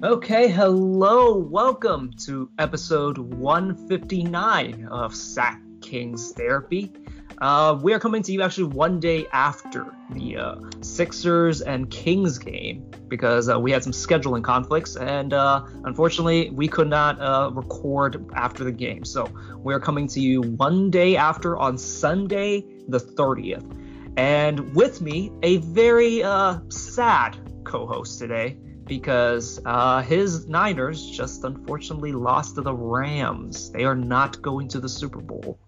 [0.00, 6.92] Okay, hello, welcome to episode 159 of Sack Kings Therapy.
[7.38, 12.38] Uh, we are coming to you actually one day after the uh, Sixers and Kings
[12.38, 17.50] game because uh, we had some scheduling conflicts and uh, unfortunately we could not uh,
[17.52, 19.04] record after the game.
[19.04, 19.28] So
[19.64, 24.14] we are coming to you one day after on Sunday the 30th.
[24.16, 31.44] And with me, a very uh, sad co host today because uh, his Niners just
[31.44, 33.70] unfortunately lost to the Rams.
[33.70, 35.58] They are not going to the Super Bowl,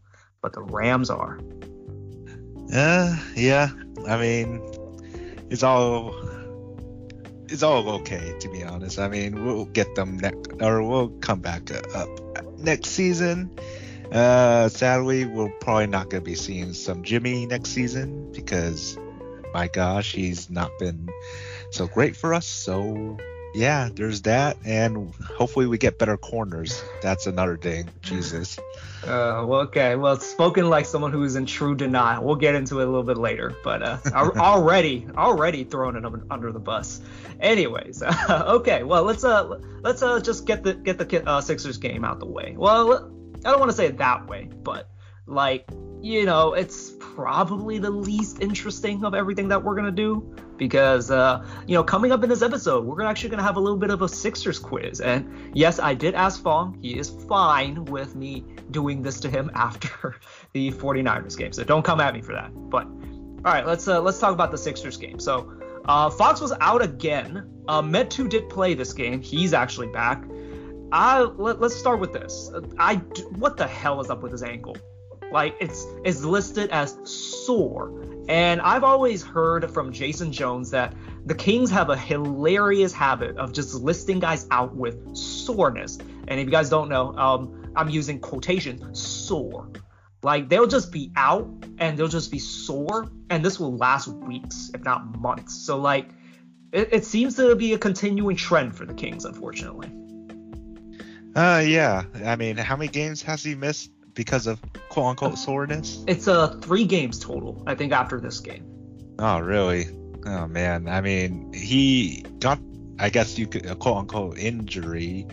[0.41, 1.39] but the Rams are.
[2.73, 3.69] Uh, yeah.
[4.09, 4.63] I mean,
[5.51, 6.15] it's all
[7.49, 8.99] it's all okay to be honest.
[8.99, 12.09] I mean, we'll get them next, or we'll come back up
[12.59, 13.59] next season.
[14.11, 18.99] Uh, sadly, we're probably not gonna be seeing some Jimmy next season because,
[19.53, 21.09] my gosh, he's not been
[21.71, 22.47] so great for us.
[22.47, 23.19] So
[23.55, 26.83] yeah, there's that, and hopefully we get better corners.
[27.03, 27.89] That's another thing.
[28.03, 28.59] Jesus.
[29.03, 29.97] Uh, well, okay.
[29.97, 32.25] Well, spoken like someone who is in true denial.
[32.25, 36.53] We'll get into it a little bit later, but uh, already, already throwing it under
[36.53, 37.01] the bus.
[37.41, 38.83] Anyways, uh, okay.
[38.83, 42.27] Well, let's uh, let's uh, just get the get the uh, Sixers game out the
[42.27, 42.55] way.
[42.57, 43.11] Well,
[43.45, 44.89] I don't want to say it that way, but
[45.27, 45.67] like,
[46.03, 51.45] you know, it's probably the least interesting of everything that we're gonna do because uh,
[51.67, 54.03] you know coming up in this episode we're actually gonna have a little bit of
[54.03, 55.01] a Sixers quiz.
[55.01, 56.79] And yes I did ask Fong.
[56.81, 60.17] He is fine with me doing this to him after
[60.53, 61.53] the 49ers game.
[61.53, 62.51] So don't come at me for that.
[62.71, 65.19] But all right let's uh, let's talk about the Sixers game.
[65.19, 65.53] So
[65.87, 67.65] uh, Fox was out again.
[67.67, 69.23] Uh, Metu did play this game.
[69.23, 70.25] He's actually back.
[70.93, 72.51] I let, us start with this.
[72.79, 72.97] I
[73.37, 74.77] what the hell is up with his ankle
[75.31, 77.93] like it's it's listed as sore.
[78.29, 80.95] And I've always heard from Jason Jones that
[81.27, 85.99] the Kings have a hilarious habit of just listing guys out with soreness.
[86.29, 89.69] And if you guys don't know, um, I'm using quotation sore.
[90.23, 91.49] Like they'll just be out
[91.79, 95.55] and they'll just be sore, and this will last weeks, if not months.
[95.55, 96.09] So like
[96.73, 99.91] it, it seems to be a continuing trend for the Kings, unfortunately.
[101.35, 102.05] Uh yeah.
[102.25, 106.05] I mean, how many games has he missed because of quote unquote soreness?
[106.07, 108.65] It's uh three games total, I think, after this game.
[109.19, 109.89] Oh really?
[110.27, 110.89] Oh man.
[110.89, 112.59] I mean, he got
[112.99, 115.27] I guess you could a quote unquote injury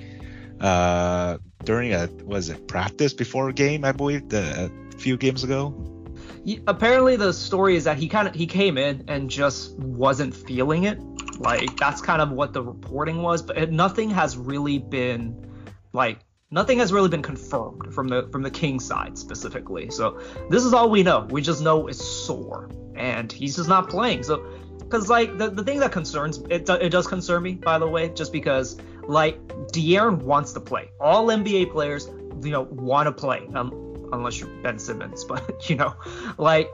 [0.59, 5.43] uh during a was it practice before a game, I believe, the a few games
[5.43, 5.73] ago.
[6.45, 10.33] He, apparently the story is that he kind of he came in and just wasn't
[10.33, 10.99] feeling it.
[11.39, 15.45] Like that's kind of what the reporting was, but it, nothing has really been
[15.93, 16.19] like
[16.51, 19.89] nothing has really been confirmed from the from the king side specifically.
[19.89, 20.19] So
[20.49, 21.27] this is all we know.
[21.29, 24.23] We just know it's sore, and he's just not playing.
[24.23, 24.45] So
[24.79, 28.09] because like the, the thing that concerns it, it does concern me by the way,
[28.09, 30.89] just because like De'Aaron wants to play.
[30.99, 32.07] All NBA players,
[32.41, 33.47] you know, want to play.
[33.53, 35.95] Um, unless you're Ben Simmons, but you know,
[36.37, 36.71] like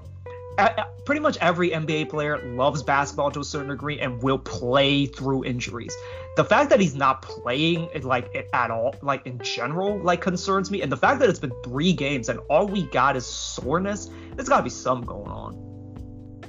[0.57, 4.37] Uh, uh, pretty much every NBA player loves basketball to a certain degree and will
[4.37, 5.95] play through injuries.
[6.35, 10.81] The fact that he's not playing like at all, like in general, like concerns me.
[10.81, 14.49] And the fact that it's been three games and all we got is soreness, there's
[14.49, 16.43] got to be some going on.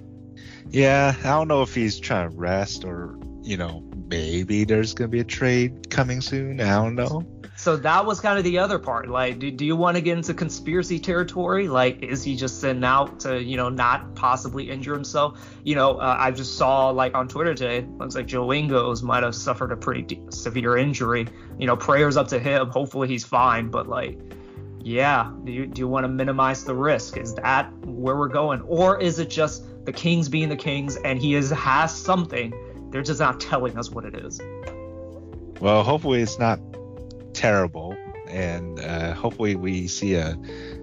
[0.69, 5.09] Yeah, I don't know if he's trying to rest or you know maybe there's gonna
[5.09, 6.61] be a trade coming soon.
[6.61, 7.23] I don't know
[7.65, 9.09] so that was kind of the other part.
[9.09, 11.67] Like, do, do you want to get into conspiracy territory?
[11.67, 15.43] Like, is he just sitting out to, you know, not possibly injure himself?
[15.65, 19.23] You know, uh, I just saw like on Twitter today, looks like Joe Ingles might
[19.23, 21.27] have suffered a pretty severe injury.
[21.59, 22.69] You know, prayers up to him.
[22.69, 23.71] Hopefully he's fine.
[23.71, 24.21] But like,
[24.83, 27.17] yeah, do you do you want to minimize the risk?
[27.17, 31.19] Is that where we're going, or is it just the Kings being the Kings and
[31.19, 32.53] he is has something?
[32.91, 34.39] They're just not telling us what it is.
[35.63, 36.61] Well, hopefully it's not
[37.45, 37.95] terrible,
[38.27, 40.35] and uh, hopefully we see a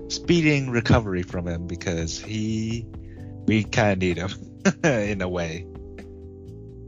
[0.09, 2.85] speeding recovery from him because he
[3.47, 4.29] we kind of need him
[4.83, 5.65] in a way.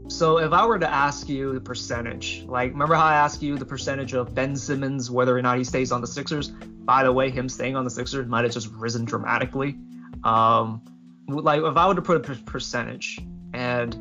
[0.06, 3.58] So if I were to ask you the percentage, like remember how I asked you
[3.58, 6.50] the percentage of Ben Simmons whether or not he stays on the Sixers?
[6.50, 9.76] By the way, him staying on the Sixers might have just risen dramatically.
[10.22, 10.82] Um,
[11.26, 13.18] like if I were to put a percentage,
[13.52, 13.92] and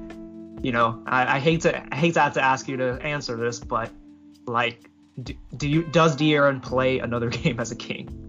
[0.61, 3.35] you know, I, I hate to I hate to have to ask you to answer
[3.37, 3.89] this, but
[4.45, 8.19] like do, do you does De'Aaron play another game as a king?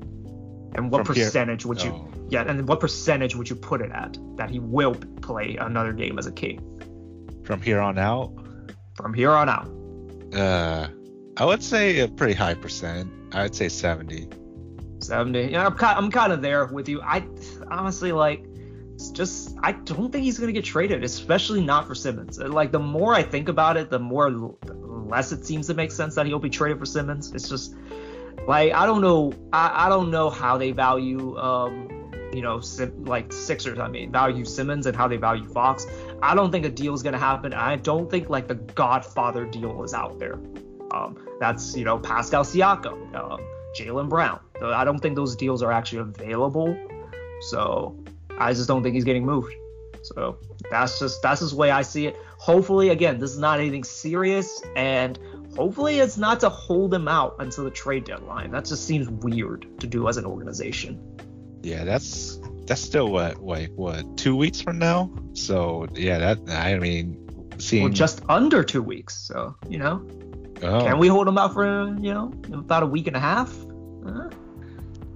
[0.76, 1.68] And what From percentage here?
[1.68, 2.26] would you oh.
[2.28, 6.18] yeah, and what percentage would you put it at that he will play another game
[6.18, 6.60] as a king?
[7.44, 8.32] From here on out?
[8.96, 9.70] From here on out.
[10.34, 10.88] Uh
[11.36, 13.10] I would say a pretty high percent.
[13.32, 14.28] I'd say 70.
[15.00, 15.50] 70.
[15.50, 17.02] Yeah, I'm kind, I'm kind of there with you.
[17.02, 17.26] I
[17.70, 18.44] honestly like
[19.12, 22.38] just I don't think he's gonna get traded, especially not for Simmons.
[22.38, 24.30] Like the more I think about it, the more
[25.04, 27.32] unless it seems to make sense that he'll be traded for Simmons.
[27.32, 27.76] It's just
[28.46, 29.32] like I don't know.
[29.52, 31.90] I, I don't know how they value um
[32.32, 33.78] you know Sim, like Sixers.
[33.78, 35.86] I mean value Simmons and how they value Fox.
[36.22, 37.52] I don't think a deal is gonna happen.
[37.52, 40.38] I don't think like the Godfather deal is out there.
[40.90, 43.40] Um, that's you know Pascal Siakam, um,
[43.78, 44.40] Jaylen Brown.
[44.62, 46.76] I don't think those deals are actually available.
[47.42, 47.96] So
[48.38, 49.52] I just don't think he's getting moved.
[50.02, 50.38] So
[50.70, 52.16] that's just that's just the way I see it.
[52.44, 55.18] Hopefully, again, this is not anything serious, and
[55.56, 58.50] hopefully it's not to hold him out until the trade deadline.
[58.50, 61.00] That just seems weird to do as an organization.
[61.62, 65.10] Yeah, that's that's still what like what two weeks from now.
[65.32, 69.16] So yeah, that I mean, seeing well, just under two weeks.
[69.16, 70.06] So you know,
[70.62, 70.80] oh.
[70.82, 73.56] can we hold him out for you know about a week and a half?
[74.04, 74.28] Uh,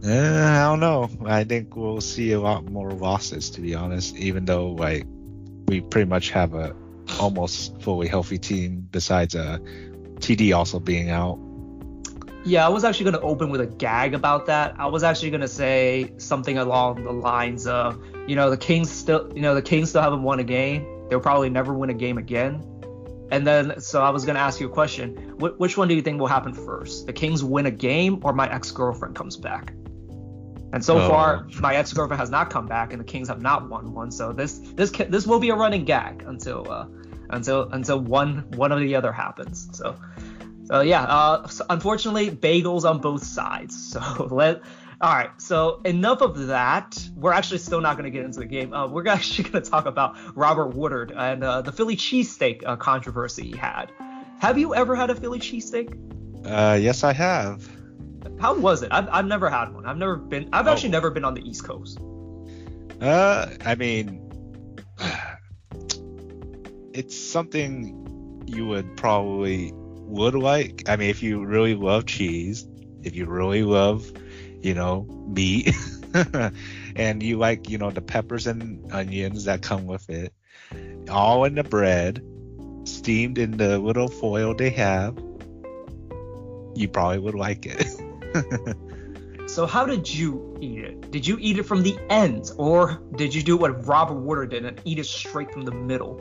[0.02, 1.10] uh, I don't know.
[1.26, 4.16] I think we'll see a lot more losses, to be honest.
[4.16, 5.06] Even though like
[5.66, 6.74] we pretty much have a
[7.20, 9.58] almost fully healthy team, besides uh,
[10.16, 11.38] TD also being out.
[12.44, 14.74] Yeah, I was actually going to open with a gag about that.
[14.78, 18.90] I was actually going to say something along the lines of, you know, the Kings
[18.90, 20.86] still, you know, the Kings still haven't won a game.
[21.08, 22.64] They'll probably never win a game again.
[23.30, 25.36] And then, so I was going to ask you a question.
[25.38, 27.06] Wh- which one do you think will happen first?
[27.06, 29.74] The Kings win a game or my ex girlfriend comes back?
[30.72, 31.08] And so Oh.
[31.08, 34.10] far, my ex girlfriend has not come back, and the Kings have not won one.
[34.10, 36.86] So this this this will be a running gag until uh,
[37.30, 39.68] until until one one or the other happens.
[39.72, 39.96] So
[40.66, 43.96] so yeah, uh, so unfortunately, bagels on both sides.
[43.98, 44.62] So let
[45.00, 45.30] all right.
[45.40, 46.98] So enough of that.
[47.16, 48.74] We're actually still not going to get into the game.
[48.74, 52.76] Uh, we're actually going to talk about Robert Woodard and uh, the Philly cheesesteak uh,
[52.76, 53.92] controversy he had.
[54.40, 55.96] Have you ever had a Philly cheesesteak?
[56.44, 57.68] Uh, yes, I have.
[58.40, 58.90] How was it?
[58.92, 59.86] I've, I've never had one.
[59.86, 60.48] I've never been.
[60.52, 60.72] I've Oh.
[60.72, 61.98] actually never been on the East Coast.
[63.00, 64.20] Uh, I mean,
[66.92, 70.84] it's something you would probably would like.
[70.88, 72.66] I mean, if you really love cheese,
[73.02, 74.10] if you really love,
[74.62, 75.74] you know, meat,
[76.96, 80.32] and you like, you know, the peppers and onions that come with it,
[81.10, 82.22] all in the bread,
[82.84, 85.16] steamed in the little foil they have,
[86.74, 87.86] you probably would like it.
[89.48, 91.10] So how did you eat it?
[91.10, 94.66] Did you eat it from the ends, or did you do what Robert Woodard did
[94.66, 96.16] and eat it straight from the middle?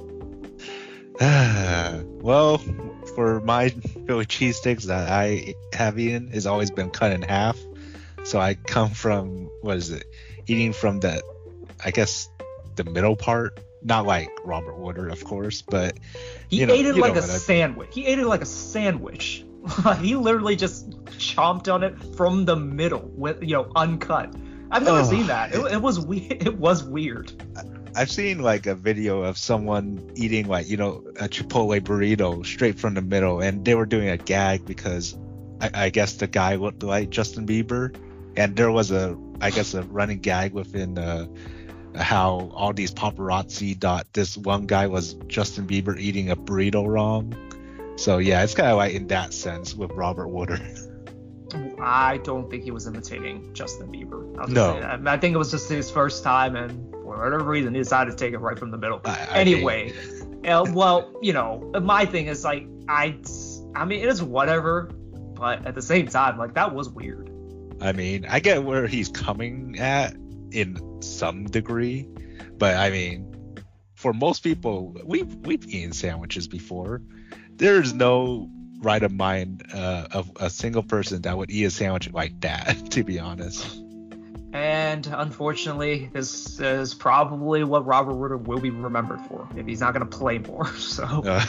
[1.19, 2.57] well,
[3.15, 7.59] for my Philly cheesesteaks that I have eaten has always been cut in half.
[8.23, 10.05] So I come from what is it?
[10.47, 11.21] Eating from the
[11.83, 12.29] I guess
[12.77, 13.59] the middle part.
[13.83, 15.97] Not like Robert Woodard, of course, but
[16.47, 17.89] He You know- ate it like a sandwich.
[17.91, 19.43] He ate it like a sandwich.
[20.01, 24.33] he literally just chomped on it from the middle with you know uncut.
[24.69, 25.53] I've never Oh, seen that.
[25.55, 26.41] It, it- was weird.
[26.47, 27.31] It was weird.
[27.95, 32.77] I've seen like a video of someone eating like you know a Chipotle burrito straight
[32.79, 35.17] from the middle, and they were doing a gag because
[35.61, 37.95] I, I guess the guy looked like Justin Bieber,
[38.35, 41.25] and there was a I guess a running gag within uh,
[41.95, 47.33] how all these paparazzi dot this one guy was Justin Bieber eating a burrito wrong.
[47.97, 50.61] So yeah, it's kind of like in that sense with Robert Woodard.
[51.81, 54.37] I don't think he was imitating Justin Bieber.
[54.39, 54.79] I'll No.
[54.79, 54.85] say.
[55.09, 58.17] I think it was just his first time, and for whatever reason, he decided to
[58.17, 59.01] take it right from the middle.
[59.05, 59.93] I- I anyway,
[60.47, 63.17] uh, well, you know, my thing is like, I,
[63.75, 64.91] I mean, it is whatever,
[65.35, 67.31] but at the same time, like that was weird.
[67.81, 70.15] I mean, I get where he's coming at
[70.51, 72.07] in some degree,
[72.57, 73.33] but I mean,
[73.95, 77.01] for most people, we've we've eaten sandwiches before.
[77.57, 78.49] There's no
[78.79, 82.77] right of mind uh, of a single person that would eat a sandwich like that,
[82.91, 83.81] to be honest.
[84.53, 89.93] And unfortunately, this is probably what Robert Woodard will be remembered for if he's not
[89.93, 90.67] going to play more.
[90.77, 91.03] So.
[91.03, 91.45] Uh,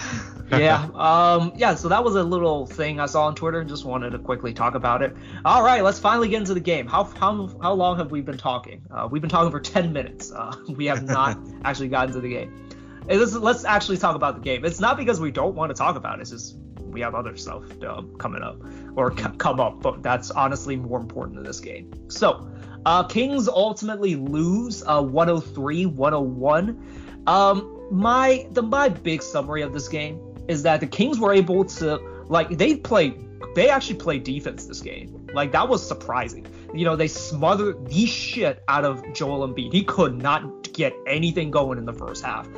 [0.50, 3.84] yeah um yeah so that was a little thing i saw on twitter and just
[3.84, 7.04] wanted to quickly talk about it all right let's finally get into the game how
[7.04, 10.54] how, how long have we been talking uh, we've been talking for 10 minutes uh,
[10.68, 12.67] we have not actually gotten to the game
[13.08, 15.96] let's, let's actually talk about the game it's not because we don't want to talk
[15.96, 18.60] about it it's just we have other stuff um, coming up
[18.96, 22.50] or c- come up but that's honestly more important than this game so
[22.86, 29.88] uh, kings ultimately lose uh, 103 101 um my the my big summary of this
[29.88, 31.96] game is that the Kings were able to
[32.28, 33.24] like they played
[33.54, 35.26] they actually played defense this game.
[35.32, 36.46] Like that was surprising.
[36.74, 39.72] You know, they smothered the shit out of Joel Embiid.
[39.72, 42.48] He could not get anything going in the first half.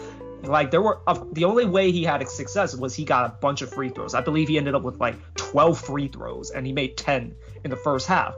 [0.43, 1.01] Like there were
[1.33, 4.15] the only way he had success was he got a bunch of free throws.
[4.15, 7.71] I believe he ended up with like 12 free throws and he made 10 in
[7.71, 8.35] the first half.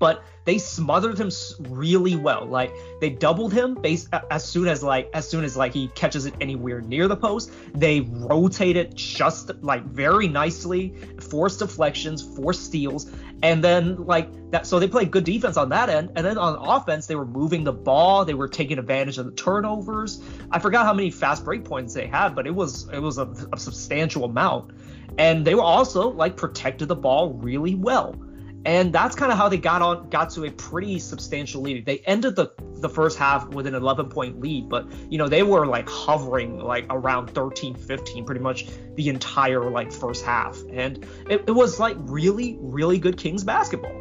[0.00, 1.30] But they smothered him
[1.68, 2.46] really well.
[2.46, 6.26] Like they doubled him base as soon as like as soon as like he catches
[6.26, 7.52] it anywhere near the post.
[7.74, 14.66] They rotated just like very nicely, forced deflections, forced steals, and then like that.
[14.66, 17.62] So they played good defense on that end, and then on offense they were moving
[17.62, 18.24] the ball.
[18.24, 20.22] They were taking advantage of the turnovers.
[20.50, 23.26] I forgot how many fast break points they had, but it was it was a,
[23.52, 24.72] a substantial amount.
[25.18, 28.16] And they were also like protected the ball really well
[28.64, 31.86] and that's kind of how they got on got to a pretty substantial lead.
[31.86, 35.42] They ended the the first half with an 11 point lead, but you know they
[35.42, 41.04] were like hovering like around 13, 15 pretty much the entire like first half, and
[41.28, 43.96] it, it was like really really good Kings basketball.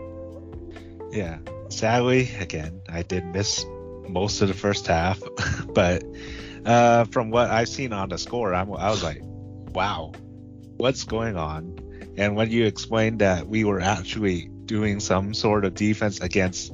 [1.11, 1.39] Yeah,
[1.69, 3.65] sadly again I did miss
[4.07, 5.21] most of the first half,
[5.73, 6.03] but
[6.65, 10.13] uh, from what I've seen on the score, I'm, I was like, wow,
[10.77, 11.88] what's going on?
[12.19, 16.73] And when you explained that we were actually doing some sort of defense against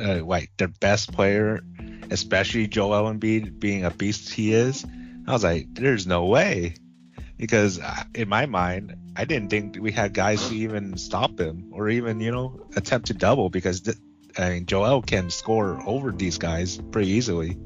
[0.00, 1.60] uh, like their best player,
[2.08, 4.86] especially Joel Embiid being a beast he is,
[5.26, 6.76] I was like, there's no way.
[7.36, 11.70] Because uh, in my mind, I didn't think we had guys to even stop him
[11.72, 13.96] or even, you know, attempt to double because th-
[14.38, 17.56] I mean, Joel can score over these guys pretty easily.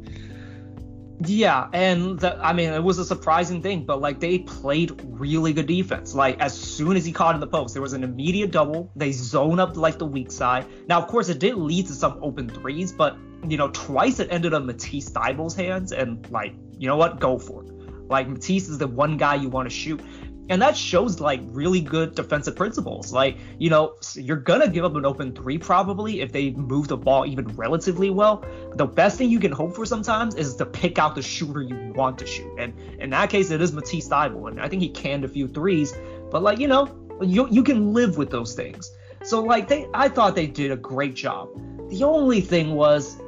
[1.21, 5.53] Yeah, and the, I mean it was a surprising thing, but like they played really
[5.53, 6.15] good defense.
[6.15, 8.91] Like as soon as he caught in the post, there was an immediate double.
[8.97, 10.67] They zone up like the weak side.
[10.89, 13.17] Now, of course, it did lead to some open threes, but
[13.47, 17.39] you know, twice it ended on Matisse Thybulle's hands, and like, you know what, go
[17.39, 17.71] for it.
[18.09, 20.01] Like Matisse is the one guy you want to shoot
[20.49, 23.13] and that shows like really good defensive principles.
[23.13, 26.97] Like, you know, you're gonna give up an open three probably if they move the
[26.97, 28.45] ball even relatively well.
[28.75, 31.93] The best thing you can hope for sometimes is to pick out the shooter you
[31.95, 32.53] want to shoot.
[32.59, 35.49] And in that case, it is Matisse Thybulle, and I think he canned a few
[35.49, 35.95] threes.
[36.31, 36.89] But like, you know,
[37.23, 38.93] you you can live with those things.
[39.23, 41.49] So like they, I thought they did a great job.
[41.89, 43.19] The only thing was,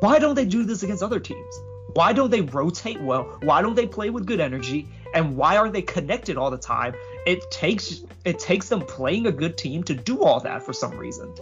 [0.00, 1.60] why don't they do this against other teams?
[1.94, 3.38] Why don't they rotate well?
[3.42, 4.86] Why don't they play with good energy?
[5.14, 6.94] And why are they connected all the time?
[7.26, 10.96] It takes it takes them playing a good team to do all that for some
[10.96, 11.34] reason.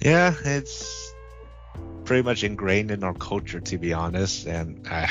[0.00, 1.14] Yeah, it's
[2.04, 5.10] pretty much ingrained in our culture to be honest, and I,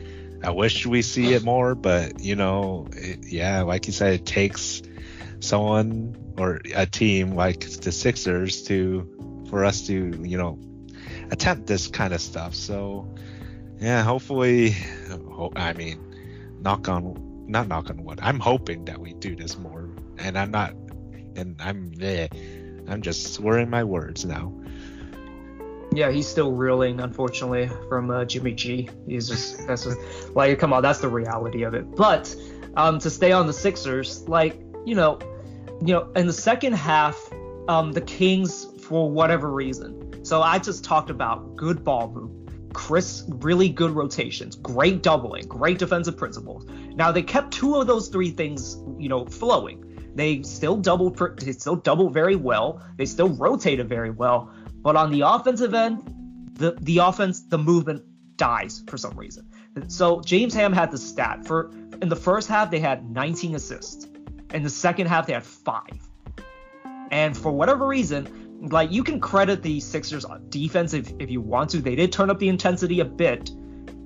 [0.44, 4.26] I wish we see it more, but you know, it, yeah, like you said, it
[4.26, 4.82] takes
[5.40, 10.58] someone or a team like the Sixers to for us to you know
[11.30, 12.54] attempt this kind of stuff.
[12.54, 13.14] So
[13.80, 14.76] yeah, hopefully,
[15.56, 16.07] I mean,
[16.60, 18.18] knock on not knock on wood.
[18.22, 19.88] I'm hoping that we do this more,
[20.18, 20.72] and I'm not,
[21.36, 22.28] and I'm eh,
[22.86, 24.52] I'm just swearing my words now.
[25.92, 28.90] Yeah, he's still reeling, unfortunately, from uh, Jimmy G.
[29.06, 29.98] He's just that's just,
[30.34, 31.96] like, come on, that's the reality of it.
[31.96, 32.34] But
[32.76, 35.18] um, to stay on the Sixers, like you know,
[35.80, 37.32] you know, in the second half,
[37.68, 42.47] um, the Kings, for whatever reason, so I just talked about good ball movement
[42.78, 46.64] Chris, really good rotations, great doubling, great defensive principles.
[46.94, 50.12] Now they kept two of those three things, you know, flowing.
[50.14, 52.80] They still doubled, they still doubled very well.
[52.96, 54.54] They still rotated very well.
[54.76, 56.04] But on the offensive end,
[56.54, 58.04] the the offense, the movement
[58.36, 59.50] dies for some reason.
[59.88, 64.06] So James Ham had the stat for in the first half they had 19 assists.
[64.54, 65.98] In the second half they had five.
[67.10, 71.70] And for whatever reason, like you can credit the Sixers defense if, if you want
[71.70, 71.78] to.
[71.78, 73.50] They did turn up the intensity a bit,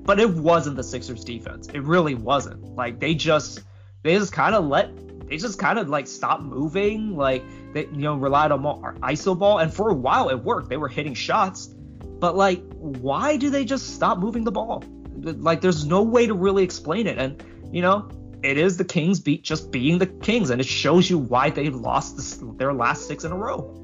[0.04, 1.68] but it wasn't the Sixers defense.
[1.68, 2.62] It really wasn't.
[2.74, 3.62] Like they just
[4.02, 4.90] they just kind of let
[5.28, 7.16] they just kind of like stopped moving.
[7.16, 10.68] Like they you know relied on more iso ball, and for a while it worked.
[10.68, 14.84] They were hitting shots, but like why do they just stop moving the ball?
[15.16, 17.42] Like there's no way to really explain it, and
[17.72, 18.10] you know
[18.42, 21.70] it is the Kings beat just being the Kings, and it shows you why they
[21.70, 23.81] lost this, their last six in a row.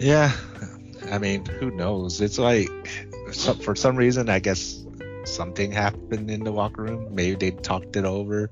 [0.00, 0.32] Yeah,
[1.10, 2.22] I mean, who knows?
[2.22, 2.70] It's like
[3.62, 4.82] for some reason, I guess
[5.24, 7.14] something happened in the locker room.
[7.14, 8.48] Maybe they talked it over.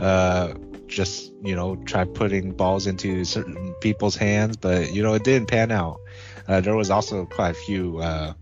[0.00, 0.54] Uh,
[0.88, 5.48] just you know, try putting balls into certain people's hands, but you know, it didn't
[5.48, 6.00] pan out.
[6.48, 8.34] Uh, there was also quite a few uh,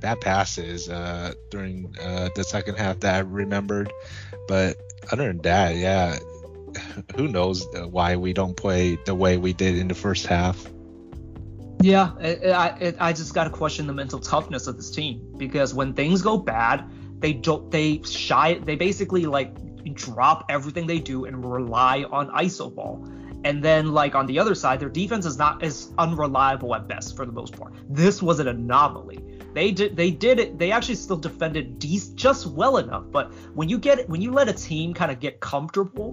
[0.00, 3.92] bad passes uh, during uh, the second half that I remembered,
[4.46, 4.76] but
[5.10, 6.16] other than that, yeah,
[7.16, 10.64] who knows why we don't play the way we did in the first half.
[11.80, 15.74] Yeah, it, I it, I just gotta question the mental toughness of this team because
[15.74, 16.84] when things go bad,
[17.20, 19.54] they don't they shy they basically like
[19.94, 23.06] drop everything they do and rely on iso ball.
[23.44, 27.16] And then like on the other side, their defense is not as unreliable at best
[27.16, 27.72] for the most part.
[27.88, 29.20] This was an anomaly.
[29.54, 30.58] They did they did it.
[30.58, 33.04] They actually still defended de- just well enough.
[33.10, 36.12] But when you get when you let a team kind of get comfortable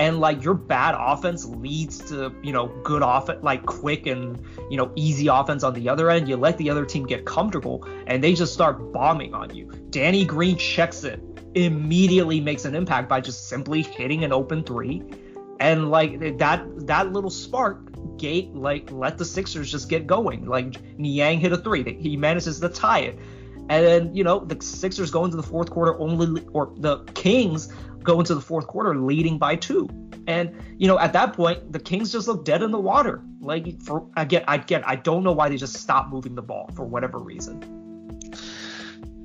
[0.00, 4.76] and like your bad offense leads to you know good offense like quick and you
[4.78, 6.26] know easy offense on the other end.
[6.26, 9.70] You let the other team get comfortable and they just start bombing on you.
[9.90, 11.22] Danny green checks it
[11.54, 15.02] immediately makes an impact by just simply hitting an open three.
[15.60, 20.46] And like that that little spark gate like let the sixers just get going.
[20.46, 21.98] Like niang hit a three.
[22.00, 23.18] He manages to tie it.
[23.68, 27.70] And then you know the sixers go into the fourth quarter only or the kings
[28.02, 29.88] go into the fourth quarter leading by two.
[30.26, 33.22] And you know, at that point, the Kings just look dead in the water.
[33.40, 36.70] Like for again, I get, I don't know why they just stopped moving the ball
[36.74, 37.62] for whatever reason.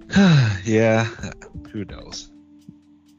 [0.64, 1.06] yeah,
[1.72, 2.32] who knows?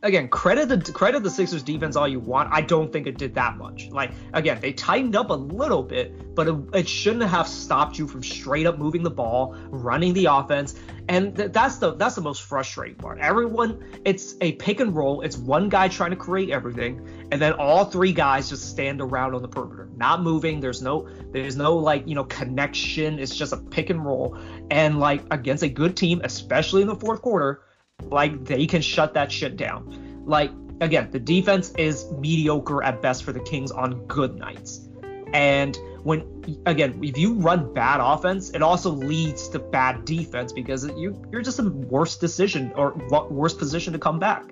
[0.06, 2.48] Again, credit the credit the Sixers defense all you want.
[2.52, 3.88] I don't think it did that much.
[3.90, 8.06] Like again, they tightened up a little bit, but it, it shouldn't have stopped you
[8.06, 10.76] from straight up moving the ball, running the offense,
[11.08, 13.18] and th- that's the that's the most frustrating part.
[13.18, 15.22] Everyone, it's a pick and roll.
[15.22, 19.34] It's one guy trying to create everything, and then all three guys just stand around
[19.34, 20.60] on the perimeter, not moving.
[20.60, 23.18] There's no there's no like you know connection.
[23.18, 24.38] It's just a pick and roll,
[24.70, 27.62] and like against a good team, especially in the fourth quarter
[28.10, 30.22] like they can shut that shit down.
[30.24, 30.50] Like
[30.80, 34.88] again, the defense is mediocre at best for the Kings on good nights.
[35.32, 40.86] And when again, if you run bad offense, it also leads to bad defense because
[40.96, 42.94] you you're just in worse decision or
[43.30, 44.44] worse position to come back.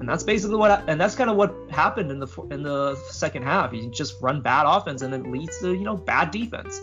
[0.00, 3.42] And that's basically what and that's kind of what happened in the in the second
[3.42, 3.72] half.
[3.74, 6.82] You just run bad offense and it leads to, you know, bad defense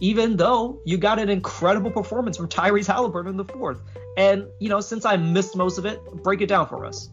[0.00, 3.80] even though you got an incredible performance from Tyrese Halliburton in the fourth.
[4.16, 7.08] And, you know, since I missed most of it, break it down for us.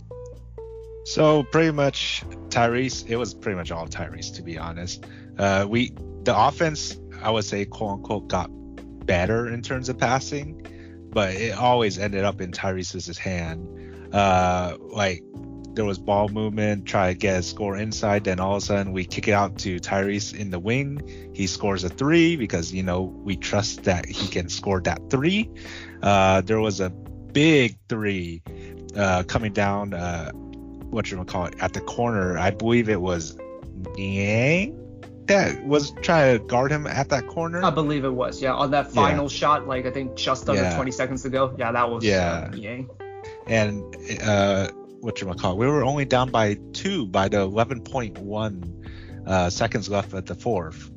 [1.05, 5.05] So pretty much Tyrese, it was pretty much all Tyrese to be honest.
[5.37, 8.49] Uh, we the offense, I would say, quote unquote, got
[9.05, 10.65] better in terms of passing,
[11.09, 13.69] but it always ended up in Tyrese's hand.
[14.13, 15.23] Uh, like
[15.73, 18.93] there was ball movement, try to get a score inside, then all of a sudden
[18.93, 21.31] we kick it out to Tyrese in the wing.
[21.33, 25.49] He scores a three because you know we trust that he can score that three.
[26.01, 28.43] Uh, there was a big three
[28.95, 29.93] uh, coming down.
[29.93, 32.37] Uh, what you call it at the corner?
[32.37, 33.36] I believe it was
[33.97, 34.79] Niang
[35.27, 37.63] that was trying to guard him at that corner.
[37.63, 38.41] I believe it was.
[38.41, 39.38] Yeah, on that final yeah.
[39.38, 40.75] shot, like I think just under yeah.
[40.75, 41.55] 20 seconds ago.
[41.57, 42.49] Yeah, that was yeah.
[42.51, 42.89] Uh, Niang.
[43.47, 44.69] And uh,
[45.03, 50.13] what you call we were only down by two by the 11.1 uh, seconds left
[50.13, 50.91] at the fourth.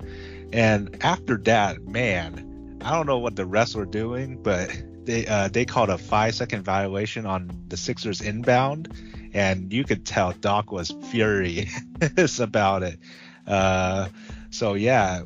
[0.52, 4.70] And after that man i don't know what the refs were doing but
[5.04, 8.92] they uh, they called a five second violation on the sixers inbound
[9.34, 12.98] and you could tell doc was furious about it.
[13.46, 14.08] Uh,
[14.50, 15.22] so yeah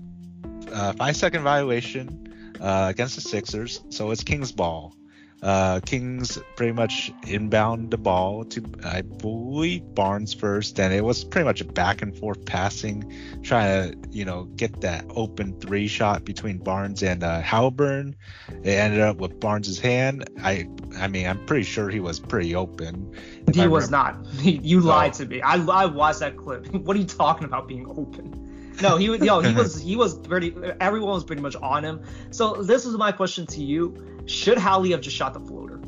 [0.72, 3.80] uh, five second violation uh, against the sixers.
[3.90, 4.94] So it's king's ball
[5.42, 11.24] uh, Kings pretty much inbound the ball to, I believe, Barnes first, and it was
[11.24, 13.10] pretty much a back and forth passing,
[13.42, 18.16] trying to, you know, get that open three shot between Barnes and uh, Halliburton.
[18.62, 20.28] It ended up with Barnes's hand.
[20.42, 23.14] I, I mean, I'm pretty sure he was pretty open.
[23.52, 24.18] He was not.
[24.42, 25.40] you lied to me.
[25.40, 26.66] I, I watched that clip.
[26.74, 28.39] what are you talking about being open?
[28.82, 32.02] No, he was yo, he was he was pretty everyone was pretty much on him.
[32.30, 34.22] So this is my question to you.
[34.26, 35.80] Should Hallie have just shot the floater?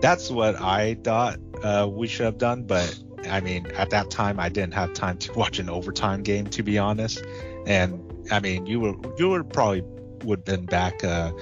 [0.00, 4.38] That's what I thought uh, we should have done, but I mean, at that time,
[4.38, 7.24] I didn't have time to watch an overtime game, to be honest.
[7.66, 9.82] And I mean, you were you were probably
[10.24, 11.32] would have been back uh,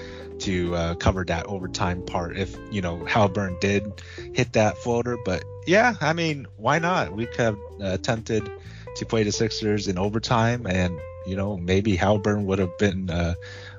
[0.41, 4.03] to uh, cover that overtime part if you know Halliburton did
[4.35, 5.17] hit that floater.
[5.25, 7.13] But yeah, I mean, why not?
[7.13, 8.51] We could have uh, attempted
[8.97, 13.35] to play the Sixers in overtime, and you know maybe Halliburton would have been uh,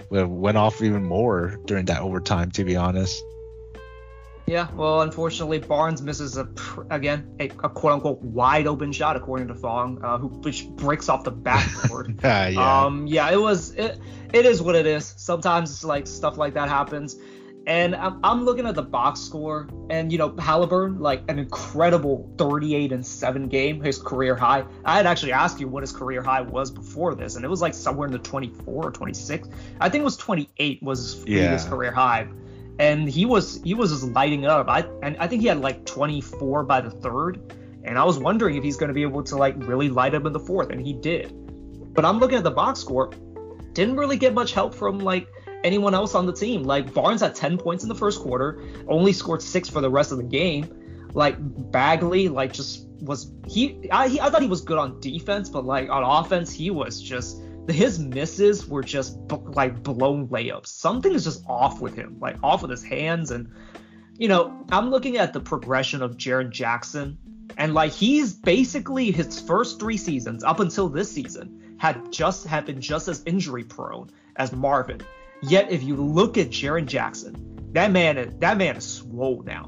[0.10, 3.24] went off even more during that overtime, to be honest.
[4.48, 6.48] Yeah, well, unfortunately, Barnes misses a
[6.92, 11.10] again a, a quote unquote wide open shot according to Fong, uh, who which breaks
[11.10, 12.24] off the backboard.
[12.24, 12.86] uh, yeah.
[12.86, 14.00] Um, yeah, it was it,
[14.34, 15.16] it is what it is.
[15.18, 17.16] Sometimes it's like stuff like that happens.
[17.68, 22.32] And I'm, I'm looking at the box score, and you know Halliburton, like an incredible
[22.38, 24.66] 38 and 7 game, his career high.
[24.84, 27.62] I had actually asked you what his career high was before this, and it was
[27.62, 29.50] like somewhere in the 24 or 26.
[29.82, 31.54] I think it was 28 was yeah.
[31.54, 32.28] his career high,
[32.78, 34.70] and he was he was just lighting it up.
[34.70, 37.52] I and I think he had like 24 by the third,
[37.84, 40.28] and I was wondering if he's going to be able to like really light up
[40.28, 41.34] in the fourth, and he did.
[41.96, 43.12] But I'm looking at the box score,
[43.74, 45.28] didn't really get much help from like
[45.66, 46.64] anyone else on the team.
[46.64, 50.12] Like Barnes had 10 points in the first quarter, only scored six for the rest
[50.12, 51.10] of the game.
[51.14, 51.36] Like
[51.72, 55.66] Bagley, like just was he I, he, I thought he was good on defense, but
[55.66, 60.68] like on offense, he was just his misses were just like blown layups.
[60.68, 63.32] Something is just off with him, like off with his hands.
[63.32, 63.50] And
[64.18, 67.18] you know, I'm looking at the progression of Jaren Jackson,
[67.58, 72.66] And like he's basically his first three seasons up until this season had just had
[72.66, 75.02] been just as injury prone as Marvin.
[75.42, 79.68] Yet if you look at Jaren Jackson, that man that man is swole now.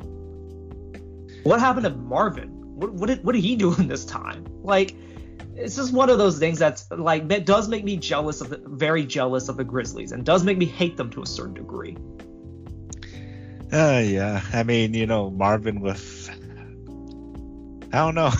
[1.43, 2.49] What happened to Marvin?
[2.75, 4.45] What what did what did he do in this time?
[4.63, 4.95] Like
[5.55, 8.61] it's just one of those things that's like that does make me jealous of the,
[8.65, 11.97] very jealous of the Grizzlies and does make me hate them to a certain degree.
[13.71, 14.41] Uh yeah.
[14.53, 16.29] I mean, you know, Marvin with
[17.91, 18.31] I don't know.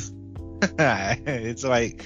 [0.80, 2.06] it's like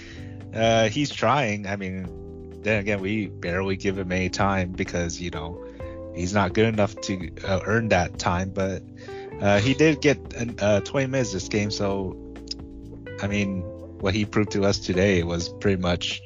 [0.54, 1.68] uh he's trying.
[1.68, 2.21] I mean,
[2.64, 5.64] then again, we barely give him any time because, you know,
[6.16, 8.84] he's not good enough to uh, earn that time, but
[9.42, 10.20] uh, he did get
[10.62, 12.16] uh, 20 minutes this game, so
[13.22, 13.62] I mean,
[14.00, 16.22] what he proved to us today was pretty much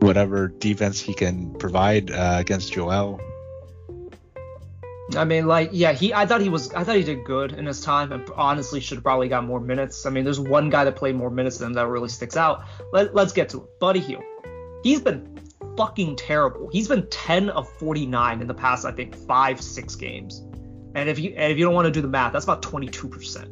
[0.00, 3.20] whatever defense he can provide uh, against Joel.
[5.16, 6.14] I mean, like, yeah, he.
[6.14, 6.72] I thought he was.
[6.72, 9.58] I thought he did good in his time, and honestly, should have probably got more
[9.58, 10.06] minutes.
[10.06, 12.64] I mean, there's one guy that played more minutes than him that really sticks out.
[12.92, 13.80] Let, let's get to it.
[13.80, 14.22] Buddy Hield.
[14.82, 15.38] He's been
[15.76, 16.68] fucking terrible.
[16.72, 20.42] He's been 10 of 49 in the past, I think, five, six games.
[20.94, 23.08] And if you and if you don't want to do the math, that's about 22
[23.08, 23.48] percent.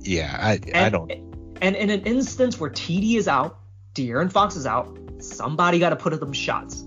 [0.00, 1.10] Yeah, I and, I don't.
[1.60, 3.58] And in an instance where TD is out,
[3.94, 6.84] De'Aaron Fox is out, somebody got to put up them shots.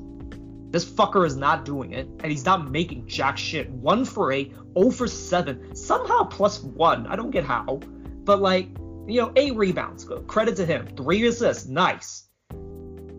[0.70, 3.70] This fucker is not doing it, and he's not making jack shit.
[3.70, 7.08] One for eight, 0 for seven, somehow plus one.
[7.08, 7.80] I don't get how,
[8.26, 8.68] but like,
[9.08, 10.08] you know, eight rebounds.
[10.28, 10.88] Credit to him.
[10.98, 12.27] Three assists, nice.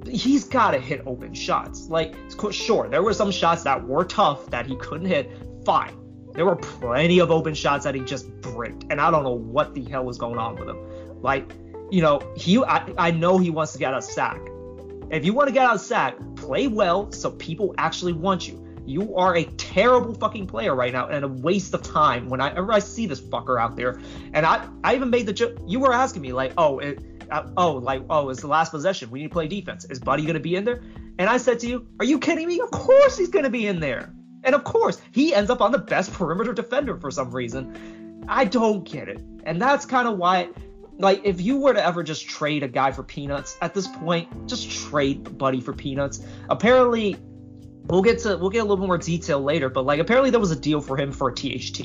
[0.08, 1.88] He's got to hit open shots.
[1.88, 2.14] Like,
[2.50, 5.30] sure, there were some shots that were tough that he couldn't hit.
[5.64, 5.96] Fine.
[6.34, 9.74] There were plenty of open shots that he just bricked, and I don't know what
[9.74, 10.78] the hell was going on with him.
[11.20, 11.52] Like,
[11.90, 14.40] you know, he I, I know he wants to get out of sack.
[15.10, 18.64] If you want to get out of sack, play well so people actually want you.
[18.86, 22.78] You are a terrible fucking player right now and a waste of time whenever I
[22.78, 24.00] see this fucker out there.
[24.32, 25.58] And I, I even made the joke.
[25.66, 29.10] You were asking me, like, oh, it, Uh, oh, like, oh, it's the last possession.
[29.10, 29.84] We need to play defense.
[29.84, 30.82] Is Buddy going to be in there?
[31.18, 32.60] And I said to you, are you kidding me?
[32.60, 34.12] Of course he's going to be in there.
[34.44, 38.24] And of course, he ends up on the best perimeter defender for some reason.
[38.28, 39.20] I don't get it.
[39.44, 40.48] And that's kind of why
[40.98, 44.48] like if you were to ever just trade a guy for peanuts at this point,
[44.48, 46.20] just trade Buddy for peanuts.
[46.48, 47.16] Apparently,
[47.84, 50.50] we'll get to we'll get a little more detail later, but like apparently there was
[50.50, 51.82] a deal for him for a THT,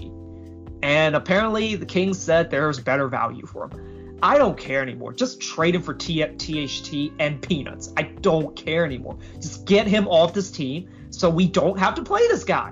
[0.82, 3.92] and apparently the Kings said there's better value for him.
[4.23, 5.12] I don't care anymore.
[5.12, 7.91] Just trade him for T- THT and peanuts.
[7.97, 9.17] I don't care anymore.
[9.41, 12.71] Just get him off this team so we don't have to play this guy.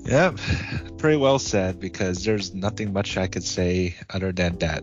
[0.00, 0.40] Yep,
[0.98, 4.82] pretty well said because there's nothing much I could say other than that.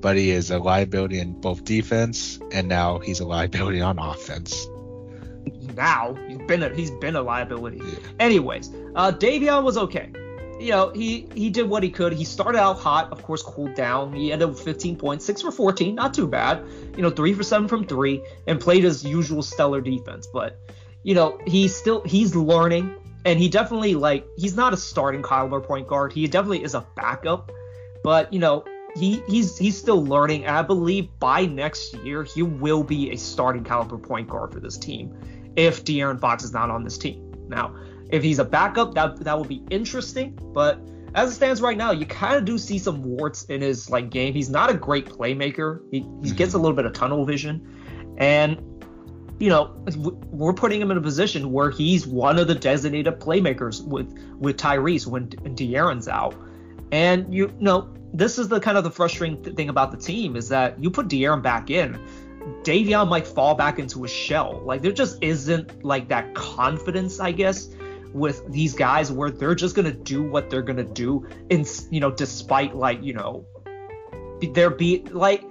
[0.00, 4.66] Buddy is a liability in both defense and now he's a liability on offense.
[5.76, 7.82] Now he's been a, he's been a liability.
[7.84, 7.98] Yeah.
[8.18, 10.10] Anyways, uh, Davion was okay.
[10.60, 12.12] You know, he he did what he could.
[12.12, 14.12] He started out hot, of course, cooled down.
[14.12, 16.64] He ended with 15 points, six for 14, not too bad.
[16.96, 20.26] You know, three for seven from three, and played his usual stellar defense.
[20.32, 20.58] But
[21.02, 25.60] you know, he's still he's learning and he definitely like he's not a starting caliber
[25.60, 26.12] point guard.
[26.12, 27.50] He definitely is a backup,
[28.02, 28.64] but you know
[28.94, 30.46] he he's he's still learning.
[30.46, 34.76] I believe by next year he will be a starting caliber point guard for this
[34.76, 37.32] team if De'Aaron Fox is not on this team.
[37.48, 37.74] Now,
[38.10, 40.38] if he's a backup, that that will be interesting.
[40.52, 40.80] But
[41.14, 44.10] as it stands right now, you kind of do see some warts in his like
[44.10, 44.34] game.
[44.34, 45.80] He's not a great playmaker.
[45.90, 46.36] He he mm-hmm.
[46.36, 48.58] gets a little bit of tunnel vision, and
[49.38, 49.74] you know,
[50.30, 54.56] we're putting him in a position where he's one of the designated playmakers with with
[54.56, 56.34] Tyrese when De'Aaron's out.
[56.92, 60.36] And you, you know, this is the kind of the frustrating thing about the team
[60.36, 61.98] is that you put De'Aaron back in,
[62.62, 64.62] Davion might fall back into a shell.
[64.64, 67.68] Like there just isn't like that confidence, I guess,
[68.14, 72.10] with these guys where they're just gonna do what they're gonna do, in you know,
[72.10, 73.44] despite like you know,
[74.52, 75.44] there be like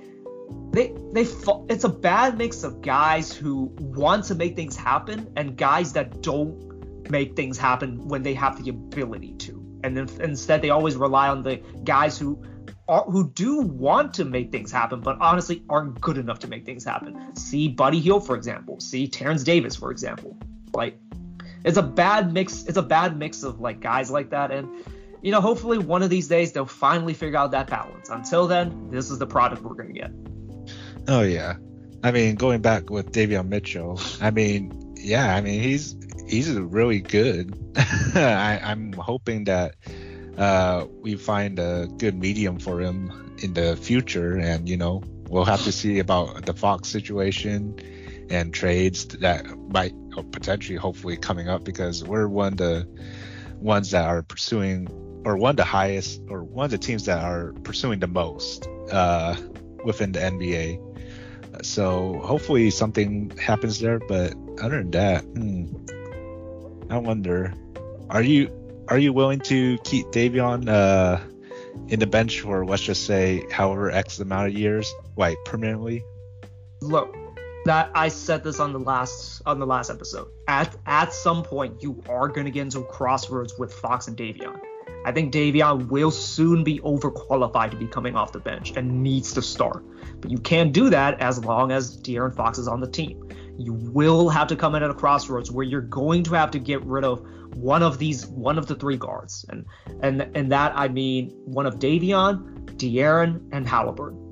[0.72, 1.28] they they
[1.70, 6.22] it's a bad mix of guys who want to make things happen and guys that
[6.22, 9.60] don't make things happen when they have the ability to.
[9.84, 12.42] And then instead they always rely on the guys who
[12.88, 16.66] are, who do want to make things happen, but honestly aren't good enough to make
[16.66, 17.36] things happen.
[17.36, 18.80] See Buddy Hield, for example.
[18.80, 20.38] See Terrence Davis, for example.
[20.74, 20.98] Like
[21.64, 22.66] it's a bad mix.
[22.66, 24.68] It's a bad mix of like guys like that, and
[25.22, 28.10] you know, hopefully one of these days they'll finally figure out that balance.
[28.10, 30.12] Until then, this is the product we're gonna get.
[31.08, 31.56] Oh yeah.
[32.04, 35.96] I mean, going back with Davion Mitchell, I mean, yeah, I mean he's
[36.28, 37.58] he's really good.
[38.16, 39.76] I, I'm hoping that
[40.38, 45.46] uh, we find a good medium for him in the future, and you know, we'll
[45.46, 47.80] have to see about the Fox situation
[48.30, 52.88] and trades that might potentially, hopefully, coming up because we're one of the
[53.58, 54.88] ones that are pursuing,
[55.26, 58.68] or one of the highest, or one of the teams that are pursuing the most
[58.92, 59.36] uh,
[59.84, 61.64] within the NBA.
[61.64, 64.00] So hopefully something happens there.
[64.00, 65.66] But other than that, hmm,
[66.92, 67.54] I wonder,
[68.10, 68.52] are you
[68.90, 71.20] are you willing to keep Davion uh,
[71.88, 76.04] in the bench for let's just say however X amount of years, like permanently?
[76.82, 77.16] Look,
[77.66, 80.28] that I said this on the last on the last episode.
[80.48, 84.60] At at some point, you are gonna get into crossroads with Fox and Davion.
[85.06, 89.34] I think Davion will soon be overqualified to be coming off the bench and needs
[89.34, 89.84] to start.
[90.22, 93.30] But you can't do that as long as De'Aaron Fox is on the team.
[93.58, 96.60] You will have to come in at a crossroads where you're going to have to
[96.60, 97.22] get rid of
[97.56, 99.66] one of these, one of the three guards, and
[100.02, 104.23] and and that I mean one of Davion, De'Aaron, and Halliburton.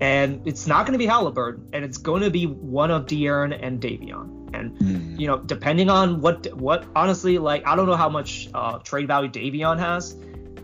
[0.00, 3.58] And it's not going to be Halliburton, and it's going to be one of De'Aaron
[3.60, 4.54] and Davion.
[4.54, 5.20] And mm.
[5.20, 9.06] you know, depending on what what honestly, like I don't know how much uh, trade
[9.06, 10.16] value Davion has.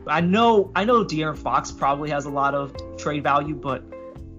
[0.07, 3.85] I know I know De'Aaron Fox probably has a lot of trade value, but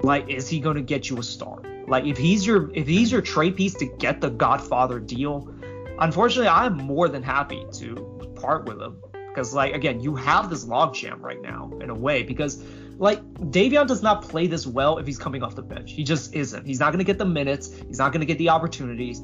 [0.04, 1.62] like, is he going to get you a star?
[1.88, 5.54] Like, if he's your if he's your trade piece to get the Godfather deal,
[6.00, 10.66] unfortunately, I'm more than happy to part with him because, like, again, you have this
[10.66, 12.64] logjam right now in a way because
[13.00, 15.92] like Davion does not play this well if he's coming off the bench.
[15.92, 16.66] He just isn't.
[16.66, 17.72] He's not going to get the minutes.
[17.88, 19.22] He's not going to get the opportunities.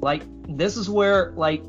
[0.00, 1.62] Like this is where like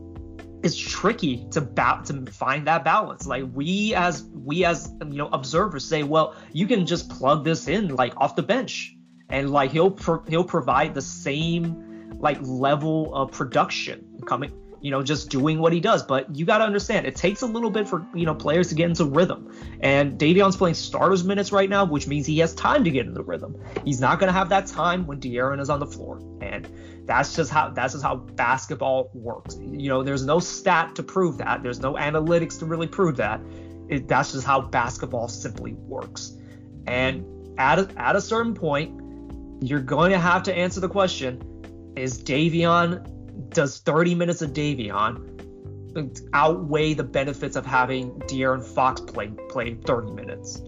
[0.63, 3.25] it's tricky to ba- to find that balance.
[3.25, 7.67] Like we as we as you know observers say, well, you can just plug this
[7.67, 8.95] in like off the bench,
[9.29, 15.03] and like he'll pro- he'll provide the same like level of production coming you know,
[15.03, 16.03] just doing what he does.
[16.03, 18.75] But you got to understand, it takes a little bit for, you know, players to
[18.75, 19.51] get into rhythm.
[19.81, 23.21] And Davion's playing starters minutes right now, which means he has time to get into
[23.23, 23.57] rhythm.
[23.83, 26.21] He's not going to have that time when De'Aaron is on the floor.
[26.41, 26.67] And
[27.05, 29.57] that's just how that's just how basketball works.
[29.59, 31.63] You know, there's no stat to prove that.
[31.63, 33.41] There's no analytics to really prove that.
[33.87, 36.35] It, that's just how basketball simply works.
[36.85, 37.25] And
[37.57, 39.01] at a, at a certain point,
[39.61, 43.16] you're going to have to answer the question: Is Davion
[43.57, 45.33] does 30 minutes of Davion
[46.31, 50.61] outweigh the benefits of having De'Aaron Fox play play 30 minutes?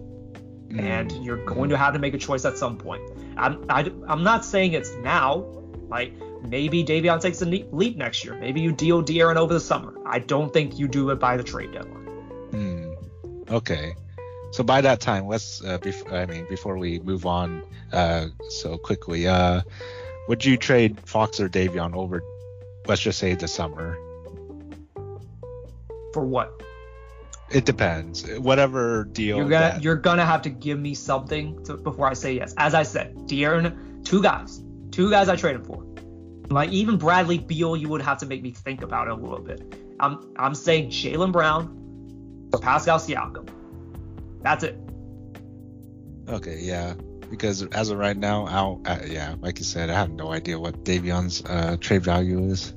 [0.70, 0.80] Mm.
[0.80, 3.02] And you're going to have to make a choice at some point.
[3.36, 5.46] I'm I, am i am not saying it's now.
[5.88, 8.34] Like maybe Davion takes a leap next year.
[8.34, 9.94] Maybe you deal De'Aaron over the summer.
[10.04, 12.08] I don't think you do it by the trade deadline.
[12.50, 13.50] Mm.
[13.52, 13.94] Okay.
[14.50, 15.62] So by that time, let's.
[15.62, 19.60] Uh, bef- I mean, before we move on uh, so quickly, uh,
[20.26, 22.20] would you trade Fox or Davion over
[22.86, 23.96] let's just say the summer.
[26.12, 26.62] For what?
[27.50, 28.28] It depends.
[28.38, 29.38] Whatever deal.
[29.38, 29.82] You're gonna that...
[29.82, 32.54] you're gonna have to give me something to, before I say yes.
[32.56, 35.84] As I said, De'Aaron, two guys, two guys I traded for.
[36.48, 39.40] Like even Bradley Beal, you would have to make me think about it a little
[39.40, 39.74] bit.
[39.98, 43.48] I'm I'm saying Jaylen Brown Pascal Siakam.
[44.42, 44.78] That's it.
[46.28, 46.94] Okay, yeah
[47.30, 50.58] because as of right now, I'll, uh, yeah, like you said, I have no idea
[50.58, 52.74] what Davion's uh, trade value is.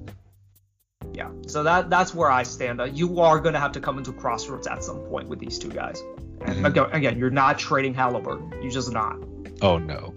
[1.13, 2.79] Yeah, so that that's where I stand.
[2.79, 5.59] Uh, you are going to have to come into crossroads at some point with these
[5.59, 6.01] two guys.
[6.41, 6.65] And mm-hmm.
[6.65, 8.53] again, again, you're not trading Halliburton.
[8.61, 9.17] You're just not.
[9.61, 10.13] Oh no.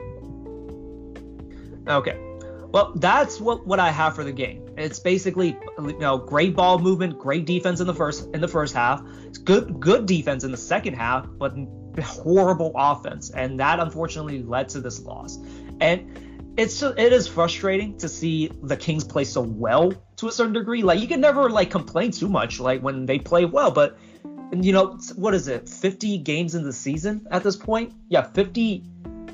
[1.89, 2.19] Okay.
[2.73, 4.67] Well, that's what, what I have for the game.
[4.77, 8.75] It's basically you know great ball movement, great defense in the first in the first
[8.75, 11.55] half, it's good good defense in the second half, but
[12.03, 15.39] horrible offense, and that unfortunately led to this loss.
[15.81, 20.55] And it's it is frustrating to see the Kings play so well to a certain
[20.55, 20.83] degree.
[20.83, 23.99] Like you can never like complain too much like when they play well, but
[24.53, 25.69] you know what is it?
[25.69, 27.93] 50 games in the season at this point?
[28.09, 28.85] Yeah, 50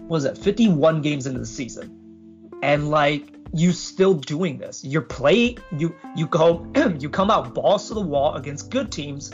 [0.09, 0.37] was it?
[0.37, 2.51] 51 games into the season.
[2.63, 4.85] And like you still doing this.
[4.85, 6.67] You're play you you go
[6.99, 9.33] you come out balls to the wall against good teams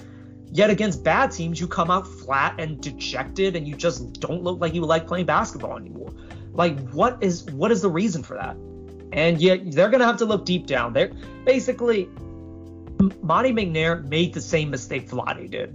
[0.50, 4.60] Yet against bad teams, you come out flat and dejected, and you just don't look
[4.60, 6.10] like you like playing basketball anymore.
[6.52, 8.56] Like, what is what is the reason for that?
[9.12, 10.92] And yet they're gonna have to look deep down.
[10.92, 11.12] They're
[11.44, 12.08] basically
[13.22, 15.74] Monte McNair made the same mistake Vlade did.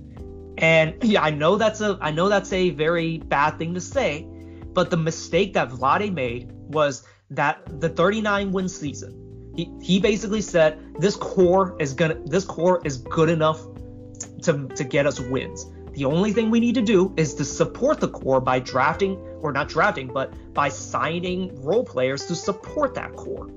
[0.58, 4.28] And yeah, I know that's a I know that's a very bad thing to say,
[4.74, 9.52] but the mistake that Vlade made was that the 39 win season.
[9.56, 13.66] He he basically said this core is gonna this core is good enough
[14.44, 15.68] to, to get us wins.
[15.94, 19.52] The only thing we need to do is to support the core by drafting, or
[19.52, 23.50] not drafting, but by signing role players to support that core.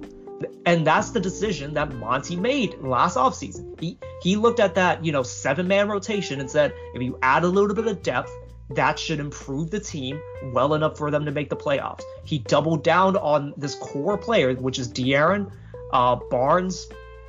[0.66, 3.80] And that's the decision that Monte made last offseason.
[3.80, 7.44] He he looked at that, you know, seven man rotation and said, if you add
[7.44, 8.30] a little bit of depth,
[8.70, 10.20] that should improve the team
[10.52, 12.02] well enough for them to make the playoffs.
[12.24, 15.50] He doubled down on this core player, which is De'Aaron,
[15.92, 16.88] uh, Barnes,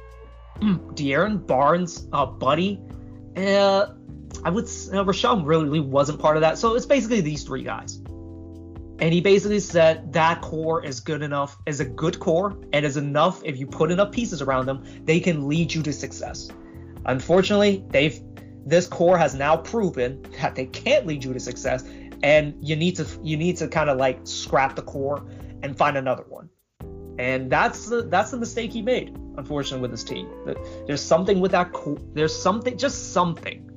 [0.59, 2.81] De'Aaron Barnes, uh, Buddy,
[3.37, 3.93] uh,
[4.43, 6.57] I would uh, Richaun really wasn't part of that.
[6.57, 8.01] So it's basically these three guys.
[8.99, 12.97] And he basically said that core is good enough, is a good core, and is
[12.97, 16.49] enough if you put enough pieces around them, they can lead you to success.
[17.05, 18.19] Unfortunately, they've
[18.65, 21.85] this core has now proven that they can't lead you to success,
[22.23, 25.23] and you need to you need to kind of like scrap the core
[25.61, 26.49] and find another one.
[27.17, 30.29] And that's the that's the mistake he made, unfortunately, with his team.
[30.85, 31.97] There's something with that core.
[32.13, 33.67] There's something, just something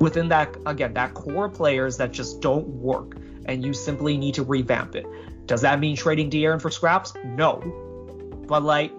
[0.00, 4.42] within that again that core players that just don't work and you simply need to
[4.42, 5.06] revamp it
[5.46, 7.56] does that mean trading De'Aaron for scraps no
[8.46, 8.92] but like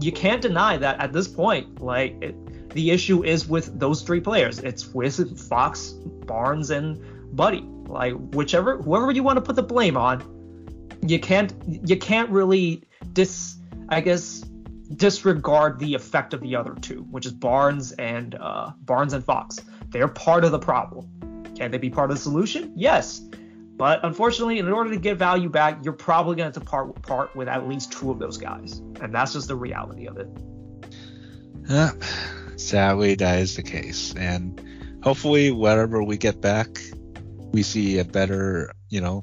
[0.00, 4.20] you can't deny that at this point like it, the issue is with those three
[4.20, 5.90] players it's with fox
[6.26, 7.00] barnes and
[7.36, 10.22] buddy like whichever whoever you want to put the blame on
[11.02, 12.82] you can't you can't really
[13.18, 13.56] dis
[13.88, 14.44] i guess
[14.96, 19.58] disregard the effect of the other two which is barnes and uh barnes and fox
[19.90, 21.08] they're part of the problem.
[21.56, 22.72] Can they be part of the solution?
[22.76, 23.20] Yes.
[23.76, 27.00] But unfortunately, in order to get value back, you're probably going to have to part
[27.02, 30.28] part with at least two of those guys, and that's just the reality of it.
[31.68, 31.92] Yeah,
[32.56, 34.60] sadly, that is the case, and
[35.04, 36.80] hopefully, whatever we get back,
[37.52, 39.22] we see a better, you know,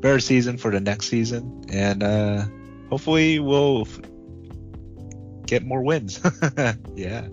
[0.00, 2.44] better season for the next season, and uh,
[2.88, 3.86] hopefully, we'll
[5.46, 6.20] get more wins.
[6.94, 7.28] yeah.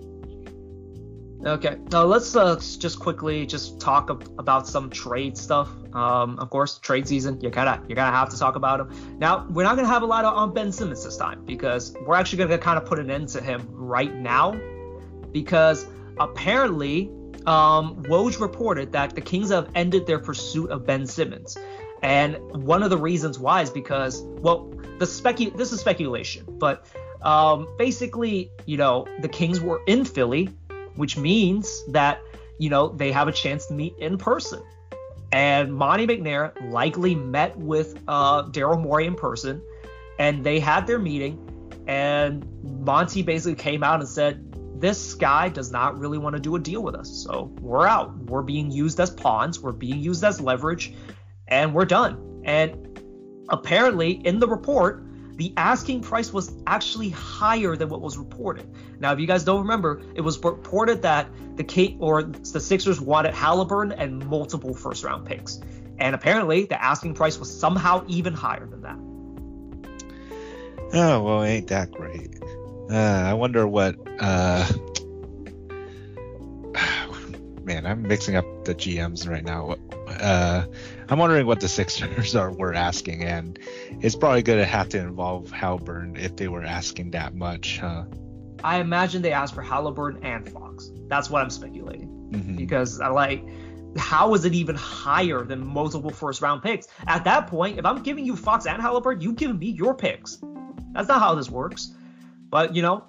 [1.44, 5.68] Okay, now let's uh, just quickly just talk ab- about some trade stuff.
[5.92, 9.18] Um, of course, trade season, you gotta you gotta have to talk about him.
[9.18, 12.14] Now, we're not gonna have a lot of on Ben Simmons this time because we're
[12.14, 14.58] actually gonna kind of put an end to him right now
[15.32, 15.86] because
[16.18, 17.10] apparently,
[17.44, 21.58] um, Woj reported that the Kings have ended their pursuit of Ben Simmons,
[22.04, 26.86] and one of the reasons why is because well, the specu this is speculation, but
[27.22, 30.50] um, basically, you know, the Kings were in Philly
[30.96, 32.20] which means that
[32.58, 34.62] you know they have a chance to meet in person.
[35.32, 39.62] And Monte McNair likely met with uh, Daryl Morey in person,
[40.18, 41.50] and they had their meeting.
[41.86, 46.54] And Monte basically came out and said, "This guy does not really want to do
[46.54, 48.16] a deal with us, so we're out.
[48.24, 49.60] We're being used as pawns.
[49.60, 50.94] We're being used as leverage,
[51.48, 53.00] and we're done." And
[53.48, 55.04] apparently, in the report,
[55.36, 58.68] the asking price was actually higher than what was reported.
[59.00, 63.00] Now, if you guys don't remember, it was reported that the Kate or the Sixers
[63.00, 65.60] wanted Halliburton and multiple first round picks.
[65.98, 68.98] And apparently the asking price was somehow even higher than that.
[70.96, 72.38] Oh, well, ain't that great.
[72.90, 74.64] Uh, I wonder what uh,
[77.64, 79.76] man, I'm mixing up the GMs right now.
[80.20, 80.66] Uh,
[81.08, 83.58] I'm wondering what the Sixers are were asking, and
[84.00, 88.04] it's probably going to have to involve Halliburton if they were asking that much, huh?
[88.62, 90.90] I imagine they asked for Halliburton and Fox.
[91.08, 92.08] That's what I'm speculating.
[92.30, 92.56] Mm-hmm.
[92.56, 93.44] Because I like,
[93.98, 96.88] how is it even higher than multiple first round picks?
[97.06, 100.38] At that point, if I'm giving you Fox and Halliburton, you give me your picks.
[100.92, 101.92] That's not how this works.
[102.48, 103.04] But you know,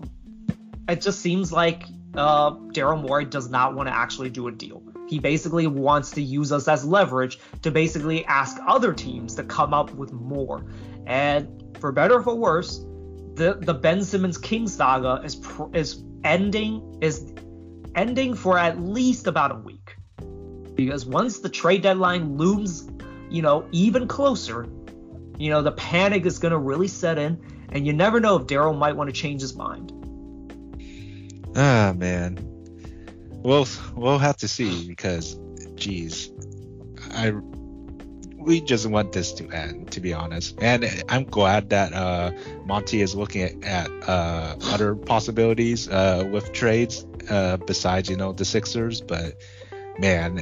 [0.89, 1.83] it just seems like
[2.17, 4.83] uh, Daryl Morey does not want to actually do a deal.
[5.07, 9.73] He basically wants to use us as leverage to basically ask other teams to come
[9.73, 10.65] up with more.
[11.05, 12.83] And for better or for worse,
[13.35, 15.39] the the Ben Simmons King saga is
[15.73, 17.33] is ending is
[17.93, 19.95] ending for at least about a week.
[20.73, 22.89] Because once the trade deadline looms,
[23.29, 24.67] you know, even closer,
[25.37, 28.47] you know, the panic is going to really set in and you never know if
[28.47, 29.91] Daryl might want to change his mind.
[31.55, 32.37] Ah man,
[33.43, 35.39] we'll we'll have to see because,
[35.75, 36.31] geez,
[37.11, 37.31] I
[38.45, 40.57] we just want this to end, to be honest.
[40.61, 42.31] And I'm glad that uh,
[42.65, 48.33] Monte is looking at, at uh, other possibilities uh, with trades uh, besides, you know,
[48.33, 49.01] the Sixers.
[49.01, 49.41] But
[49.97, 50.41] man,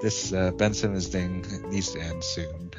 [0.00, 2.70] this uh, Ben Simmons thing needs to end soon.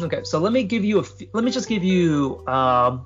[0.00, 1.04] Okay, so let me give you a.
[1.32, 2.44] Let me just give you.
[2.46, 3.04] Um,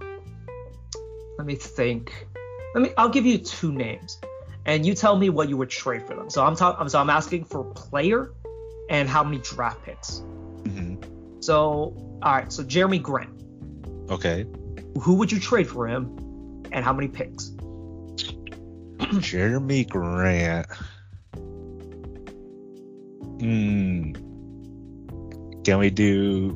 [1.39, 2.29] let me think.
[2.75, 2.91] Let me.
[2.97, 4.21] I'll give you two names,
[4.67, 6.31] and you tell me what you would trade for them.
[6.31, 6.89] So I'm talking.
[6.89, 8.33] So I'm asking for player,
[8.89, 10.23] and how many draft picks.
[10.63, 11.41] Mm-hmm.
[11.41, 12.53] So all right.
[12.53, 13.31] So Jerami Grant.
[14.11, 14.47] Okay.
[15.01, 16.17] Who would you trade for him,
[16.73, 17.51] and how many picks?
[18.99, 20.67] Jerami Grant.
[23.41, 24.13] Hmm.
[25.65, 26.53] Can we do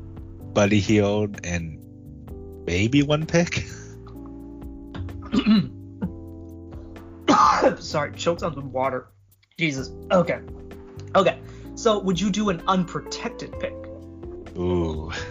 [0.52, 1.78] Buddy Hield and
[2.66, 3.64] maybe one pick?
[7.94, 9.06] Sorry, choked on some water.
[9.56, 9.92] Jesus.
[10.10, 10.40] Okay.
[11.14, 11.38] Okay.
[11.76, 13.72] So would you do an unprotected pick?
[14.58, 15.12] Ooh.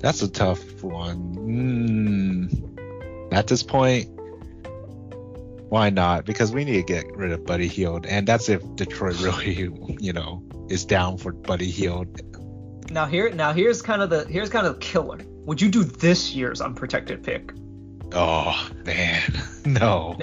[0.00, 1.34] That's a tough one.
[1.36, 3.34] Mm.
[3.34, 4.08] at this point,
[5.68, 6.24] why not?
[6.24, 9.52] Because we need to get rid of Buddy Hield, and that's if Detroit really,
[10.00, 12.18] you know, is down for Buddy Hield.
[12.90, 15.18] Now here, now here's kind of the here's kind of the killer.
[15.44, 17.52] Would you do this year's unprotected pick?
[18.14, 19.22] Oh man,
[19.64, 20.18] no.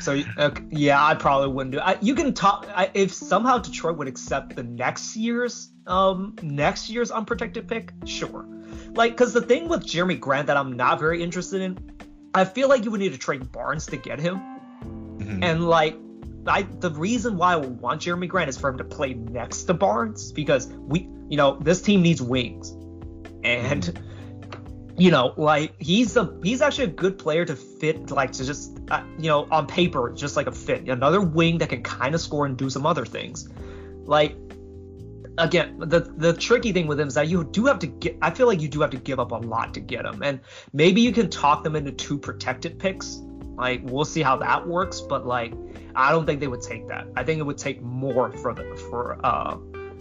[0.00, 1.80] So okay, yeah, I probably wouldn't do.
[1.80, 6.88] I, you can talk I, if somehow Detroit would accept the next year's um next
[6.88, 7.92] year's unprotected pick.
[8.04, 8.46] Sure,
[8.92, 11.78] like because the thing with Jerami Grant that I'm not very interested in,
[12.34, 15.42] I feel like you would need to trade Barnes to get him, mm-hmm.
[15.42, 15.96] and like
[16.46, 19.64] I the reason why I would want Jerami Grant is for him to play next
[19.64, 22.70] to Barnes because we you know this team needs wings,
[23.42, 23.82] and.
[23.84, 24.04] Mm-hmm
[24.98, 28.78] you know, like he's a he's actually a good player to fit, like to just
[28.90, 32.20] uh, you know on paper just like a fit, another wing that can kind of
[32.20, 33.48] score and do some other things.
[34.04, 34.36] Like
[35.38, 38.18] again, the the tricky thing with him is that you do have to get.
[38.20, 40.40] I feel like you do have to give up a lot to get him, and
[40.72, 43.20] maybe you can talk them into two protected picks.
[43.56, 45.52] Like we'll see how that works, but like
[45.94, 47.06] I don't think they would take that.
[47.16, 49.56] I think it would take more for the for uh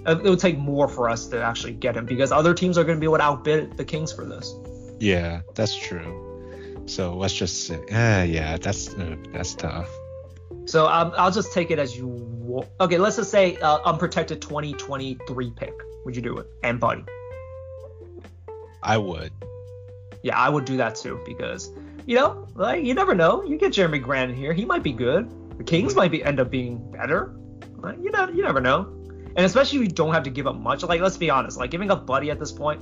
[0.08, 2.96] it would take more for us to actually get him because other teams are going
[2.96, 4.56] to be able to outbid the Kings for this.
[5.00, 6.84] Yeah, that's true.
[6.86, 9.90] So let's just say, uh, yeah, that's uh, that's tough.
[10.66, 12.64] So um, I'll just take it as you.
[12.80, 15.74] Okay, let's just say uh, unprotected 2023 pick.
[16.06, 16.48] Would you do it?
[16.64, 17.04] And Buddy.
[18.82, 19.32] I would.
[20.24, 21.72] Yeah, I would do that too because
[22.06, 23.44] you know, like you never know.
[23.44, 25.30] You get Jerami Grant in here, he might be good.
[25.58, 27.36] The Kings might be end up being better.
[27.78, 28.94] Like, you know, you never know.
[29.36, 30.84] And especially if you don't have to give up much.
[30.84, 32.82] Like let's be honest, like giving up Buddy at this point,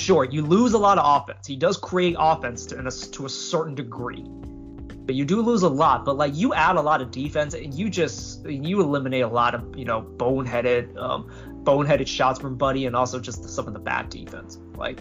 [0.00, 1.46] sure, you lose a lot of offense.
[1.46, 5.68] He does create offense to, a, to a certain degree, but you do lose a
[5.68, 6.04] lot.
[6.04, 9.54] But like you add a lot of defense, and you just you eliminate a lot
[9.54, 11.30] of you know boneheaded um,
[11.64, 14.58] boneheaded shots from Buddy, and also just some of the bad defense.
[14.74, 15.00] Like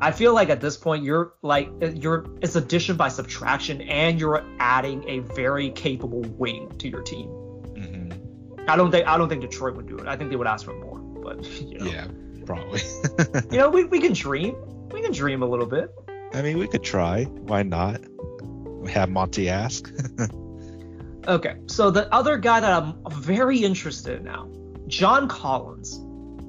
[0.00, 4.44] I feel like at this point you're like you're it's addition by subtraction, and you're
[4.58, 7.28] adding a very capable wing to your team.
[7.28, 8.70] Mm-hmm.
[8.70, 10.06] I don't think I don't think Detroit would do it.
[10.06, 11.86] I think they would ask for more, but you know.
[11.86, 12.06] yeah
[12.46, 12.80] probably.
[13.50, 14.56] you know, we, we can dream.
[14.92, 15.92] We can dream a little bit.
[16.32, 17.24] I mean, we could try.
[17.24, 18.00] Why not?
[18.40, 19.92] We have Monte ask.
[21.28, 24.48] okay, so the other guy that I'm very interested in now,
[24.86, 26.00] John Collins.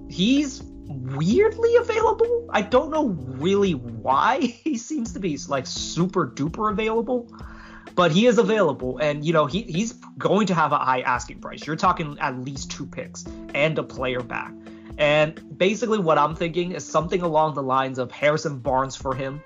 [0.10, 2.48] He's weirdly available.
[2.50, 7.32] I don't know really why he seems to be like super duper available,
[7.96, 11.40] but he is available, and you know he he's going to have a high asking
[11.40, 11.66] price.
[11.66, 14.54] You're talking at least two picks and a player back.
[14.98, 19.42] And basically, what I'm thinking is something along the lines of Harrison Barnes for him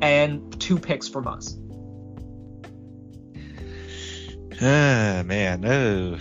[0.00, 1.56] and two picks from us.
[4.60, 6.18] Ah, man, oh.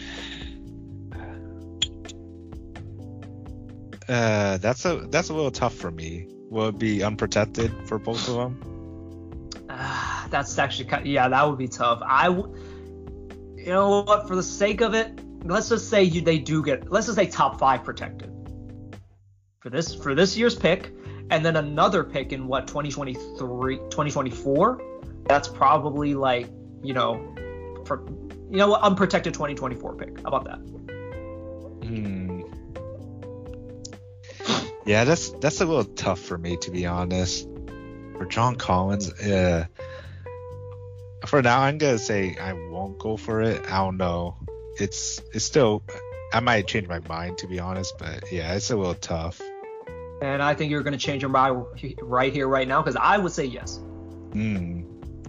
[4.08, 6.28] Uh, that's a that's a little tough for me.
[6.50, 9.50] Will it be unprotected for both of them?
[9.70, 12.02] Uh, that's actually yeah, that would be tough.
[12.06, 12.54] I, w-
[13.56, 14.28] you know what?
[14.28, 16.92] For the sake of it, let's just say you they do get.
[16.92, 18.33] Let's just say top five protected
[19.64, 20.92] for this for this year's pick,
[21.30, 24.82] and then another pick in what 2023 2024.
[25.26, 26.50] That's probably like
[26.84, 27.34] you know,
[27.86, 28.06] for
[28.52, 30.20] you know what unprotected 2024 pick.
[30.20, 30.58] How about that?
[31.88, 32.42] Hmm.
[34.86, 37.48] Yeah, that's that's a little tough for me to be honest.
[38.18, 39.66] For John Collins, uh,
[41.26, 43.66] for now I'm gonna say I won't go for it.
[43.66, 44.36] I don't know.
[44.78, 45.84] It's it's still
[46.34, 49.42] I might change my mind to be honest, but yeah, it's a little tough.
[50.22, 51.66] And I think you're going to change your mind
[52.02, 53.80] right here, right now, because I would say yes.
[54.32, 54.86] Mm.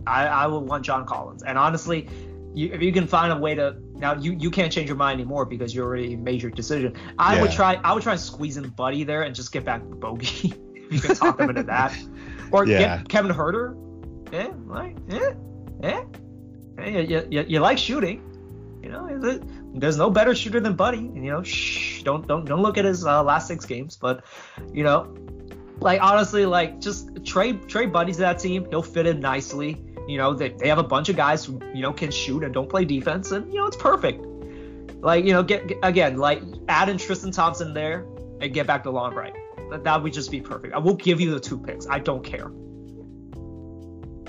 [0.06, 1.42] I, I would want John Collins.
[1.42, 2.08] And honestly,
[2.54, 5.20] you, if you can find a way to now you you can't change your mind
[5.20, 6.94] anymore because you already made your decision.
[7.18, 7.42] I yeah.
[7.42, 10.54] would try I would try and squeeze in Buddy there and just get back Bogey.
[10.74, 11.96] if you can talk him into that,
[12.52, 12.98] or yeah.
[12.98, 13.76] get Kevin Huerter.
[14.32, 15.32] Yeah, like yeah,
[15.82, 16.04] yeah.
[16.78, 18.20] Hey, you, you, you like shooting,
[18.82, 19.06] you know?
[19.74, 20.98] There's no better shooter than Buddy.
[20.98, 24.24] And, you know, shh, don't don't don't look at his uh, last six games, but
[24.72, 25.12] you know,
[25.80, 28.66] like honestly, like just trade trade Buddy to that team.
[28.70, 29.84] He'll fit in nicely.
[30.06, 32.54] You know, they, they have a bunch of guys who you know can shoot and
[32.54, 34.24] don't play defense, and you know it's perfect.
[35.00, 38.06] Like you know, get, get again, like add in Tristan Thompson there
[38.40, 39.34] and get back to Longbridge.
[39.70, 40.72] That, that would just be perfect.
[40.72, 41.88] I will give you the two picks.
[41.88, 42.48] I don't care.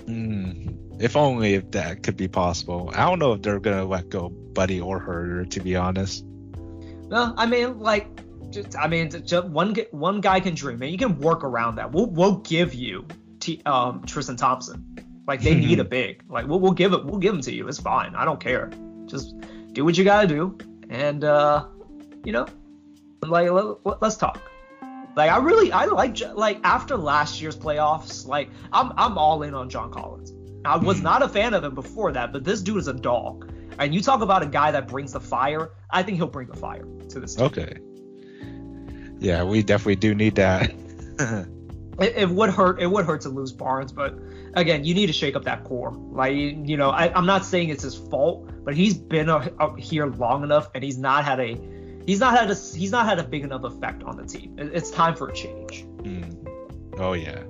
[0.07, 2.91] Mm, if only if that could be possible.
[2.95, 6.25] I don't know if they're gonna let go Buddy or Huerter, to be honest.
[6.25, 8.07] Well, I mean, like,
[8.49, 11.91] just, I mean, just one one guy can dream, and you can work around that.
[11.91, 13.05] We'll we'll give you
[13.39, 15.23] T, um, Tristan Thompson.
[15.27, 16.23] Like they need a big.
[16.29, 17.05] Like we'll we'll give it.
[17.05, 17.67] We'll give him to you.
[17.67, 18.15] It's fine.
[18.15, 18.71] I don't care.
[19.05, 19.35] Just
[19.73, 20.57] do what you gotta do,
[20.89, 21.67] and uh,
[22.23, 22.47] you know,
[23.21, 24.41] like let, us talk.
[25.15, 29.53] Like I really I like like after last year's playoffs, like I'm I'm all in
[29.53, 30.33] on John Collins.
[30.65, 33.51] I was not a fan of him before that, but this dude is a dog.
[33.79, 35.71] And you talk about a guy that brings the fire.
[35.89, 37.45] I think he'll bring the fire to this team.
[37.45, 37.77] Okay.
[39.19, 40.71] Yeah, we definitely do need that.
[41.99, 42.81] it, it, would hurt.
[42.81, 44.15] It would hurt to lose Barnes, but
[44.53, 45.91] again, you need to shake up that core.
[45.93, 50.07] Like you know, I, am not saying it's his fault, but he's been up here
[50.07, 51.57] long enough, and he's not had a
[52.05, 54.55] he's not had a he's not had a big enough effect on the team.
[54.59, 55.85] It, it's time for a change.
[56.03, 56.47] Mm.
[56.99, 57.43] Oh yeah.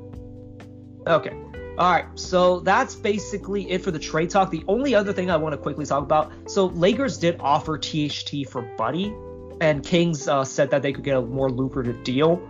[1.08, 1.36] Okay.
[1.78, 4.50] All right, so that's basically it for the trade talk.
[4.50, 8.48] The only other thing I want to quickly talk about so Lakers did offer THT
[8.50, 9.14] for Buddy,
[9.60, 12.42] and Kings uh, said that they could get a more lucrative deal.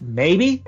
[0.00, 0.62] Maybe.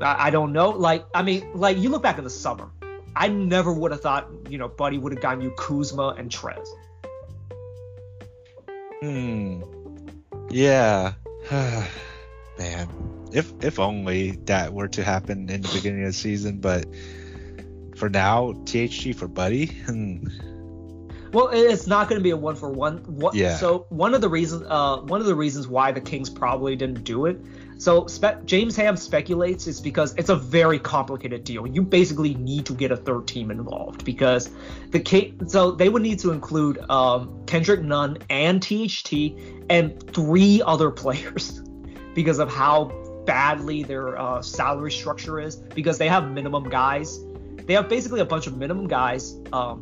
[0.00, 0.70] I, I don't know.
[0.70, 2.70] Like, I mean, like, you look back in the summer,
[3.16, 6.68] I never would have thought, you know, Buddy would have gotten you Kuzma and Trez.
[9.00, 9.62] Hmm.
[10.50, 11.14] Yeah.
[12.58, 12.88] Man
[13.36, 16.86] if if only that were to happen in the beginning of the season, but
[17.94, 19.66] for now, THT for Buddy.
[19.66, 20.26] Hmm.
[21.32, 22.98] Well, it's not going to be a one for one.
[22.98, 23.56] What, yeah.
[23.56, 27.04] So one of the reasons, uh, one of the reasons why the Kings probably didn't
[27.04, 27.38] do it.
[27.78, 31.66] So spe- James Ham speculates is because it's a very complicated deal.
[31.66, 34.48] You basically need to get a third team involved because
[34.92, 35.46] the King.
[35.48, 39.12] So they would need to include um, Kendrick Nunn and THT
[39.68, 41.60] and three other players
[42.14, 42.90] because of how
[43.26, 47.20] badly their uh, salary structure is because they have minimum guys.
[47.66, 49.36] They have basically a bunch of minimum guys.
[49.52, 49.80] Um,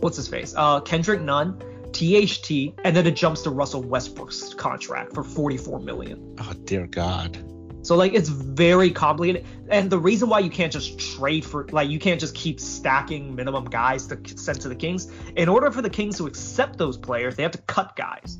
[0.00, 0.54] what's his face?
[0.56, 1.58] Uh, Kendrick Nunn,
[1.92, 6.36] THT, and then it jumps to Russell Westbrook's contract for 44 million.
[6.38, 7.42] Oh dear God.
[7.86, 11.88] So like it's very complicated, and the reason why you can't just trade for like
[11.88, 15.08] you can't just keep stacking minimum guys to send to the Kings.
[15.36, 18.38] In order for the Kings to accept those players, they have to cut guys.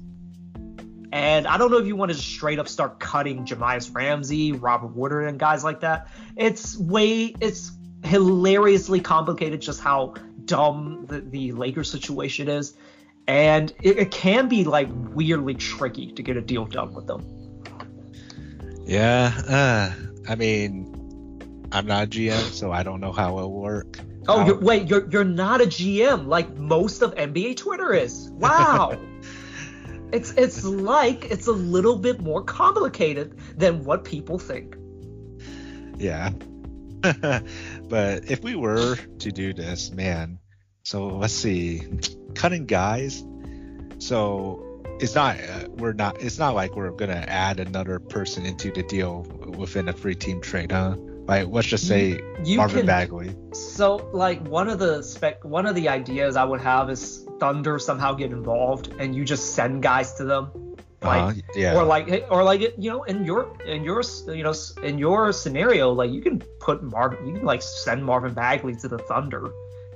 [1.13, 4.53] And I don't know if you want to just straight up start cutting Jahmi'us Ramsey,
[4.53, 6.09] Robert Woodard, and guys like that.
[6.37, 7.73] It's way, it's
[8.05, 12.75] hilariously complicated just how dumb the, the Lakers situation is.
[13.29, 17.25] And it, it can be like weirdly tricky to get a deal done with them.
[18.85, 19.33] Yeah.
[19.49, 19.93] Uh,
[20.29, 23.99] I mean, I'm not a GM, so I don't know how it'll work.
[24.29, 28.29] Oh, you're, wait, you're you're not a GM like most of NBA Twitter is.
[28.31, 28.99] Wow.
[30.13, 34.77] It's it's like it's a little bit more complicated than what people think.
[35.99, 36.31] Yeah.
[37.01, 40.39] but if we were to do this, man,
[40.85, 41.83] so let's see,
[42.35, 43.25] cutting guys.
[43.99, 48.71] So it's not uh, we're not it's not like we're gonna add another person into
[48.71, 49.23] the deal
[49.57, 50.97] within a free team trade, huh?
[51.27, 53.35] Like let's just say you Marvin can, Bagley.
[53.53, 57.79] So like one of the spec one of the ideas I would have is Thunder
[57.79, 60.77] somehow get involved and you just send guys to them.
[61.03, 61.77] Like, uh, yeah.
[61.77, 65.93] Or like, or like, you know, in your, in your, you know, in your scenario,
[65.93, 69.51] like you can put Marvin, you can like send Marvin Bagley to the Thunder,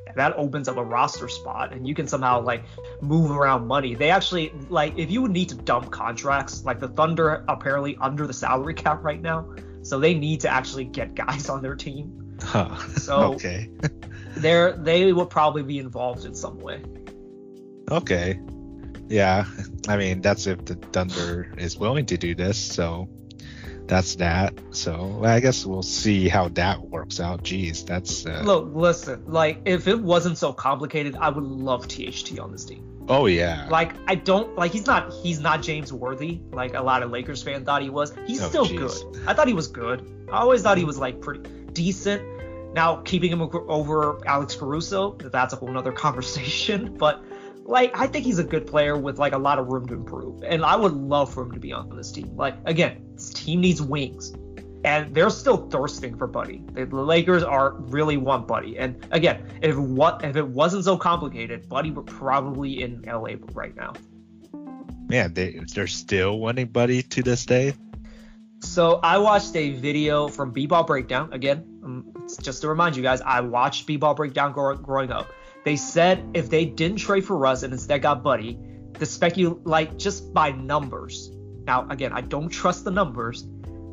[0.06, 2.62] and that opens up a roster spot, and you can somehow like
[3.00, 3.94] move around money.
[3.94, 8.26] They actually like if you would need to dump contracts, like the Thunder apparently under
[8.26, 9.48] the salary cap right now,
[9.82, 12.36] so they need to actually get guys on their team.
[12.42, 12.76] Huh.
[12.96, 13.70] So okay.
[14.36, 16.82] they're they will probably be involved in some way.
[17.90, 18.40] Okay.
[19.08, 19.44] Yeah.
[19.88, 22.58] I mean, that's if the Thunder is willing to do this.
[22.58, 23.08] So
[23.90, 24.54] that's that.
[24.70, 27.42] So I guess we'll see how that works out.
[27.42, 28.24] Jeez, that's.
[28.24, 28.42] Uh...
[28.44, 29.24] Look, listen.
[29.26, 32.99] Like, if it wasn't so complicated, I would love THT on this team.
[33.10, 33.66] Oh yeah.
[33.68, 37.42] Like I don't like he's not he's not James Worthy like a lot of Lakers
[37.42, 38.14] fans thought he was.
[38.24, 39.02] He's oh, still geez.
[39.02, 39.22] good.
[39.26, 40.08] I thought he was good.
[40.32, 42.22] I always thought he was like pretty decent.
[42.72, 46.96] Now keeping him over Alex Caruso, that's a whole nother conversation.
[46.96, 47.24] But
[47.64, 50.44] like I think he's a good player with like a lot of room to improve,
[50.44, 52.36] and I would love for him to be on this team.
[52.36, 54.32] Like again, this team needs wings,
[54.84, 56.62] and they're still thirsting for Buddy.
[56.72, 61.68] The Lakers are really want Buddy, and again, if what if it wasn't so complicated,
[61.68, 63.92] Buddy would probably in LA right now.
[65.08, 67.74] Man, they they're still wanting Buddy to this day.
[68.62, 71.32] So I watched a video from B-Ball Breakdown.
[71.32, 72.12] Again, um,
[72.42, 75.28] just to remind you guys, I watched B-Ball Breakdown growing up
[75.64, 78.58] they said if they didn't trade for Russ and instead got Buddy,
[78.94, 81.30] the speculate like just by numbers.
[81.64, 83.46] Now again, I don't trust the numbers,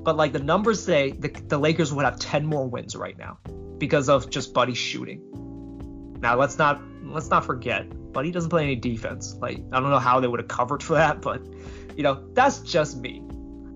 [0.08, 3.40] but like the numbers say the, the Lakers would have 10 more wins right now
[3.78, 5.20] because of just Buddy shooting.
[6.22, 9.36] Now let's not let's not forget Buddy doesn't play any defense.
[9.36, 11.46] Like I don't know how they would have covered for that, but
[11.98, 13.20] you know that's just me.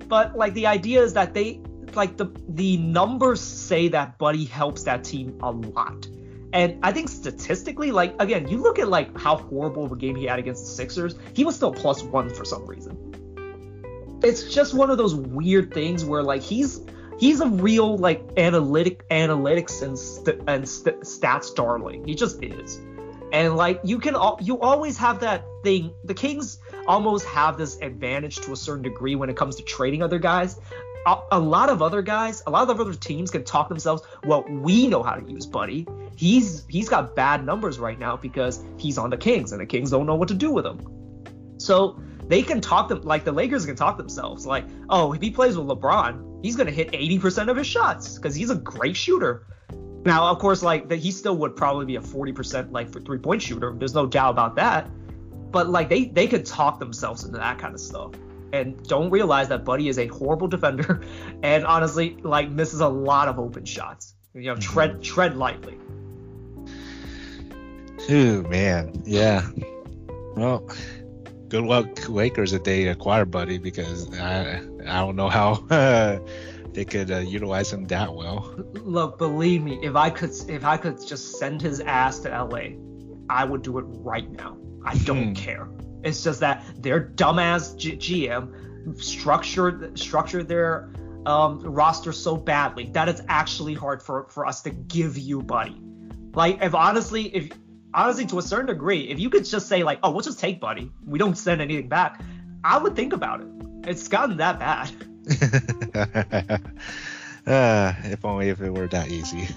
[0.08, 1.64] But like the idea is that they
[1.96, 6.08] like the the numbers say that Buddy helps that team a lot.
[6.54, 10.16] And I think statistically, like again, you look at like how horrible of a game
[10.16, 13.21] he had against the Sixers, he was still plus one for some reason.
[14.24, 16.82] It's just one of those weird things where like he's
[17.20, 22.06] he's a real like analytic analytics and st- and st- stats darling.
[22.06, 22.80] He just is.
[23.32, 25.94] And like you can al- you always have that thing.
[26.04, 30.04] The Kings almost have this advantage to a certain degree when it comes to trading
[30.04, 30.60] other guys.
[31.08, 34.04] A, a lot of other guys, a lot of other teams can talk themselves.
[34.24, 35.88] Well, we know how to use Buddy.
[36.16, 39.90] He's he's got bad numbers right now because he's on the Kings, and the Kings
[39.90, 40.80] don't know what to do with him.
[41.58, 42.02] So
[42.32, 44.46] they can talk them like the Lakers can talk themselves.
[44.46, 48.34] Like, oh, if he plays with LeBron, he's gonna hit 80% of his shots because
[48.34, 49.46] he's a great shooter.
[50.06, 53.18] Now, of course, like that he still would probably be a 40% like for three
[53.18, 53.76] point shooter.
[53.78, 54.90] There's no doubt about that.
[55.52, 58.14] But like they they could talk themselves into that kind of stuff
[58.54, 61.04] and don't realize that Buddy is a horrible defender
[61.44, 64.16] and honestly like misses a lot of open shots.
[64.34, 65.02] You know, tread mm-hmm.
[65.02, 65.78] tread lightly.
[68.10, 69.46] Ooh man, yeah.
[70.38, 70.66] Well,
[71.52, 76.20] good luck Lakers if they acquire Buddy because I I don't know how uh,
[76.74, 78.56] they could uh, utilize him that well.
[78.74, 82.78] Look, believe me, if I could if I could just send his ass to LA,
[83.30, 84.58] I would do it right now.
[84.86, 85.34] I don't hmm.
[85.34, 85.70] care.
[86.04, 90.94] It's just that their dumbass G- GM structured structured their
[91.26, 95.78] um, roster so badly that it's actually hard for for us to give you Buddy.
[96.34, 97.50] Like if honestly, if
[97.94, 100.60] honestly to a certain degree, if you could just say like, oh, we'll just take
[100.60, 102.22] Buddy, we don't send anything back,
[102.64, 103.48] I would think about it.
[103.88, 104.92] It's gotten that bad.
[107.48, 109.48] uh, if only if it were that easy.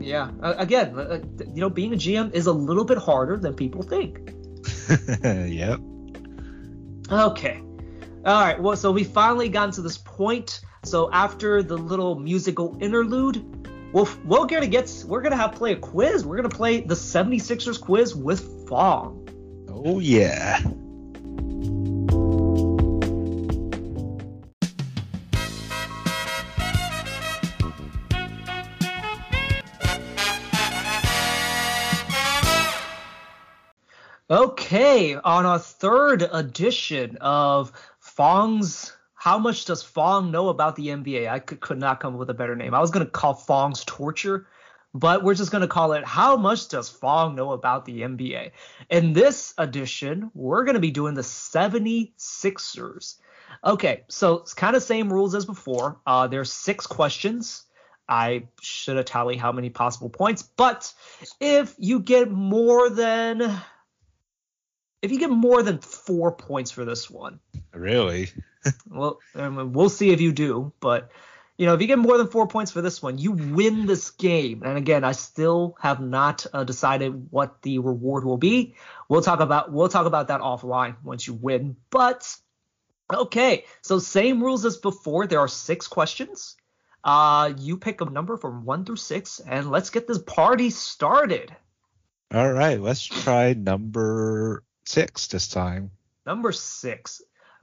[0.00, 0.30] Yeah.
[0.42, 1.20] Uh, again, uh,
[1.54, 4.32] you know, being a GM is a little bit harder than people think.
[5.24, 5.80] yep.
[7.10, 7.62] Okay.
[8.24, 8.60] All right.
[8.60, 10.60] Well, so we finally gotten to this point.
[10.84, 13.59] So after the little musical interlude,
[13.92, 16.24] we'll we're gonna get we're gonna have play a quiz.
[16.24, 19.28] We're gonna play the 76ers quiz with Fong.
[19.68, 20.60] Oh yeah.
[34.30, 41.28] Okay, on our third edition of Fong's How Much Does Fong Know About the NBA?
[41.28, 42.72] I could, could not come up with a better name.
[42.72, 44.46] I was going to call Fong's Torture,
[44.94, 48.52] but we're just going to call it How Much Does Fong Know About the NBA?
[48.88, 53.16] In this edition, we're going to be doing the 76ers.
[53.62, 56.00] Okay, so it's kind of same rules as before.
[56.06, 57.64] Uh, there's six questions.
[58.08, 60.94] I should have tallied how many possible points, but
[61.38, 63.60] if you get more than
[65.02, 67.38] if you get more than four points for this one.
[67.74, 68.30] Really?
[68.88, 71.10] well, I mean, we'll see if you do, but
[71.60, 74.12] you know, if you get more than four points for this one, you win this
[74.12, 74.62] game.
[74.64, 78.76] And again, I still have not uh, decided what the reward will be.
[79.10, 81.76] We'll talk about we'll talk about that offline once you win.
[81.90, 82.34] But
[83.12, 85.26] okay, so same rules as before.
[85.26, 86.56] There are six questions.
[87.04, 91.54] Uh, you pick a number from one through six, and let's get this party started.
[92.32, 95.90] All right, let's try number six this time.
[96.24, 97.20] Number six.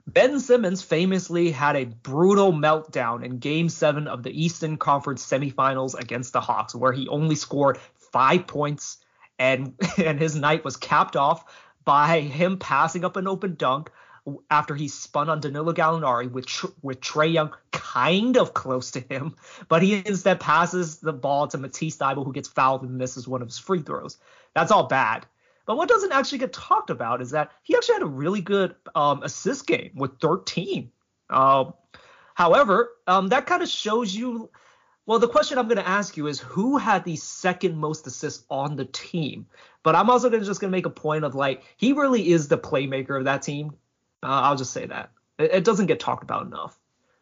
[0.08, 5.94] Ben Simmons famously had a brutal meltdown in Game 7 of the Eastern Conference semifinals
[5.94, 7.78] against the Hawks, where he only scored
[8.10, 8.96] five points,
[9.38, 11.44] and, and his night was capped off
[11.84, 13.90] by him passing up an open dunk
[14.50, 16.46] after he spun on Danilo Gallinari with
[16.82, 19.36] with Trae Young kind of close to him,
[19.68, 23.42] but he instead passes the ball to Matisse Thybulle, who gets fouled and misses one
[23.42, 24.16] of his free throws.
[24.54, 25.26] That's all bad.
[25.68, 28.74] But what doesn't actually get talked about is that he actually had a really good
[28.94, 30.90] um, assist game with 13.
[31.28, 31.74] Um,
[32.32, 34.48] however, um, that kind of shows you.
[35.04, 38.46] Well, the question I'm going to ask you is who had the second most assists
[38.48, 39.46] on the team?
[39.82, 42.48] But I'm also gonna, just going to make a point of like he really is
[42.48, 43.74] the playmaker of that team.
[44.22, 46.78] Uh, I'll just say that it, it, doesn't get talked about enough.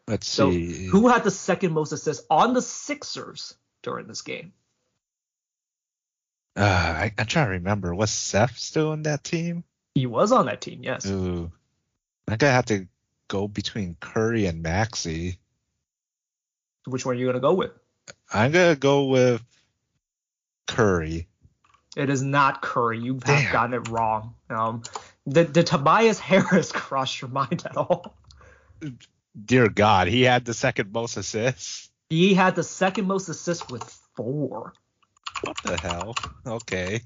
[0.07, 0.85] Let's so see.
[0.85, 4.53] Who had the second most assists on the Sixers during this game?
[6.57, 7.93] Uh, I, I'm trying to remember.
[7.93, 9.63] Was Seth still on that team?
[9.93, 11.05] He was on that team, yes.
[11.05, 11.51] Ooh.
[12.27, 12.87] I'm gonna have to
[13.27, 15.37] go between Curry and Maxey.
[16.85, 17.71] Which one are you gonna go with?
[18.33, 19.43] I'm gonna go with
[20.65, 21.27] Curry.
[21.95, 22.99] It is not Curry.
[22.99, 23.53] You have Damn.
[23.53, 24.35] gotten it wrong.
[24.49, 24.83] Um,
[25.25, 28.17] the the Tobias Harris crossed your mind at all?
[29.45, 31.89] Dear God, he had the second most assists.
[32.09, 33.83] He had the second most assists with
[34.15, 34.73] four.
[35.41, 36.15] What the hell?
[36.45, 37.01] Okay.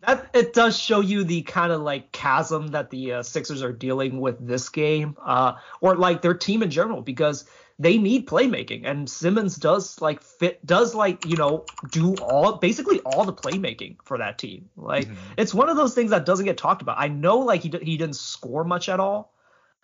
[0.00, 3.72] That it does show you the kind of like chasm that the uh, Sixers are
[3.72, 7.44] dealing with this game, uh, or like their team in general, because
[7.78, 13.00] they need playmaking, and Simmons does like fit, does like you know do all basically
[13.00, 14.70] all the playmaking for that team.
[14.76, 15.32] Like mm-hmm.
[15.36, 16.96] it's one of those things that doesn't get talked about.
[16.98, 19.34] I know like he he didn't score much at all,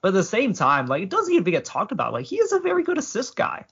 [0.02, 2.12] But at the same time, like it doesn't even get talked about.
[2.12, 3.66] Like he is a very good assist guy.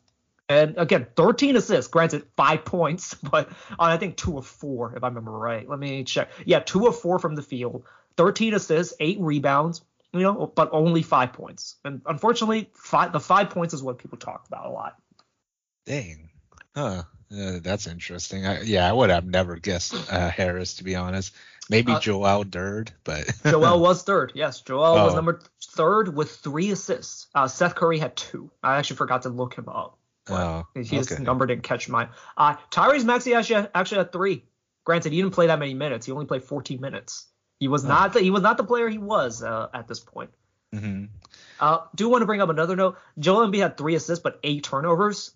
[0.49, 5.05] And again, 13 assists, granted five points, but on I think two of four, if
[5.05, 5.69] I remember right.
[5.69, 6.31] Let me check.
[6.45, 7.85] Yeah, two of four from the field,
[8.17, 9.83] 13 assists, eight rebounds,
[10.13, 11.77] you know, but only five points.
[11.85, 14.97] And unfortunately, five, the five points is what people talk about a lot.
[15.85, 16.31] Dang.
[16.75, 17.03] Huh.
[17.31, 18.47] Uh, that's interesting.
[18.47, 21.35] I, yeah, I would have never guessed uh, Harris to be honest.
[21.71, 24.33] Maybe uh, Joel third, but Joel was third.
[24.35, 25.05] Yes, Joel oh.
[25.05, 27.27] was number third with three assists.
[27.35, 28.51] Uh, Seth Curry had two.
[28.63, 29.98] I actually forgot to look him up.
[30.31, 31.23] Oh, his okay.
[31.23, 32.09] number didn't catch mine.
[32.37, 34.45] Uh, Tyrese Maxey actually actually had three.
[34.85, 36.07] Granted, he didn't play that many minutes.
[36.07, 37.27] He only played 14 minutes.
[37.61, 37.89] He was oh.
[37.89, 40.31] not the, he was not the player he was uh, at this point.
[40.75, 41.05] Mm-hmm.
[41.61, 42.97] Uh, do want to bring up another note.
[43.19, 45.33] Joel Embiid had three assists but eight turnovers.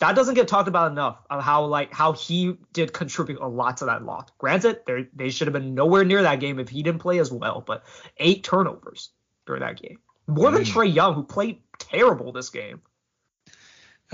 [0.00, 3.78] That doesn't get talked about enough of how like how he did contribute a lot
[3.78, 4.28] to that loss.
[4.38, 4.80] Granted,
[5.14, 7.84] they should have been nowhere near that game if he didn't play as well, but
[8.18, 9.10] eight turnovers
[9.46, 10.54] during that game, more mm.
[10.54, 12.82] than Trae Young, who played terrible this game.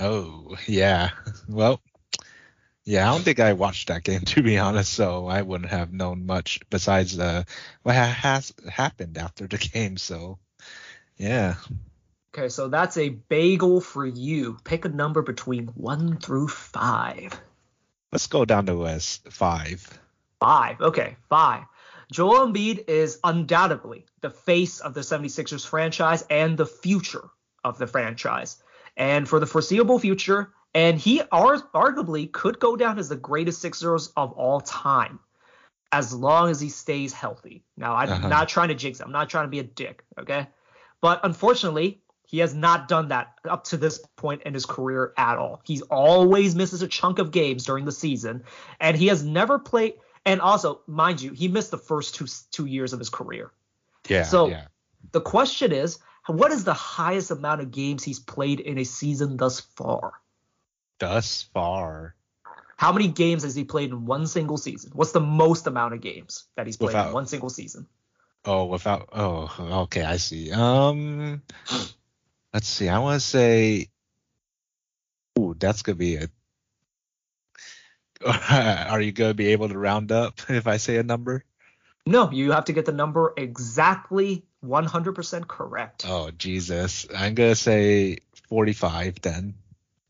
[0.01, 1.11] Oh yeah,
[1.49, 1.81] well,
[2.85, 5.93] yeah, I don't think I watched that game to be honest, so I wouldn't have
[5.93, 7.45] known much besides uh,
[7.83, 9.99] what has happened after the game.
[9.99, 10.39] So,
[11.19, 11.57] yeah.
[12.35, 14.57] Okay, so that's a bagel for you.
[14.65, 17.39] Pick a number between one through five.
[18.11, 20.01] Let's go down to West five.
[20.41, 20.81] Five.
[20.81, 21.65] Okay, five.
[22.11, 27.29] Joel Embiid is undoubtedly the face of the 76ers franchise and the future
[27.63, 28.61] of the franchise.
[29.01, 34.13] And for the foreseeable future, and he arguably could go down as the greatest Sixers
[34.17, 35.19] of all time
[35.91, 37.65] as long as he stays healthy.
[37.79, 38.29] Now, I'm uh-huh.
[38.29, 39.01] not trying to jinx.
[39.01, 39.07] Him.
[39.07, 40.47] I'm not trying to be a dick, okay?
[41.01, 45.39] But unfortunately, he has not done that up to this point in his career at
[45.39, 45.63] all.
[45.65, 48.45] He's always misses a chunk of games during the season,
[48.81, 49.95] and he has never played.
[50.27, 53.51] And also, mind you, he missed the first two two years of his career.
[54.09, 54.25] Yeah.
[54.25, 54.67] So yeah.
[55.13, 55.99] the question is,
[56.31, 60.13] what is the highest amount of games he's played in a season thus far?
[60.99, 62.15] Thus far.
[62.77, 64.91] How many games has he played in one single season?
[64.95, 67.87] What's the most amount of games that he's played without, in one single season?
[68.45, 69.09] Oh, without.
[69.13, 70.51] Oh, okay, I see.
[70.51, 71.43] Um,
[72.55, 72.89] let's see.
[72.89, 73.89] I want to say.
[75.39, 76.29] Ooh, that's gonna be a.
[78.91, 81.45] Are you gonna be able to round up if I say a number?
[82.07, 86.05] No, you have to get the number exactly 100% correct.
[86.07, 87.07] Oh, Jesus.
[87.17, 89.55] I'm going to say 45 then.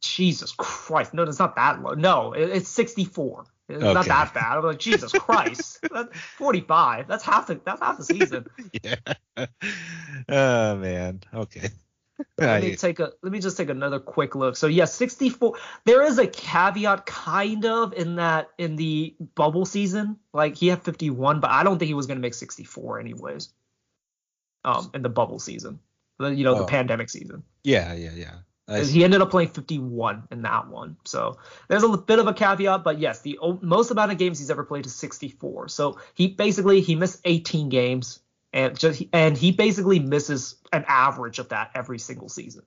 [0.01, 1.15] Jesus Christ.
[1.15, 1.95] No, it's not that low.
[1.95, 3.45] No, it's 64.
[3.69, 3.93] It's okay.
[3.93, 4.59] not that bad.
[4.59, 5.85] I'm like, Jesus Christ.
[6.39, 7.07] 45.
[7.07, 8.47] That's half the that's half the season.
[8.83, 9.47] yeah.
[10.29, 11.21] Oh man.
[11.33, 11.69] Okay.
[12.39, 14.57] let me take a let me just take another quick look.
[14.57, 15.57] So yeah, 64.
[15.85, 20.17] There is a caveat kind of in that in the bubble season.
[20.33, 23.51] Like he had 51, but I don't think he was gonna make 64 anyways.
[24.65, 25.81] Um, in the bubble season,
[26.19, 26.59] the, you know, oh.
[26.59, 27.43] the pandemic season.
[27.65, 28.35] Yeah, yeah, yeah.
[28.71, 30.97] He ended up playing 51 in that one.
[31.05, 31.39] So
[31.69, 34.65] there's a bit of a caveat, but yes, the most amount of games he's ever
[34.65, 35.69] played is 64.
[35.69, 38.21] So he basically he missed 18 games
[38.53, 42.63] and just and he basically misses an average of that every single season.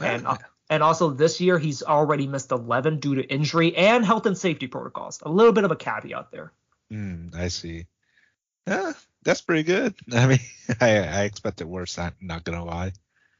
[0.00, 4.26] And uh, and also this year he's already missed 11 due to injury and health
[4.26, 5.20] and safety protocols.
[5.22, 6.52] A little bit of a caveat there.
[6.92, 7.86] Mm, I see.
[8.66, 8.92] Yeah,
[9.24, 9.94] that's pretty good.
[10.12, 10.40] I mean,
[10.80, 11.98] I I expected worse.
[11.98, 12.92] I'm not gonna lie.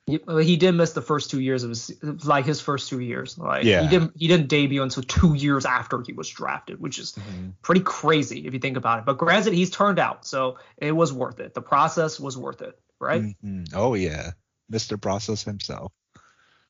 [0.06, 1.92] He, did miss the first two years of his
[2.24, 3.38] like his first two years.
[3.38, 3.82] Like yeah.
[3.82, 7.50] he didn't he didn't debut until two years after he was drafted, which is mm-hmm.
[7.62, 9.04] pretty crazy if you think about it.
[9.04, 11.54] But granted, he's turned out, so it was worth it.
[11.54, 13.22] The process was worth it, right?
[13.22, 13.64] Mm-hmm.
[13.74, 14.32] Oh yeah,
[14.72, 15.00] Mr.
[15.00, 15.92] Process himself.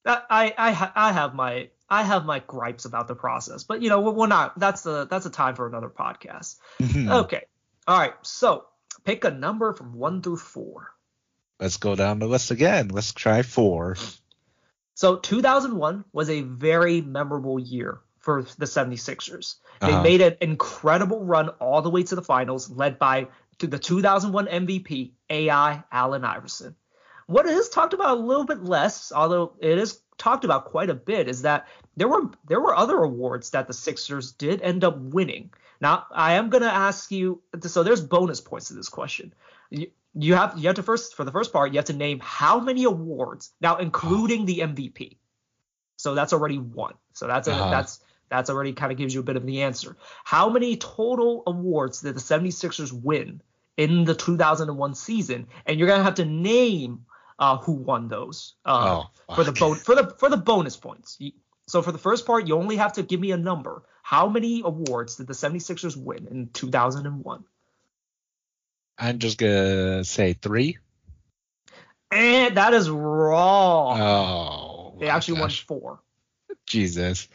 [0.05, 4.01] I I I have my I have my gripes about the process, but you know
[4.01, 4.59] we're not.
[4.59, 6.57] That's the that's a time for another podcast.
[6.81, 7.11] Mm-hmm.
[7.11, 7.45] Okay,
[7.87, 8.15] all right.
[8.23, 8.67] So
[9.05, 10.93] pick a number from one through four.
[11.59, 12.89] Let's go down the list again.
[12.89, 13.97] Let's try four.
[14.95, 19.57] So 2001 was a very memorable year for the 76ers.
[19.81, 20.03] They uh-huh.
[20.03, 23.29] made an incredible run all the way to the finals, led by
[23.59, 26.77] the 2001 MVP, AI Allen Iverson.
[27.27, 30.95] What is talked about a little bit less, although it is talked about quite a
[30.95, 31.67] bit, is that
[31.97, 35.51] there were there were other awards that the Sixers did end up winning.
[35.81, 39.33] Now, I am going to ask you so there's bonus points to this question
[39.71, 42.19] you you have you have to first for the first part you have to name
[42.21, 45.17] how many awards now including the MVP.
[45.97, 46.95] So that's already one.
[47.13, 47.71] So that's a, uh-huh.
[47.71, 49.97] that's that's already kind of gives you a bit of the answer.
[50.25, 53.43] How many total awards did the 76ers win
[53.77, 55.47] in the 2001 season?
[55.67, 57.05] And you're gonna have to name
[57.41, 61.19] uh, who won those uh, oh, for the bon- for the for the bonus points.
[61.67, 63.83] So for the first part, you only have to give me a number.
[64.03, 67.45] How many awards did the 76ers win in 2001?
[68.99, 70.79] I'm just gonna say three.
[72.11, 74.01] And that is wrong.
[74.01, 74.97] Oh.
[74.99, 75.65] they actually gosh.
[75.69, 76.01] won four.
[76.67, 77.29] Jesus.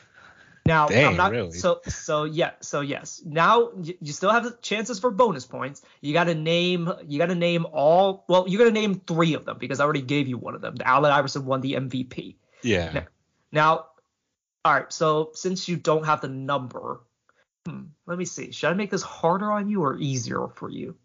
[0.67, 1.51] Now, Dang, I'm not, really?
[1.51, 3.21] so so yeah, so yes.
[3.23, 5.83] Now you still have chances for bonus points.
[6.01, 8.25] You got to name you got to name all.
[8.27, 10.61] Well, you got to name three of them because I already gave you one of
[10.61, 10.75] them.
[10.75, 12.37] The Allen Iverson won the MVP.
[12.63, 12.91] Yeah.
[12.93, 13.03] No.
[13.51, 13.85] Now,
[14.65, 14.91] all right.
[14.91, 17.01] So since you don't have the number,
[17.67, 18.51] hmm, let me see.
[18.51, 20.95] Should I make this harder on you or easier for you?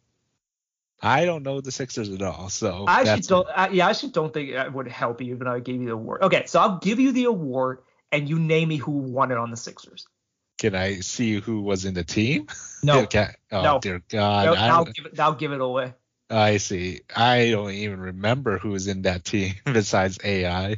[1.03, 3.49] I don't know the Sixers at all, so I actually don't.
[3.55, 5.89] I, yeah, I actually don't think it would help you even though I gave you
[5.89, 6.23] the award.
[6.23, 7.81] Okay, so I'll give you the award
[8.13, 10.07] and you name me who won it on the Sixers.
[10.59, 12.47] Can I see who was in the team?
[12.83, 13.29] No, Okay.
[13.53, 13.79] Oh No.
[13.81, 14.47] dear God.
[14.47, 15.19] no I'll give it.
[15.19, 15.95] I'll give it away.
[16.29, 17.01] I see.
[17.15, 20.77] I don't even remember who was in that team besides AI.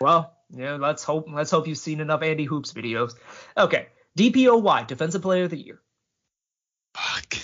[0.00, 3.14] Well, yeah, let's hope let's hope you've seen enough Andy Hoops videos.
[3.56, 3.88] Okay.
[4.16, 5.80] DPOY, Defensive Player of the Year.
[6.94, 7.38] Fuck.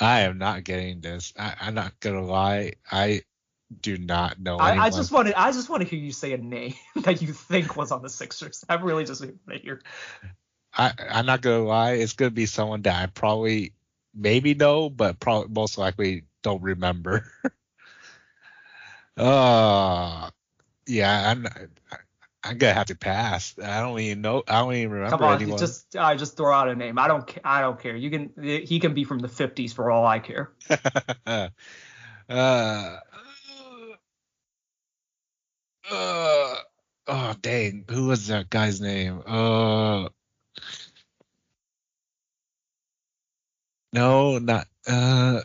[0.00, 1.32] I am not getting this.
[1.38, 2.74] I, I'm not gonna lie.
[2.90, 3.22] I
[3.80, 4.58] do not know.
[4.58, 7.32] I, I just wanted I just want to hear you say a name that you
[7.32, 8.64] think was on the Sixers.
[8.68, 9.80] I really just want to hear.
[10.72, 11.92] I, I'm not gonna lie.
[11.92, 13.72] It's gonna be someone that I probably
[14.14, 17.30] maybe know, but probably most likely don't remember.
[19.16, 20.30] uh
[20.86, 21.46] yeah, I'm
[22.42, 23.54] I'm gonna have to pass.
[23.62, 24.42] I don't even know.
[24.48, 25.58] I don't even remember Come on, anyone.
[25.58, 26.98] just I just throw out a name.
[26.98, 27.94] I don't I don't care.
[27.94, 30.52] You can he can be from the 50s for all I care.
[32.28, 32.98] uh,
[35.90, 36.54] uh,
[37.08, 39.22] oh dang, who was that guy's name?
[39.26, 40.08] Uh,
[43.92, 45.40] no, not uh,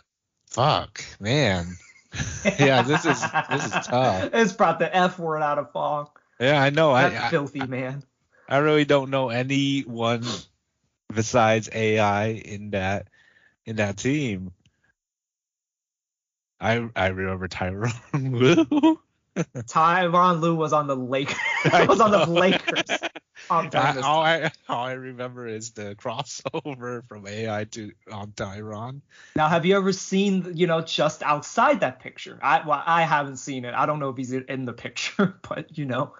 [0.50, 1.68] fuck, man.
[2.60, 4.30] Yeah, this is- this is tough.
[4.34, 6.08] It's brought the F word out of Fong.
[6.40, 6.92] Yeah, I know.
[6.92, 8.04] I, That I filthy man.
[8.48, 10.24] I really don't know anyone
[11.14, 13.08] besides AI in that
[13.66, 14.52] in that team.
[16.60, 18.98] I I remember Tyronn.
[19.56, 21.38] Tyronn Lue was on the Lakers.
[21.88, 22.26] Was on the.
[22.26, 22.84] Lakers.
[23.50, 29.02] I, all I all I remember is the crossover from AI to on Tyronn.
[29.36, 32.40] Now, have you ever seen, you know, just outside that picture?
[32.42, 33.74] I well, I haven't seen it.
[33.74, 36.14] I don't know if he's in the picture, but you know.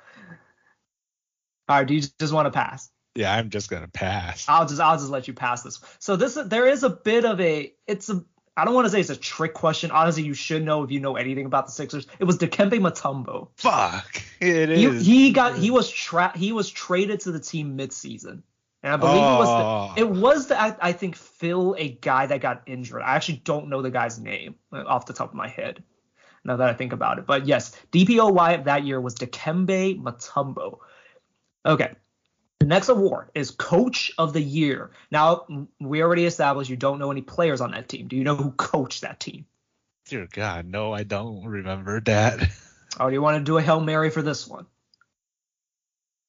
[1.68, 2.90] All right, do you just want to pass?
[3.16, 4.46] Yeah, I'm just gonna pass.
[4.50, 5.80] I'll just I'll just let you pass this.
[6.00, 8.24] So this there is a bit of a it's a
[8.58, 9.92] I don't want to say it's a trick question.
[9.92, 12.08] Honestly, you should know if you know anything about the Sixers.
[12.20, 13.50] It was Dikembe Mutombo.
[13.58, 15.06] Fuck, it He, is.
[15.06, 18.42] he got he was tra- he was traded to the team midseason,
[18.82, 19.94] and I believe it was Oh.
[19.96, 23.02] the, it was the I, I think Phil a guy that got injured.
[23.02, 25.84] I actually don't know the guy's name off the top of my head.
[26.46, 30.78] Now that I think about it, but yes, DPOY that year was Dikembe Mutombo.
[31.66, 31.96] Okay.
[32.66, 34.90] The next award is Coach of the Year.
[35.12, 35.46] Now,
[35.80, 38.08] we already established you don't know any players on that team.
[38.08, 39.46] Do you know who coached that team?
[40.08, 42.50] Dear God, no, I don't remember that.
[42.98, 44.68] Oh, do you want to do a Hail Mary for this one?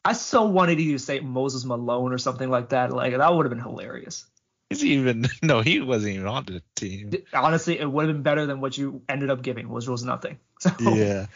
[0.05, 2.93] I so wanted you to say Moses Malone or something like that.
[2.93, 4.26] Like, that would have been hilarious.
[4.68, 7.12] He's even no, he wasn't even on the team.
[7.32, 10.39] Honestly, it would have been better than what you ended up giving, which was nothing.
[10.59, 11.26] So, Yeah.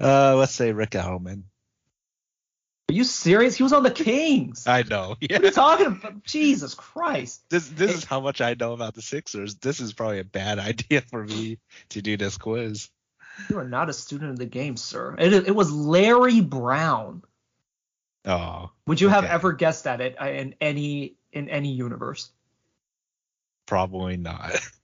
[0.00, 1.42] Uh, let's say Rick Adelman.
[2.90, 3.56] Are you serious?
[3.56, 4.66] He was on the Kings.
[4.66, 5.16] I know.
[5.20, 6.22] what are you talking about?
[6.24, 7.42] Jesus Christ.
[7.50, 9.56] This this is how much I know about the Sixers.
[9.56, 11.58] This is probably a bad idea for me
[11.90, 12.88] to do this quiz.
[13.50, 15.14] You are not a student of the game, sir.
[15.18, 17.22] It, it was Larry Brown.
[18.24, 22.30] Oh, Would you have ever guessed at it uh, in any in any universe?
[23.68, 24.58] probably not.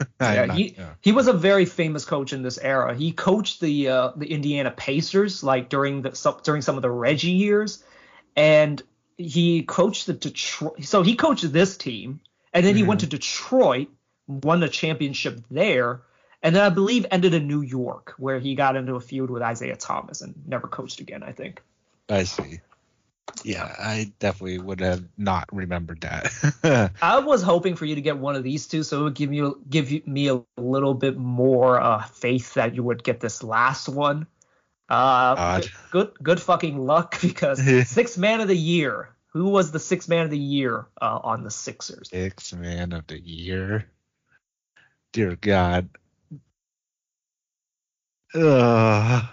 [0.20, 0.94] Yeah, not- he- yeah.
[1.00, 2.94] He was a very famous coach in this era.
[2.94, 6.10] He coached the uh, the Indiana Pacers like during the
[6.44, 7.82] during some of the Reggie years,
[8.36, 8.82] and
[9.16, 10.84] he coached the Detroit.
[10.84, 12.20] So he coached this team,
[12.52, 13.88] and then he went to Detroit,
[14.26, 16.02] won the championship there,
[16.42, 19.42] and then I believe ended in New York where he got into a feud with
[19.42, 21.22] Isiah Thomas and never coached again.
[21.24, 21.62] I think.
[22.08, 22.60] I see.
[23.44, 26.92] Yeah, I definitely would have not remembered that.
[27.02, 29.32] I was hoping for you to get one of these two, so it would give
[29.32, 33.88] you give me a little bit more uh, faith that you would get this last
[33.88, 34.26] one.
[34.88, 39.10] Uh, good, good good fucking luck because six man of the year.
[39.32, 42.08] Who was the six man of the year uh, on the Sixers?
[42.08, 43.86] Six man of the year.
[45.12, 45.90] Dear God.
[48.34, 49.24] Ugh.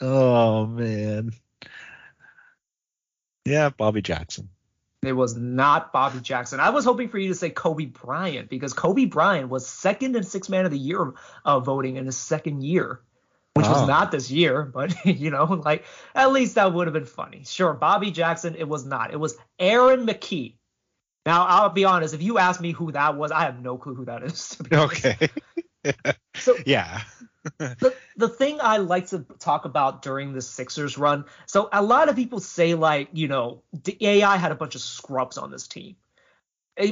[0.00, 1.32] Oh man.
[3.44, 4.48] Yeah, Bobby Jackson.
[5.02, 6.60] It was not Bobby Jackson.
[6.60, 10.22] I was hoping for you to say Kobe Bryant because Kobe Bryant was second in
[10.22, 11.12] six man of the year
[11.44, 13.00] uh, voting in his second year,
[13.52, 13.72] which Oh.
[13.72, 15.84] was not this year, but you know, like
[16.14, 17.42] at least that would have been funny.
[17.44, 19.12] Sure, Bobby Jackson, it was not.
[19.12, 20.54] It was Aaron McKie.
[21.26, 23.94] Now I'll be honest, if you ask me who that was, I have no clue
[23.94, 24.56] who that is.
[24.72, 25.28] Okay.
[26.36, 27.02] So yeah.
[27.58, 32.08] The the thing I like to talk about during the Sixers run, so a lot
[32.08, 35.68] of people say like, you know, the AI had a bunch of scrubs on this
[35.68, 35.96] team.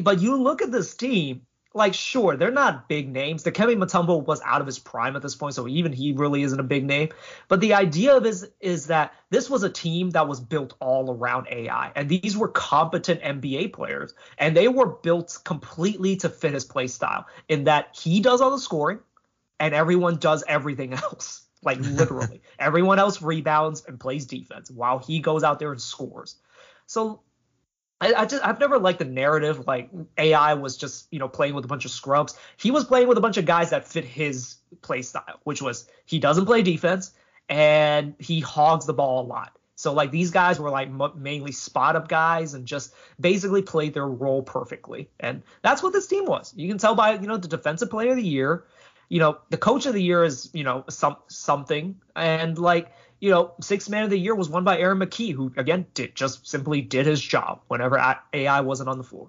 [0.03, 3.45] But you look at this team, like sure, they're not big names.
[3.45, 6.61] Dikembe Mutombo was out of his prime at this point, so even he really isn't
[6.61, 7.09] a big name.
[7.49, 11.11] But the idea of is is that this was a team that was built all
[11.11, 16.53] around AI, and these were competent NBA players, and they were built completely to fit
[16.53, 17.27] his play style.
[17.49, 19.01] In that he does all the scoring,
[19.63, 21.47] and everyone does everything else.
[21.63, 26.37] Like literally, everyone else rebounds and plays defense while he goes out there and scores.
[26.87, 27.23] So
[28.01, 29.89] I, I just I've never liked the narrative like
[30.19, 32.37] AI was just you know playing with a bunch of scrubs.
[32.57, 35.89] He was playing with a bunch of guys that fit his play style, which was
[36.05, 37.13] he doesn't play defense
[37.49, 39.57] and he hogs the ball a lot.
[39.77, 43.95] So like these guys were like m- mainly spot up guys and just basically played
[43.95, 45.11] their role perfectly.
[45.21, 46.53] And that's what this team was.
[46.57, 48.65] You can tell by you know the defensive player of the year,
[49.13, 52.91] you know the coach of the year is you know some something and like
[53.21, 56.15] you know sixth man of the year was won by Aaron McKie who again did
[56.15, 57.99] just simply did his job whenever
[58.33, 59.29] AI wasn't on the floor.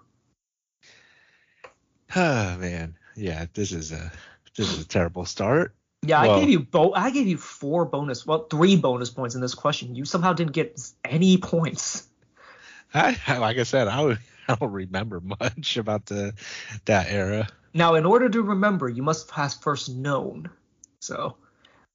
[2.15, 2.95] Oh man.
[3.17, 4.09] Yeah, this is a
[4.55, 5.75] this is a terrible start.
[6.01, 9.41] Yeah, I gave you bo- I gave you four bonus, well, three bonus points in
[9.41, 9.95] this question.
[9.95, 12.07] You somehow didn't get any points.
[12.93, 16.35] I like I said, I don't, I don't remember much about the
[16.85, 17.49] that era.
[17.73, 20.49] Now, in order to remember, you must have first known.
[20.99, 21.35] So,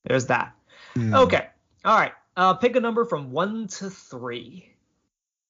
[0.04, 0.54] there's that.
[0.94, 1.14] Hmm.
[1.14, 1.46] Okay.
[1.84, 2.12] All right.
[2.36, 4.74] Uh, pick a number from one to three.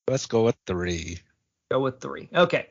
[0.08, 1.18] Let's go with three.
[1.70, 2.28] Go with three.
[2.34, 2.68] Okay.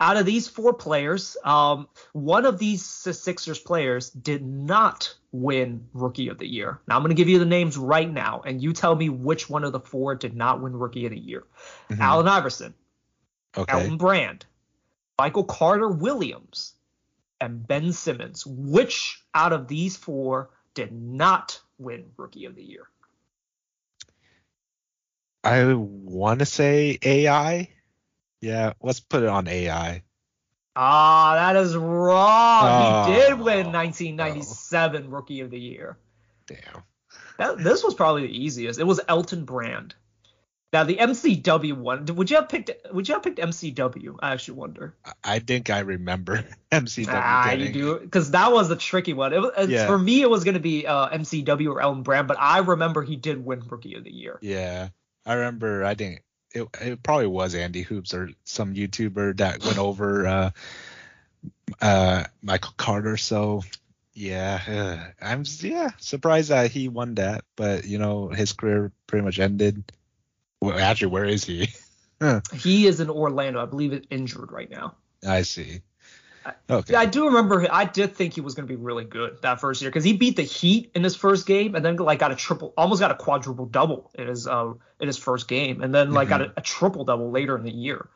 [0.00, 6.26] Out of these four players, um, one of these Sixers players did not win Rookie
[6.28, 6.80] of the Year.
[6.88, 9.48] Now I'm going to give you the names right now, and you tell me which
[9.48, 11.44] one of the four did not win Rookie of the Year.
[11.88, 12.00] Mhm.
[12.00, 12.74] Allen Iverson,
[13.56, 13.72] Okay.
[13.72, 14.44] Elton Brand,
[15.20, 16.74] Michael Carter Williams,
[17.40, 18.46] and Ben Simmons.
[18.46, 22.86] Which out of these four did not win Rookie of the Year?
[25.42, 27.70] I want to say AI.
[28.40, 30.02] Yeah, let's put it on AI.
[30.76, 33.06] Ah, that is wrong.
[33.06, 35.98] he did win Oh, 1997 Rookie of the Year.
[36.46, 36.82] Damn.
[37.38, 38.78] That, this was probably the easiest.
[38.78, 39.94] It was Elton Brand.
[40.72, 42.06] Now the MCW one.
[42.06, 42.70] Would you have picked?
[42.92, 44.16] Would you have picked MCW?
[44.20, 44.94] I actually wonder.
[45.24, 49.32] I- think I remember MCW ah, you do because that was the tricky one.
[49.32, 49.86] It, was- Yeah.
[49.86, 53.02] For me, it was going to be uh, MCW or Elton Brand, but I remember
[53.02, 54.38] he did win Rookie of the Year.
[54.42, 54.90] Yeah,
[55.26, 55.84] I remember.
[55.84, 60.50] I think it, it probably was Andy Hoops or some YouTuber that went over uh,
[61.80, 63.16] uh, Michael Carter.
[63.16, 63.62] So
[64.14, 69.24] yeah, uh, I'm yeah surprised that he won that, but you know his career pretty
[69.24, 69.90] much ended.
[70.60, 71.68] Well, actually, where is he?
[72.52, 73.62] He is in Orlando.
[73.62, 74.96] I believe it injured right now.
[75.26, 75.80] I see.
[76.44, 76.92] I- Okay.
[76.94, 77.66] Yeah, I do remember.
[77.70, 80.14] I did think he was going to be really good that first year because he
[80.16, 83.10] beat the Heat in his first game, and then like got a triple, almost got
[83.10, 86.52] a quadruple double in his uh in his first game, and then like got a,
[86.56, 88.08] a triple double later in the year.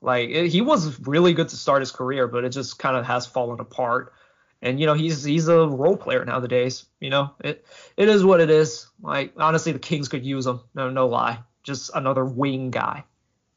[0.00, 3.06] Like it, he was really good to start his career, but it just kind of
[3.06, 4.12] has fallen apart.
[4.60, 6.84] And you know he's he's a role player nowadays.
[7.00, 7.66] You know it
[7.96, 8.86] it is what it is.
[9.00, 10.60] Like honestly, the Kings could use him.
[10.74, 13.04] No no lie, just another wing guy.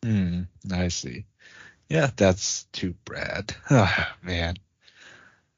[0.04, 1.26] Hmm, I see.
[1.90, 3.56] Yeah, that's too bad.
[3.72, 4.56] Oh, man.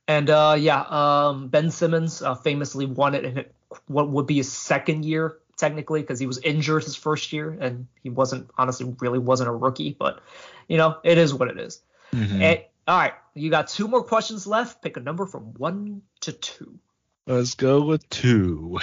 [0.07, 3.53] And uh, yeah, um, Ben Simmons uh, famously won it in it-
[3.87, 7.87] what would be his second year technically because he was injured his first year and
[8.01, 10.21] he wasn't honestly really wasn't a rookie, but
[10.69, 11.81] you know it is what it is.
[12.13, 12.41] Mhm.
[12.41, 14.81] And, all right, you got two more questions left.
[14.81, 16.79] Pick a number from one to two.
[17.25, 18.79] Let's go with two.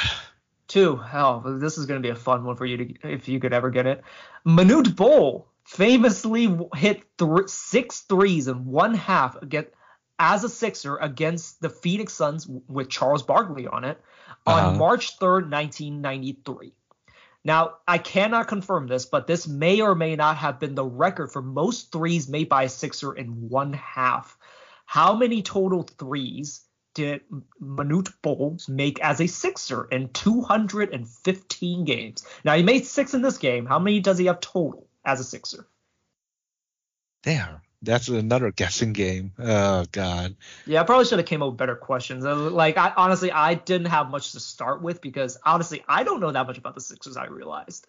[0.75, 1.01] Two.
[1.13, 3.71] Oh, this is gonna be a fun one for you to if you could ever
[3.71, 4.03] get it.
[4.45, 9.71] Manute Bol famously hit th- six threes in one half against
[10.19, 14.01] as a Sixer against the Phoenix Suns with Charles Barkley on it
[14.49, 14.77] on Uh-huh.
[14.77, 16.73] March 3rd, 1993.
[17.45, 21.31] Now, I cannot confirm this, but this may or may not have been the record
[21.31, 24.37] for most threes made by a Sixer in one half.
[24.87, 26.63] How many total threes
[26.95, 27.23] did
[27.61, 32.27] Manute Bol make as a Sixer in 215 games?
[32.45, 33.67] Now, he made six in this game.
[33.67, 35.67] How many does he have total as a Sixer?
[37.23, 39.33] Damn, that's another guessing game.
[39.39, 40.37] Oh god.
[40.67, 42.25] Yeah, I probably should have came up with better questions.
[42.25, 46.21] Uh, Like, I honestly, I didn't have much to start with because honestly, I don't
[46.21, 47.17] know that much about the Sixers.
[47.17, 47.87] I realized.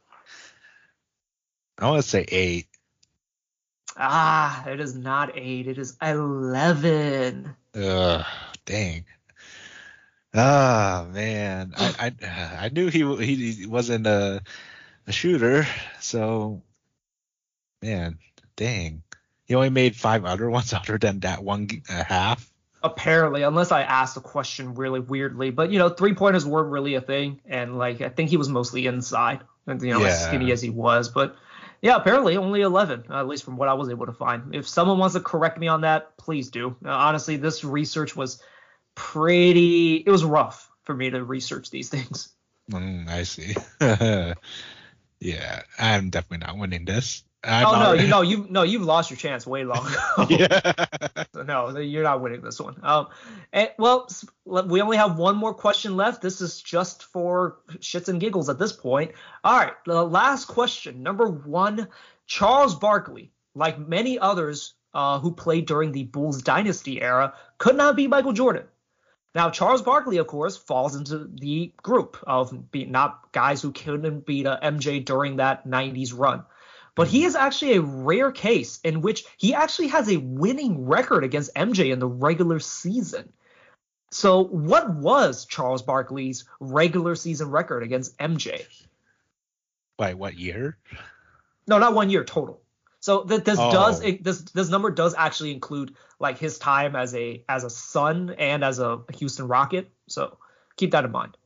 [1.77, 2.67] I want to say eight.
[3.97, 5.67] Ah, it is not eight.
[5.67, 7.55] It is eleven.
[7.75, 8.25] Ugh,
[8.65, 9.05] dang.
[10.33, 14.41] Ah man, I I, I knew he he wasn't a
[15.07, 15.65] a shooter,
[16.01, 16.61] so
[17.81, 18.17] man,
[18.55, 19.03] dang.
[19.45, 22.49] He only made five other ones other than that one uh, half.
[22.83, 26.95] Apparently, unless I asked the question really weirdly, but you know, three pointers weren't really
[26.95, 30.51] a thing, and like I think he was mostly inside, and you know, as skinny
[30.51, 31.35] as he was, but
[31.81, 34.55] yeah, apparently only 11, at least from what I was able to find.
[34.55, 36.75] If someone wants to correct me on that, please do.
[36.83, 38.41] Uh, honestly, this research was
[38.95, 42.29] pretty, it was rough for me to research these things.
[42.71, 43.53] Mm, I see.
[45.19, 47.23] yeah, I'm definitely not winning this.
[47.43, 49.85] I'm oh no, already- you know, you no, you've lost your chance way long
[50.17, 50.27] ago.
[50.31, 50.85] yeah.
[51.33, 52.75] So no, you're not winning this one.
[52.81, 53.07] Um,
[53.53, 54.09] and, well,
[54.45, 56.23] we only have one more question left.
[56.23, 59.11] This is just for shits and giggles at this point.
[59.43, 61.87] All right, the last question, number one,
[62.25, 67.95] Charles Barkley, like many others uh, who played during the Bulls dynasty era, could not
[67.95, 68.63] be Michael Jordan.
[69.35, 74.25] Now, Charles Barkley, of course, falls into the group of be, not guys who couldn't
[74.25, 76.45] beat uh, MJ during that 90s run.
[76.95, 81.25] But he is actually a rare case in which he actually has a winning record
[81.25, 83.33] against MJ in the regular season.
[84.09, 88.65] So, what was Charles Barkley's regular season record against MJ?
[89.97, 90.77] By what year?
[91.67, 92.61] No, not one year total.
[93.05, 93.71] So th- this Oh.
[93.71, 97.69] does it, this this number does actually include like his time as a as a
[97.69, 99.91] Sun and as a Houston Rocket.
[100.07, 100.39] So
[100.75, 101.37] keep that in mind.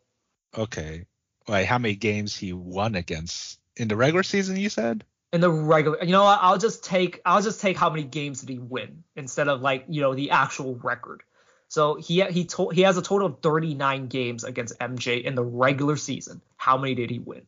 [0.58, 1.06] Okay.
[1.50, 4.56] Wait, how many games he won against in the regular season?
[4.56, 5.04] You said.
[5.34, 8.40] In the regular, you know, what, I'll just take I'll just take how many games
[8.40, 11.24] did he win instead of like you know the actual record.
[11.68, 15.44] So he he told he has a total of 39 games against MJ in the
[15.44, 16.42] regular season.
[16.56, 17.42] How many did he win?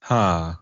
[0.00, 0.54] Huh.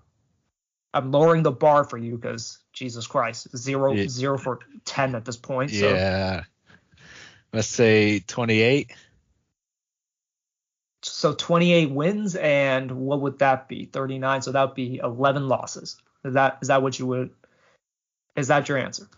[0.94, 4.06] I'm lowering the bar for you because Jesus Christ, zero Yeah.
[4.08, 5.70] zero for 10 at this point.
[5.70, 6.44] So Yeah.
[7.52, 8.92] Let's say 28.
[11.02, 13.84] So 28 wins, and what would that be?
[13.84, 14.42] 39.
[14.42, 15.96] So that would be 11 losses.
[16.24, 17.30] Is that is that what you would?
[18.36, 19.08] Is that your answer?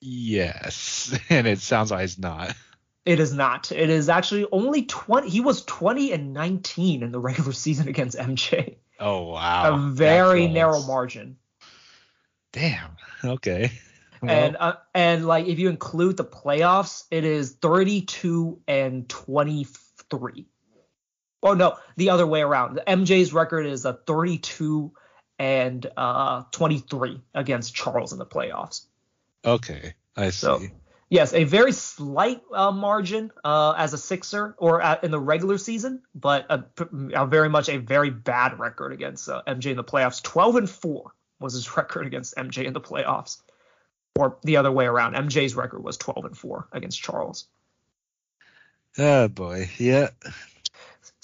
[0.00, 1.18] Yes.
[1.30, 2.54] And it sounds like it's not.
[3.04, 3.72] It is not.
[3.72, 5.28] It is actually only 20.
[5.28, 8.76] He was 20 and 19 in the regular season against MJ.
[9.02, 9.74] Oh wow.
[9.74, 11.36] a very narrow margin.
[12.52, 12.90] Damn.
[13.24, 13.70] Okay.
[14.20, 20.46] and uh, and like if you include the playoffs, it is 32 and 23.
[21.44, 22.74] Oh no, the other way around.
[22.74, 24.90] The MJ's record is a 32
[25.38, 28.86] and uh 23 against Charles in the playoffs.
[29.44, 29.94] okay.
[30.16, 30.32] I see.
[30.32, 30.62] So
[31.12, 35.58] yes, a very slight uh, margin uh, as a Sixer or at, in the regular
[35.58, 36.64] season, but a,
[37.14, 40.22] a very much a very bad record against uh, MJ in the playoffs.
[40.22, 43.42] 12 and four was his record against MJ in the playoffs,
[44.18, 45.14] or the other way around.
[45.14, 47.46] MJ's record was 12 and four against Charles.
[48.98, 49.68] oh boy.
[49.78, 50.08] Yeah.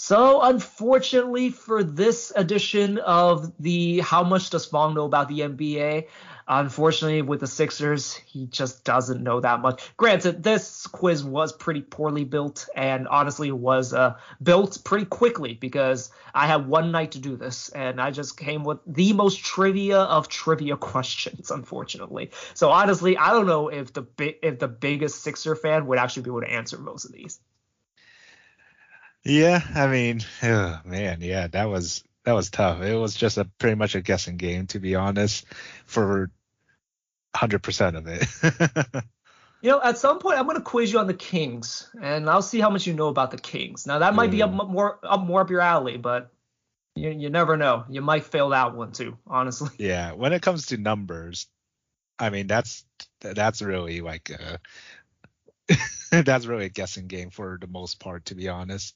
[0.00, 6.06] So unfortunately for this edition of the How Much Does Fong Know About the NBA,
[6.46, 9.82] unfortunately with the Sixers, he just doesn't know that much.
[9.96, 16.12] Granted, this quiz was pretty poorly built and honestly was uh, built pretty quickly because
[16.32, 19.98] I had one night to do this and I just came with the most trivia
[19.98, 22.30] of trivia questions, unfortunately.
[22.54, 26.22] So honestly, I don't know if the bi- if the biggest Sixer fan would actually
[26.22, 27.40] be able to answer most of these.
[29.28, 29.62] Yeah.
[29.74, 31.18] I mean, oh, man.
[31.20, 31.46] Yeah.
[31.46, 32.82] That was that was tough.
[32.82, 35.46] It was just a pretty much a guessing game, to be honest,
[35.86, 36.30] for
[37.36, 39.04] 100% of it.
[39.60, 42.60] You know, at some point I'm gonna quiz you on the Kings, and I'll see
[42.60, 43.88] how much you know about the Kings.
[43.88, 44.70] Now that might be up Mm.
[44.70, 46.30] more up more up your alley, but
[46.94, 47.84] you you never know.
[47.88, 49.70] You might fail that one too, honestly.
[49.78, 50.12] yeah.
[50.12, 51.48] When it comes to numbers,
[52.20, 52.84] I mean, that's
[53.20, 54.60] that's really like a
[56.12, 58.94] that's really a guessing game for the most part, to be honest.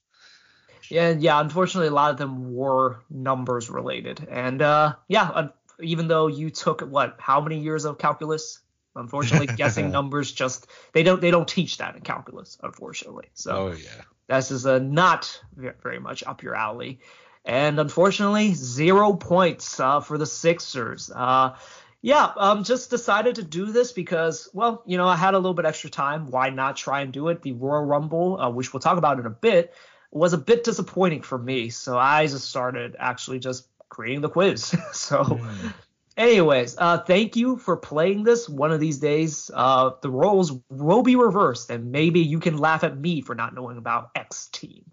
[0.92, 1.40] Yeah, yeah.
[1.40, 5.30] Unfortunately, a lot of them were numbers related, and uh, yeah.
[5.34, 8.60] Un- even though you took what, how many years of calculus?
[8.94, 13.30] Unfortunately, guessing numbers just they don't they don't teach that in calculus, unfortunately.
[13.34, 13.52] So.
[13.52, 14.02] Oh yeah.
[14.28, 17.00] This is uh, not very much up your alley.
[17.44, 21.10] And unfortunately, zero points uh, for the Sixers.
[21.14, 21.56] Uh,
[22.00, 25.54] yeah, um, just decided to do this because, well, you know, I had a little
[25.54, 26.30] bit extra time.
[26.30, 27.42] Why not try and do it?
[27.42, 29.74] The Royal Rumble, uh, which we'll talk about in a bit,
[30.12, 31.70] was a bit disappointing for me.
[31.70, 34.74] So I just started actually just creating the quiz.
[34.92, 35.24] so.
[35.24, 35.68] Hmm.
[36.14, 38.46] Anyways, uh, thank you for playing this.
[38.46, 42.84] One of these days, uh, the roles will be reversed, and maybe you can laugh
[42.84, 44.84] at me for not knowing about X team.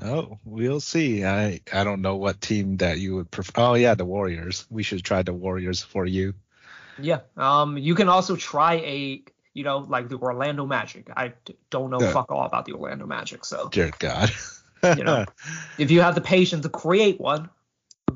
[0.00, 1.24] Oh, we'll see.
[1.24, 3.52] I I don't know what team that you would prefer.
[3.56, 4.66] Oh yeah, the Warriors.
[4.70, 6.32] We should try the Warriors for you.
[6.98, 7.20] Yeah.
[7.36, 9.22] Um, you can also try a,
[9.54, 11.10] you know, like the Orlando Magic.
[11.16, 11.34] I
[11.70, 14.30] don't know fuck all about the Orlando Magic, so Dear God.
[14.84, 15.26] You know.
[15.78, 17.48] if you have the patience to create one,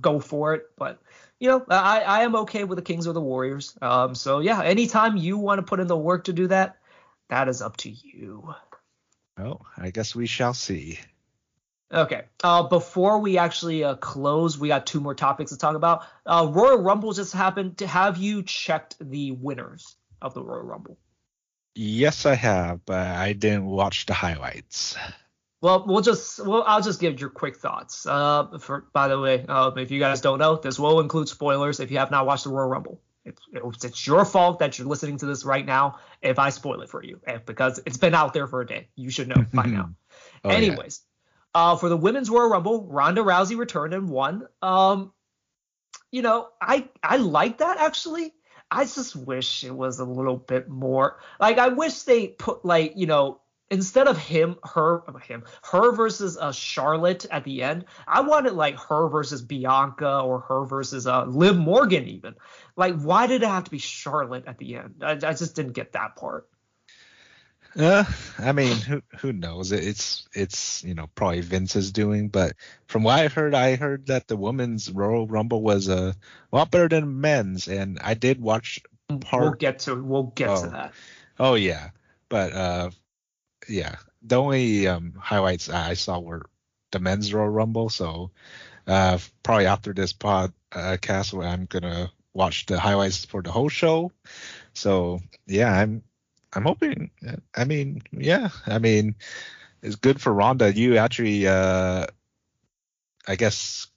[0.00, 0.64] go for it.
[0.76, 1.00] But
[1.38, 3.78] you know, I I am okay with the Kings or the Warriors.
[3.80, 6.78] Um, so yeah, anytime you want to put in the work to do that,
[7.28, 8.52] that is up to you.
[9.38, 10.98] Well, I guess we shall see.
[11.92, 12.24] Okay.
[12.42, 16.04] Uh, before we actually uh, close, we got two more topics to talk about.
[16.24, 17.78] Uh, Royal Rumble just happened.
[17.80, 20.98] Have you checked the winners of the Royal Rumble?
[21.78, 24.96] Yes, I have, but I didn't watch the highlights.
[25.60, 28.06] Well, we'll just well, I'll just give your quick thoughts.
[28.06, 31.78] Uh, for by the way, uh, if you guys don't know, this will include spoilers
[31.78, 33.02] if you have not watched the Royal Rumble.
[33.26, 36.88] It's, it's your fault that you're listening to this right now if I spoil it
[36.88, 38.88] for you, because it's been out there for a day.
[38.94, 39.90] You should know by now.
[40.44, 41.02] oh, Anyways,
[41.54, 41.72] yeah.
[41.72, 44.46] uh, for the women's Royal Rumble, Ronda Rousey returned and won.
[44.62, 45.12] Um,
[46.10, 48.32] you know, I I like that actually.
[48.70, 52.94] I just wish it was a little bit more like I wish they put like
[52.96, 53.40] you know
[53.70, 58.78] instead of him, her, him, her versus uh, Charlotte at the end, I wanted like
[58.78, 62.34] her versus Bianca or her versus uh, Liv Morgan even.
[62.76, 65.02] Like, why did it have to be Charlotte at the end?
[65.02, 66.48] I, I just didn't get that part.
[67.76, 68.04] Uh,
[68.38, 69.70] I mean, who who knows?
[69.70, 72.54] It's it's you know probably Vince's doing, but
[72.86, 76.14] from what I heard, I heard that the women's Royal Rumble was a
[76.52, 78.80] lot better than men's, and I did watch
[79.20, 79.42] part.
[79.42, 80.62] We'll get to we'll get oh.
[80.62, 80.92] to that.
[81.38, 81.90] Oh yeah,
[82.30, 82.90] but uh,
[83.68, 86.46] yeah, the only um, highlights I saw were
[86.92, 87.90] the men's Royal Rumble.
[87.90, 88.30] So
[88.86, 94.12] uh, probably after this podcast, uh, I'm gonna watch the highlights for the whole show.
[94.72, 96.02] So yeah, I'm
[96.56, 97.10] I'm hoping.
[97.54, 99.14] I mean, yeah, I mean,
[99.82, 100.72] it's good for Ronda.
[100.72, 102.06] You actually, uh,
[103.28, 103.88] I guess.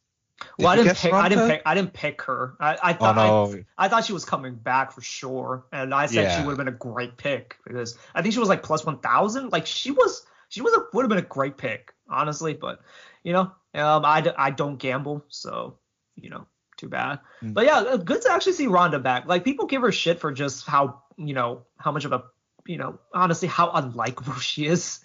[0.58, 1.12] Well, I didn't pick.
[1.14, 1.26] Ronda?
[1.26, 1.62] I didn't pick.
[1.66, 2.56] I didn't pick her.
[2.60, 3.18] I, I thought.
[3.18, 3.64] Oh, no.
[3.78, 6.38] I, I, thought she was coming back for sure, and I said yeah.
[6.38, 9.00] she would have been a great pick because I think she was like plus one
[9.00, 9.52] thousand.
[9.52, 10.26] Like she was.
[10.52, 12.56] She was a, would have been a great pick, honestly.
[12.56, 12.82] But
[13.24, 15.78] you know, um, I, I don't gamble, so
[16.16, 17.20] you know, too bad.
[17.44, 17.54] Mm.
[17.54, 19.28] But yeah, good to actually see Ronda back.
[19.28, 22.24] Like people give her shit for just how you know how much of a
[22.66, 25.00] you know, honestly how unlikable she is.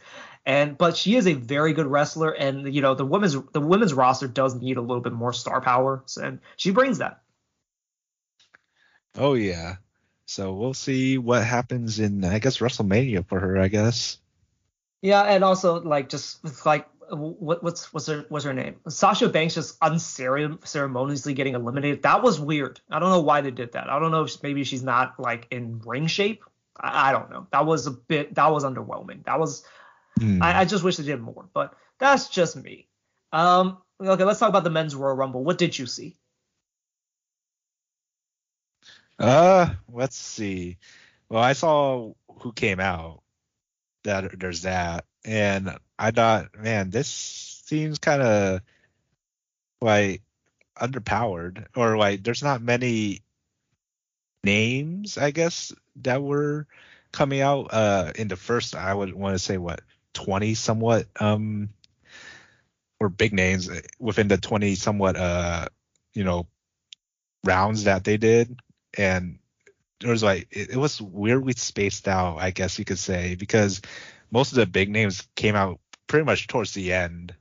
[0.47, 3.95] And but she is a very good wrestler, and you know the women's the women's
[3.95, 7.23] roster does need a little bit more star power, and she brings that.
[9.17, 9.77] Oh yeah.
[10.27, 14.19] So we'll see what happens in I guess WrestleMania for her, I guess.
[15.01, 18.77] Yeah, and also like just like what, what's what's her what's her name?
[18.89, 22.03] Sasha Banks just unceremoniously getting eliminated.
[22.03, 22.81] That was weird.
[22.91, 23.89] I don't know why they did that.
[23.89, 26.45] I don't know if maybe she's not like in ring shape
[26.79, 27.47] I, I don't know.
[27.53, 28.35] That was a bit.
[28.35, 29.25] That was underwhelming.
[29.25, 29.65] That was.
[30.21, 30.43] Mm.
[30.43, 32.89] I, I, just wish they did more, but that's just me.
[33.33, 33.79] Um.
[34.01, 35.45] Okay, let's talk about the men's Royal Rumble.
[35.45, 36.17] What did you see?
[39.19, 40.79] Uh, let's see.
[41.29, 43.23] Well, I saw who came out.
[44.03, 48.61] That there's that, and I thought, man, this seems kind of
[49.81, 50.21] like
[50.77, 53.23] underpowered, or like there's not many
[54.45, 55.73] names, I guess,
[56.03, 56.67] that were
[57.13, 58.75] coming out uh, in the first.
[58.75, 59.81] I would want to say what
[60.15, 61.69] 20 somewhat um
[63.01, 63.69] or big names
[63.99, 65.67] within the 20 somewhat uh
[66.15, 66.47] you know
[67.45, 68.59] rounds that they did
[68.97, 69.39] and
[70.01, 73.83] there was like it, it was weirdly spaced out i guess you could say because
[74.31, 77.35] most of the big names came out pretty much towards the end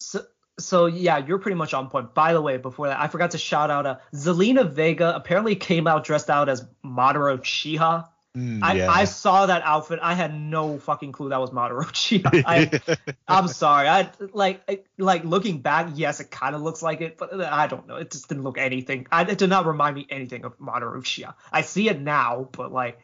[0.00, 0.24] so
[0.58, 2.14] so yeah, you're pretty much on point.
[2.14, 5.86] By the way, before that, I forgot to shout out uh, Zelina Vega apparently came
[5.86, 8.08] out dressed out as Mamoru Chiba.
[8.36, 8.90] Mm, I, yeah.
[8.90, 9.98] I saw that outfit.
[10.02, 12.42] I had no fucking clue that was Mamoru Chiba.
[12.46, 13.88] I, I'm sorry.
[13.88, 17.86] I like like looking back, yes, it kind of looks like it, but I don't
[17.86, 17.96] know.
[17.96, 19.06] It just didn't look anything.
[19.10, 21.34] I, it did not remind me anything of Mamoru Chiba.
[21.52, 22.98] I see it now, but like,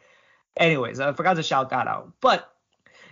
[0.57, 2.13] anyways, I forgot to shout that out.
[2.19, 2.49] But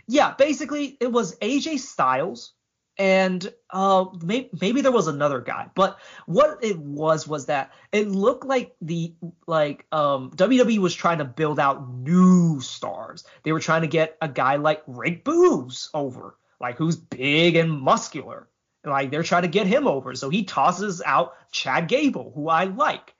[0.08, 2.54] yeah, basically it was AJ Styles
[3.02, 5.98] and uh, maybe, maybe there was another guy, but
[6.28, 9.16] what it was was that it looked like the
[9.48, 13.24] like um, WWE was trying to build out new stars.
[13.42, 17.72] They were trying to get a guy like Rick Boogs over, like who's big and
[17.72, 18.48] muscular.
[18.86, 22.66] Like they're trying to get him over, so he tosses out Chad Gable, who I
[22.66, 23.16] like,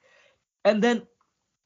[0.64, 1.08] and then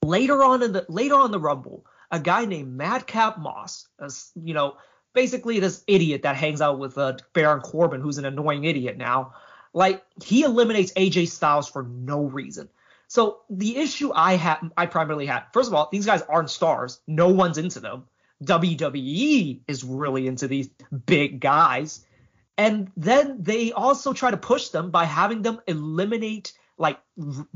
[0.02, 4.54] later on in the later on the Rumble, a guy named Madcap Moss, as you
[4.54, 4.78] know
[5.16, 9.34] basically this idiot that hangs out with uh, Baron Corbin, who's an annoying idiot now.
[9.74, 12.70] Like he eliminates AJ Styles for no reason.
[13.08, 17.00] So the issue I had, I primarily had, first of all, these guys aren't stars.
[17.08, 18.06] No one's into them.
[18.44, 20.70] WWE is really into these
[21.06, 22.06] big guys.
[22.58, 27.00] And then they also try to push them by having them eliminate like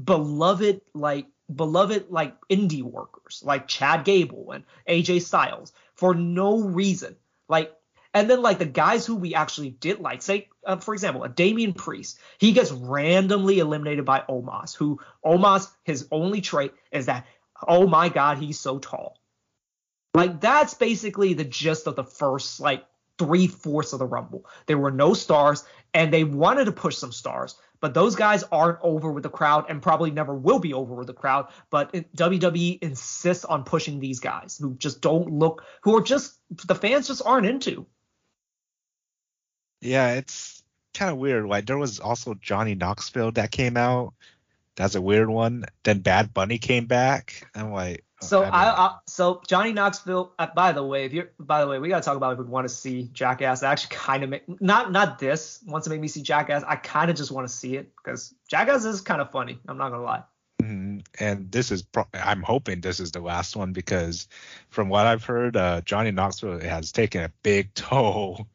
[0.02, 7.16] beloved, like beloved, like indie workers, like Chad Gable and AJ Styles for no reason.
[7.50, 7.76] Like,
[8.14, 11.30] and then like the guys who we actually did like, say uh, for example, a
[11.30, 17.26] Damian Priest, he gets randomly eliminated by Omos, who Omos his only trait is that
[17.68, 19.20] oh my god he's so tall.
[20.14, 22.86] Like that's basically the gist of the first like
[23.18, 24.46] three fourths of the Rumble.
[24.66, 28.80] There were no stars, and they wanted to push some stars, but those guys aren't
[28.82, 31.48] over with the crowd and probably never will be over with the crowd.
[31.70, 36.76] But WWE insists on pushing these guys who just don't look, who are just the
[36.76, 37.86] fans just aren't into.
[39.82, 40.62] Yeah, it's
[40.94, 41.46] kind of weird.
[41.46, 44.14] Like there was also Johnny Knoxville that came out.
[44.76, 45.66] That's a weird one.
[45.84, 47.50] Then Bad Bunny came back.
[47.54, 50.34] I'm like, so I, I, so Johnny Knoxville.
[50.38, 52.46] Uh, by the way, if you're by the way, we gotta talk about if we
[52.46, 53.64] want to see Jackass.
[53.64, 56.64] I actually kind of make not not this wants to make me see Jackass.
[56.68, 59.60] I kind of just want to see it because Jackass is kind of funny.
[59.68, 60.24] I'm not gonna lie.
[60.62, 61.00] Mm-hmm.
[61.20, 64.28] And this is pro- I'm hoping this is the last one because
[64.70, 68.48] from what I've heard, uh, Johnny Knoxville has taken a big toll.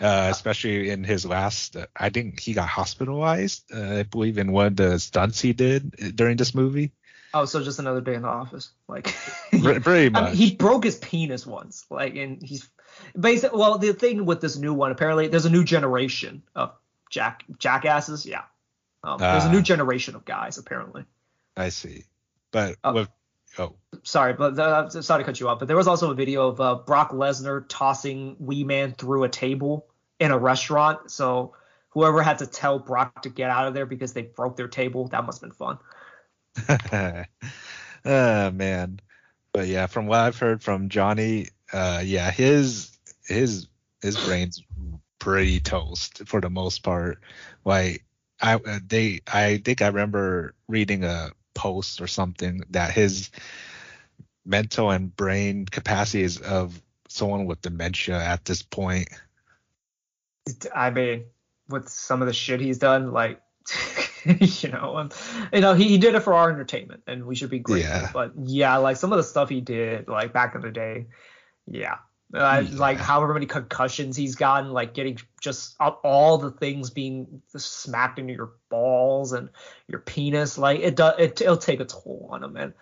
[0.00, 3.70] Uh, especially in his last, uh, I think he got hospitalized.
[3.70, 6.92] Uh, I believe in one of the stunts he did during this movie.
[7.32, 8.70] Oh, so just another day in the office.
[8.88, 9.04] Like
[9.50, 10.22] pretty much.
[10.22, 11.86] I mean, he broke his penis once.
[11.90, 12.68] Like and he's
[13.18, 16.72] basically well the thing with this new one apparently there's a new generation of
[17.10, 18.26] jack jackasses.
[18.26, 18.42] Yeah.
[19.02, 19.62] Um, there's a new ah.
[19.62, 21.04] generation of guys apparently.
[21.56, 22.04] I see.
[22.50, 23.08] But uh, with
[23.58, 26.48] oh sorry, but uh, sorry to cut you off, but there was also a video
[26.48, 29.86] of uh, Brock Lesnar tossing Wee Man through a table
[30.18, 31.10] in a restaurant.
[31.10, 31.54] So
[31.90, 35.08] whoever had to tell Brock to get out of there because they broke their table,
[35.08, 35.78] that must have been fun.
[36.68, 37.24] Oh
[38.50, 39.00] man.
[39.52, 42.96] But yeah, from what I've heard from Johnny, uh yeah, his
[43.26, 43.68] his
[44.02, 44.62] his brain's
[45.18, 47.20] pretty toast for the most part.
[47.64, 48.04] Like
[48.40, 53.30] I uh, they I think I remember reading a post or something that his
[54.44, 59.08] mental and brain capacity is of someone with dementia at this point.
[60.74, 61.24] I mean,
[61.68, 63.40] with some of the shit he's done, like
[64.40, 65.10] you know, um,
[65.52, 67.90] you know, he, he did it for our entertainment, and we should be grateful.
[67.90, 68.10] Yeah.
[68.12, 71.06] But yeah, like some of the stuff he did, like back in the day,
[71.66, 71.98] yeah,
[72.34, 72.78] uh, yeah.
[72.78, 78.32] like however many concussions he's gotten, like getting just all the things being smacked into
[78.32, 79.48] your balls and
[79.88, 82.72] your penis, like it does, it, it'll take a toll on him, and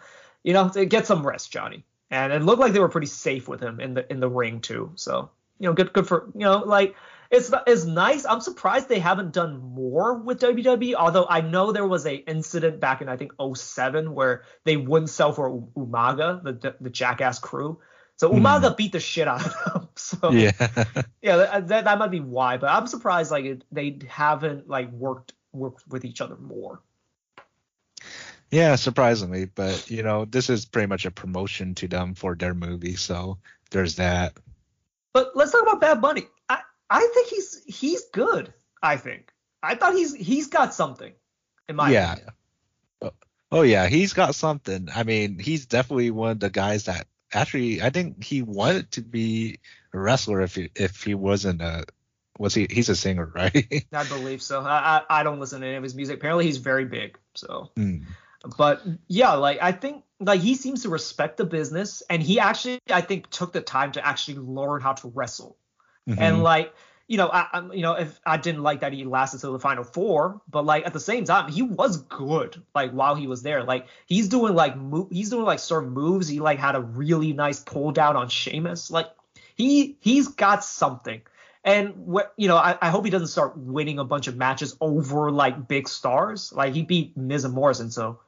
[0.42, 1.84] you know, get some rest, Johnny.
[2.10, 4.60] And it looked like they were pretty safe with him in the in the ring
[4.60, 6.94] too, so you know, good good for you know, like
[7.30, 8.24] it's it's nice.
[8.24, 10.94] I'm surprised they haven't done more with WWE.
[10.94, 15.10] Although I know there was a incident back in I think 07 where they wouldn't
[15.10, 17.80] sell for Umaga, the the Jackass crew.
[18.16, 18.32] So.
[18.32, 18.76] Umaga mm.
[18.76, 19.88] beat the shit out of them.
[19.98, 20.52] So yeah,
[21.22, 22.56] yeah, that, that, that might be why.
[22.56, 26.80] But I'm surprised like it, they haven't like worked worked with each other more.
[28.50, 32.54] Yeah, surprisingly, but you know, this is pretty much a promotion to them for their
[32.54, 33.38] movie, so
[33.70, 34.34] there's that.
[35.12, 36.28] But let's talk about Bad Bunny.
[36.90, 38.52] I, think he's he's good.
[38.82, 39.32] I think.
[39.62, 41.12] I thought he's he's got something.
[41.68, 42.12] In my yeah.
[42.12, 42.34] Opinion.
[43.02, 43.10] Oh,
[43.52, 44.88] oh yeah, he's got something.
[44.94, 49.02] I mean, he's definitely one of the guys that actually I think he wanted to
[49.02, 49.58] be
[49.92, 51.84] a wrestler if he if he wasn't a
[52.38, 55.66] was he he's a singer right i believe so I, I, I don't listen to
[55.66, 58.04] any of his music apparently he's very big so mm.
[58.56, 62.78] but yeah like i think like he seems to respect the business and he actually
[62.90, 65.56] i think took the time to actually learn how to wrestle
[66.08, 66.22] Mm-hmm.
[66.22, 66.74] And like,
[67.06, 69.58] you know, I, I, you know, if I didn't like that he lasted till the
[69.58, 72.62] final four, but like at the same time, he was good.
[72.74, 76.28] Like while he was there, like he's doing like mo- he's doing like certain moves.
[76.28, 78.90] He like had a really nice pull down on Sheamus.
[78.90, 79.06] Like
[79.54, 81.22] he he's got something.
[81.64, 84.76] And what you know, I, I hope he doesn't start winning a bunch of matches
[84.80, 86.52] over like big stars.
[86.52, 88.20] Like he beat Miz and Morrison, so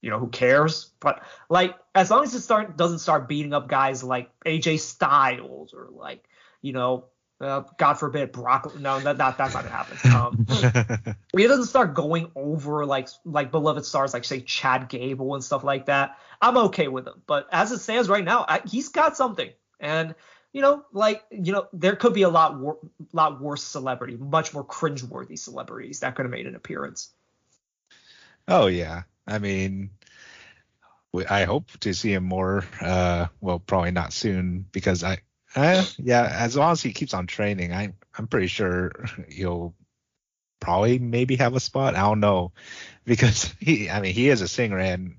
[0.00, 0.90] you know who cares?
[1.00, 5.74] But like as long as it start doesn't start beating up guys like AJ Styles
[5.74, 6.24] or like
[6.60, 7.04] you know
[7.42, 8.78] uh, God forbid Brock.
[8.78, 10.12] No, that, that that's not gonna happen.
[10.12, 15.42] Um, he doesn't start going over like like beloved stars like say Chad Gable and
[15.42, 16.18] stuff like that.
[16.40, 19.50] I'm okay with him, but as it stands right now, I, he's got something,
[19.80, 20.14] and
[20.52, 22.78] you know, like you know, there could be a lot wor-
[23.12, 27.10] lot worse celebrity, much more cringeworthy celebrities that could have made an appearance.
[28.46, 29.90] Oh yeah, I mean,
[31.28, 32.64] I hope to see him more.
[32.80, 35.18] Uh, well, probably not soon because I
[35.54, 38.92] uh, yeah, as long as he keeps on training, I I'm pretty sure
[39.28, 39.74] he'll
[40.60, 41.94] probably maybe have a spot.
[41.94, 42.52] I don't know
[43.04, 45.16] because he I mean he is a singer and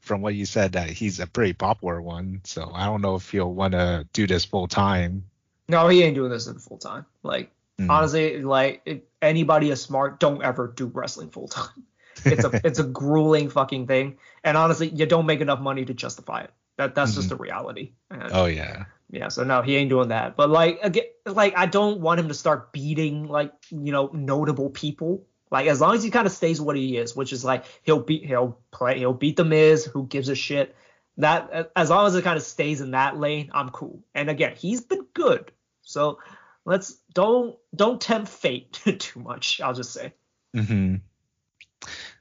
[0.00, 2.40] from what you said that he's a pretty popular one.
[2.44, 5.24] So I don't know if he'll want to do this full time.
[5.68, 7.04] No, he ain't doing this in full time.
[7.22, 7.90] Like mm.
[7.90, 11.84] honestly, like anybody is smart, don't ever do wrestling full time.
[12.24, 15.94] It's a it's a grueling fucking thing, and honestly, you don't make enough money to
[15.94, 16.52] justify it.
[16.78, 17.92] That that's mm just the reality.
[18.10, 18.84] And, oh yeah.
[19.10, 20.36] Yeah, so no, he ain't doing that.
[20.36, 24.70] But like again, like I don't want him to start beating like you know notable
[24.70, 25.26] people.
[25.50, 28.00] Like as long as he kind of stays what he is, which is like he'll
[28.00, 30.76] beat he'll play he'll beat the Miz, who gives a shit.
[31.16, 34.04] that as long as it kind of stays in that lane, I'm cool.
[34.14, 35.50] And again, he's been good.
[35.82, 36.20] So
[36.64, 39.60] let's don't don't tempt fate too much.
[39.60, 40.12] I'll just say.
[40.54, 40.96] Mm-hmm.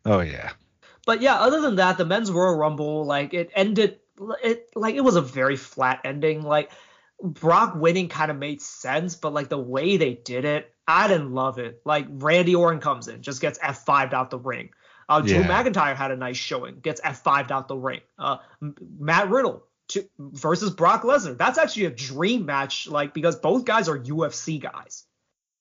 [0.05, 0.51] Oh yeah.
[1.05, 3.99] But yeah, other than that, the men's Royal Rumble like it ended
[4.43, 6.43] it like it was a very flat ending.
[6.43, 6.71] Like
[7.21, 11.33] Brock winning kind of made sense, but like the way they did it, I didn't
[11.33, 11.81] love it.
[11.85, 14.69] Like Randy Orton comes in, just gets F5'd out the ring.
[15.09, 15.63] Uh, Drew Yeah.
[15.63, 18.01] McIntyre had a nice showing, gets F5'd out the ring.
[18.19, 18.37] Uh,
[18.99, 21.37] Matt Riddle to, versus Brock Lesnar.
[21.37, 25.05] That's actually a dream match, like because both guys are UFC guys.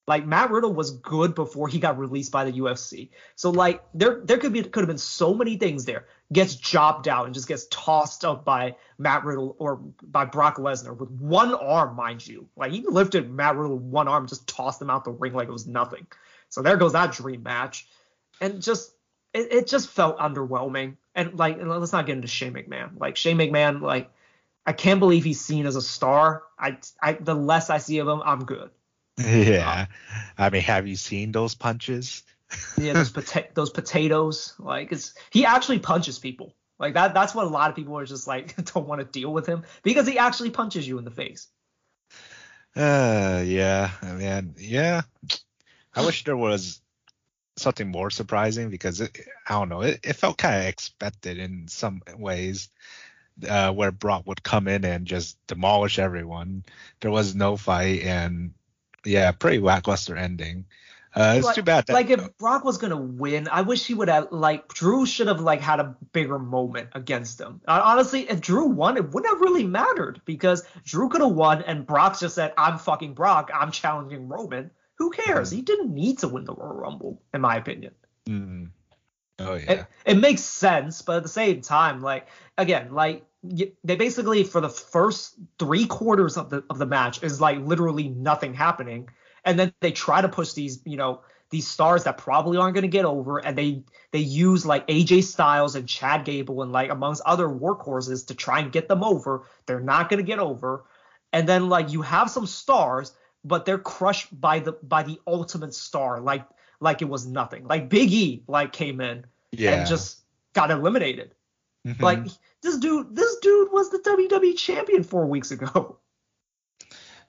[0.07, 3.11] Like Matt Riddle was good before he got released by the UFC.
[3.35, 6.07] So like there there could be could have been so many things there.
[6.33, 10.97] Gets jobbed out and just gets tossed up by Matt Riddle or by Brock Lesnar
[10.97, 12.49] with one arm, mind you.
[12.57, 15.49] Like he lifted Matt Riddle with one arm, just tossed him out the ring like
[15.49, 16.07] it was nothing.
[16.51, 17.89] So there goes that dream match.
[18.41, 18.93] And just
[19.35, 20.97] it, it just felt underwhelming.
[21.17, 23.01] And like and let's not get into Shane McMahon.
[23.01, 24.11] Like Shane McMahon, like
[24.65, 26.45] I can't believe he's seen as a star.
[26.57, 28.71] I I the less I see of him, I'm good.
[29.19, 29.87] Yeah.
[30.37, 32.23] I mean, have you seen those punches?
[32.79, 34.55] Yeah, those pota- those potatoes.
[34.61, 36.55] Like it's he actually punches people.
[36.79, 39.33] Like that that's what a lot of people are just like don't want to deal
[39.33, 41.49] with him because he actually punches you in the face.
[42.77, 45.03] Uh, yeah, man, yeah.
[45.95, 46.81] I wish there was
[47.57, 49.19] something more surprising because it,
[49.49, 52.69] I don't know, it, it felt kind of expected in some ways,
[53.49, 56.65] uh, where Brock would come in and just demolish everyone.
[57.01, 58.53] There was no fight, and
[59.07, 60.67] yeah, pretty lackluster ending.
[61.15, 63.95] Uh, it's Like- too bad that Like if Brock was gonna win, I wish he
[63.95, 67.63] would have like Drew should have like had a bigger moment against him.
[67.67, 71.63] Uh, honestly, if Drew won, it wouldn't have really mattered because Drew could have won
[71.63, 73.51] and Brock just said, "I'm fucking Brock.
[73.55, 75.51] I'm challenging Roman." Who cares?
[75.51, 77.95] He didn't need to win the Royal Rumble, in my opinion.
[78.27, 78.71] Mm.
[79.39, 82.27] Oh it, yeah, it makes sense, but at the same time, like
[82.57, 87.41] again, like they basically for the first three quarters of the of the match is
[87.41, 89.09] like literally nothing happening,
[89.45, 92.83] and then they try to push these you know these stars that probably aren't going
[92.83, 96.91] to get over, and they they use like AJ Styles and Chad Gable and like
[96.91, 99.45] amongst other workhorses to try and get them over.
[99.67, 100.85] They're not going to get over,
[101.33, 103.13] and then like you have some stars,
[103.45, 106.45] but they're crushed by the by the ultimate star, like
[106.81, 107.67] like it was nothing.
[107.67, 109.73] Like Big E like came in yeah.
[109.73, 110.23] and just
[110.53, 111.33] got eliminated.
[111.87, 112.01] Mhm.
[112.01, 112.21] Like
[112.67, 115.99] this dude, this dude was the WWE champion four weeks ago.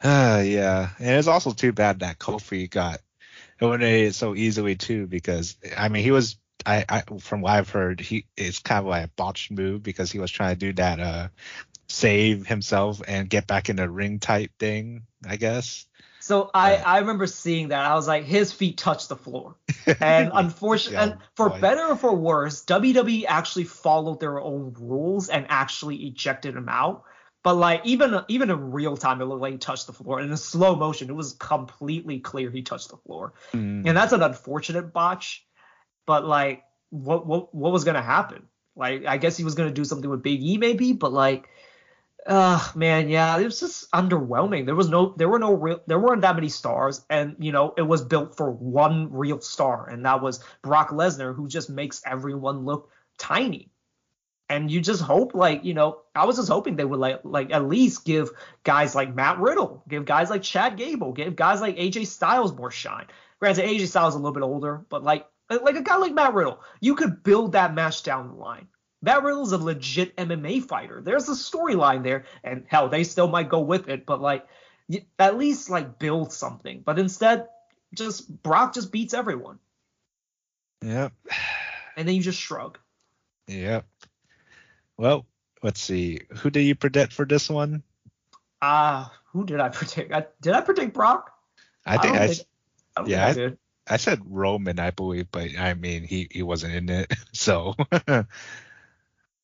[0.03, 2.99] Uh, yeah, and it's also too bad that Kofi got
[3.61, 7.99] eliminated so easily too, because I mean he was I, I from what I've heard
[7.99, 10.99] he it's kind of like a botched move because he was trying to do that
[10.99, 11.27] uh
[11.87, 15.85] save himself and get back in the ring type thing, I guess.
[16.27, 16.83] So I Yeah.
[16.85, 17.85] I remember seeing that.
[17.85, 19.55] I was like, his feet touched the floor.
[20.01, 21.61] And unfortunately, Yeah, and for boy.
[21.61, 27.03] better or for worse, WWE actually followed their own rules and actually ejected him out.
[27.43, 30.19] But like even even in real time, it looked like he touched the floor.
[30.19, 33.33] And in slow motion, it was completely clear he touched the floor.
[33.53, 35.45] Mm, and that's an unfortunate botch.
[36.05, 38.47] But like, what what what was gonna happen?
[38.75, 41.47] Like, I guess he was gonna do something with Big E maybe, but like,
[42.27, 44.65] uh man, yeah, it was just underwhelming.
[44.65, 47.73] There was no, there were no real, there weren't that many stars, and you know,
[47.77, 52.01] it was built for one real star, and that was Brock Lesnar, who just makes
[52.05, 53.71] everyone look tiny.
[54.49, 57.51] And you just hope, like, you know, I was just hoping they would like, like
[57.51, 58.29] at least give
[58.63, 62.71] guys like Matt Riddle, give guys like Chad Gable, give guys like AJ Styles more
[62.71, 63.07] shine.
[63.39, 66.33] Granted, AJ Styles is a little bit older, but like, like a guy like Matt
[66.33, 68.67] Riddle, you could build that match down the line.
[69.01, 71.01] Matt Riddle's a legit MMA fighter.
[71.01, 74.47] There's a storyline there, and hell, they still might go with it, but like,
[75.19, 76.81] at least like build something.
[76.83, 77.47] But instead,
[77.93, 79.59] just Brock just beats everyone,
[80.83, 81.13] Yep.
[81.95, 82.77] and then you just shrug.
[83.47, 83.85] Yep.
[84.97, 85.25] Well,
[85.63, 86.21] let's see.
[86.39, 87.83] Who do you predict for this one?
[88.61, 90.11] Ah, who did I predict?
[90.11, 91.31] I, did I predict Brock?
[91.85, 92.47] I think don't I, think-
[92.97, 93.57] I yeah, I did.
[93.89, 97.75] I said Roman, I believe, but I mean he he wasn't in it, so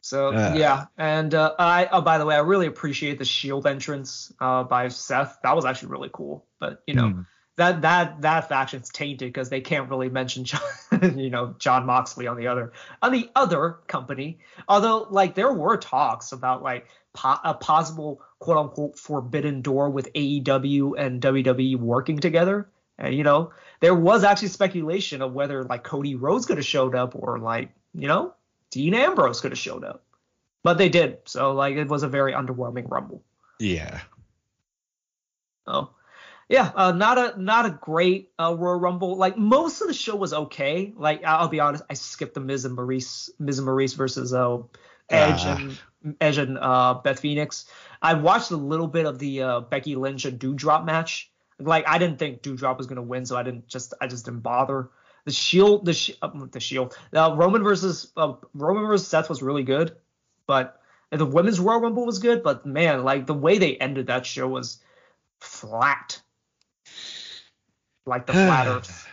[0.04, 0.54] So Uh.
[0.58, 4.64] yeah, and uh, I oh by the way, I really appreciate the Shield entrance uh,
[4.64, 5.40] by Seth.
[5.44, 6.46] That was actually really cool.
[6.60, 7.22] But you know Hmm.
[7.56, 12.28] that that that faction's tainted because they can't really mention John, you know Jon Moxley
[12.28, 14.40] on the other on the other company.
[14.68, 20.12] Although like there were talks about like po- a possible quote unquote forbidden door with
[20.14, 22.68] AEW and WWE working together.
[22.98, 26.94] And you know there was actually speculation of whether like Cody Rhodes could have showed
[26.94, 28.34] up or like you know
[28.74, 30.04] Dean Ambrose could have showed up.
[30.64, 31.20] But they did.
[31.26, 33.24] So like it was a very underwhelming rumble.
[33.60, 34.02] yeah.
[35.68, 35.91] Oh.
[36.50, 39.16] Yeah, uh, not a not a great uh, Royal Rumble.
[39.16, 40.94] Like most of the show was okay.
[40.95, 44.58] Like I'll be honest, I skipped the Miz and Maryse Miz and Maryse versus uh
[45.10, 45.58] Edge uh.
[45.58, 47.66] and Edge and uh, Beth Phoenix.
[48.02, 51.32] I watched a little bit of the uh, Becky Lynch and Doudrop match.
[51.60, 54.41] Like I didn't think Doudrop was gonna win, so I didn't just I just didn't
[54.41, 54.90] bother.
[55.26, 59.64] The Shield, the uh, the Shield, uh, Roman versus uh, Roman versus Seth was really
[59.64, 59.95] good,
[60.48, 60.82] but
[61.12, 62.44] the women's Royal Rumble was good.
[62.44, 64.80] But man, like the way they ended that show was
[65.40, 66.22] flat,
[68.06, 69.08] like the flat Earth.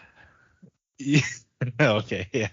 [0.99, 1.21] yeah.
[1.81, 2.49] okay, yeah.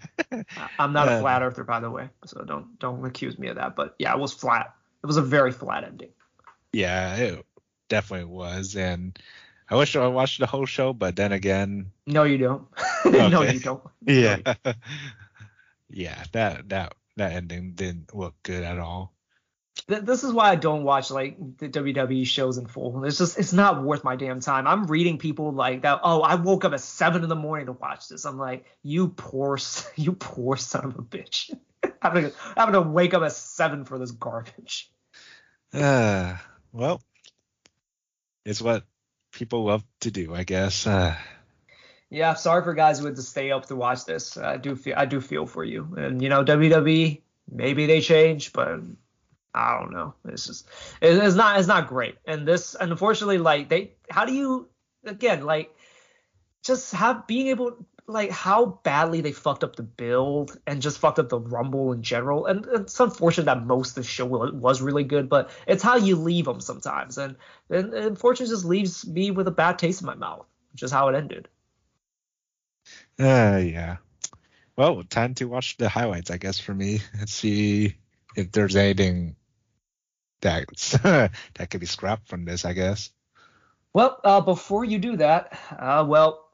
[0.78, 3.76] I'm not a flat earther, by the way, so don't don't accuse me of that.
[3.76, 4.74] But yeah, it was flat.
[5.04, 6.10] It was a very flat ending.
[6.74, 7.46] Yeah, it
[7.88, 9.18] definitely was, and
[9.70, 11.92] I wish I watched the whole show, but then again.
[12.06, 12.68] No, you don't.
[13.06, 13.84] no, you don't.
[14.06, 14.38] Yeah.
[15.90, 19.14] yeah, that that that ending didn't look good at all.
[19.88, 23.04] This is why I don't watch like the WWE shows in full.
[23.04, 24.66] It's just it's not worth my damn time.
[24.68, 26.00] I'm reading people like that.
[26.04, 28.26] Oh, I woke up at seven in the morning to watch this.
[28.26, 29.58] I'm like, you poor,
[29.96, 31.54] you poor son of a bitch.
[32.02, 34.90] having to, having to wake up at seven for this garbage.
[35.74, 36.38] Uh,
[36.72, 37.02] well,
[38.46, 38.84] it's what
[39.38, 40.88] people love to do, I guess.
[40.88, 41.16] Uh,
[42.10, 44.36] yeah, sorry for guys who had to stay up to watch this.
[44.36, 45.96] I do feel I do feel for you.
[45.96, 48.80] And you know, WWE, maybe they change, but
[49.54, 50.16] I don't know.
[50.26, 50.64] This is
[51.02, 52.18] it's not it's not great.
[52.26, 54.68] And this unfortunately like they how do you
[55.06, 55.74] again like
[56.64, 61.20] just have being able like how badly they fucked up the build and just fucked
[61.20, 62.46] up the rumble in general.
[62.46, 66.16] And, it's unfortunate that most of the show was really good, but it's how you
[66.16, 67.18] leave them sometimes.
[67.18, 67.36] And,
[67.70, 70.92] and, and unfortunately just leaves me with a bad taste in my mouth, which is
[70.92, 71.50] how it ended.
[73.20, 73.98] Uh, yeah.
[74.78, 77.96] Well, time to watch the highlights, I guess, for me and see
[78.38, 79.36] if there's anything
[80.40, 83.10] that's that could be scrapped from this, I guess.
[83.92, 86.47] Well, uh, before you do that, uh, well,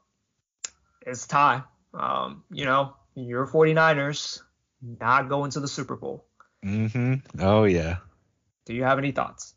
[1.06, 1.64] it's time.
[1.92, 4.42] Um, you know, your 49ers
[4.82, 6.26] not going to the Super Bowl.
[6.64, 7.40] Mm-hmm.
[7.40, 7.98] Oh yeah.
[8.66, 9.54] Do you have any thoughts?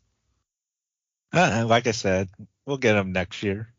[1.32, 2.28] Uh, like I said,
[2.66, 3.72] we'll get them next year.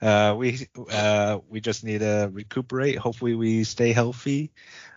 [0.00, 2.98] Uh, we uh, we just need to recuperate.
[2.98, 4.52] Hopefully, we stay healthy.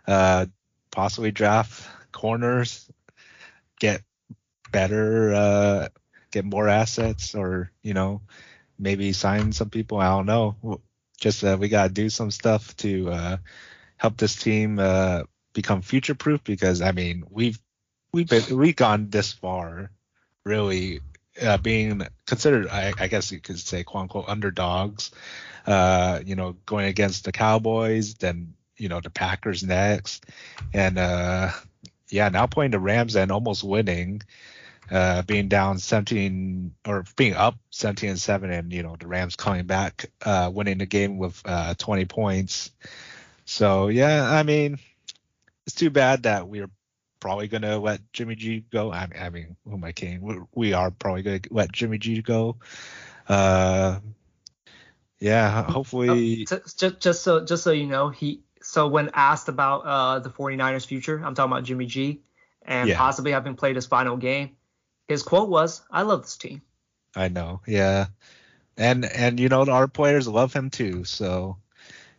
[0.08, 0.46] Uh,
[0.92, 2.90] possibly draft corners,
[3.80, 4.02] get
[4.72, 5.88] better, uh,
[6.32, 8.22] get more assets, or you know,
[8.78, 9.98] maybe sign some people.
[9.98, 10.82] I don't know
[11.22, 13.38] just uh, we got to do some stuff to uh,
[13.96, 15.24] help this team uh,
[15.54, 17.60] become future proof because I mean we've
[18.12, 19.92] we've been we've gone this far
[20.44, 21.00] really
[21.42, 25.12] uh, being considered I, I, guess you could say quote unquote underdogs
[25.66, 30.26] uh, you know going against the Cowboys then you know the Packers next.
[30.74, 31.52] And uh,
[32.10, 34.24] yeah now playing the Rams and almost winning
[34.92, 39.38] uh, being down 17 or being up 17 and 7 and you know the Rams
[39.38, 42.72] coming back uh, winning the game with uh, 20 points.
[43.46, 44.80] So yeah, I mean
[45.66, 46.70] it's too bad that we're
[47.22, 48.92] probably going to let Jimmy G go.
[48.92, 50.48] I mean, I mean who am I kidding?
[50.54, 52.58] We are probably going to let Jimmy G go.
[53.30, 54.00] Uh,
[55.20, 56.46] yeah, hopefully.
[56.52, 60.30] Oh, just, just so just so you know, he so when asked about uh, the
[60.30, 62.22] 49ers future, I'm talking about Jimmy G
[62.64, 62.98] and yeah.
[62.98, 64.58] possibly having played his final game
[65.12, 66.62] his quote was, "I love this team."
[67.16, 68.08] I know, yeah,
[68.78, 71.04] and and you know our players love him too.
[71.04, 71.58] So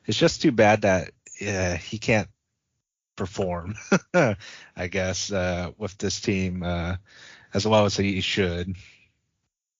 [0.06, 1.10] it's just too bad that
[1.40, 2.28] yeah, he can't
[3.16, 3.74] perform.
[4.14, 6.97] I guess uh, with this team uh,
[7.55, 8.77] as well as he should.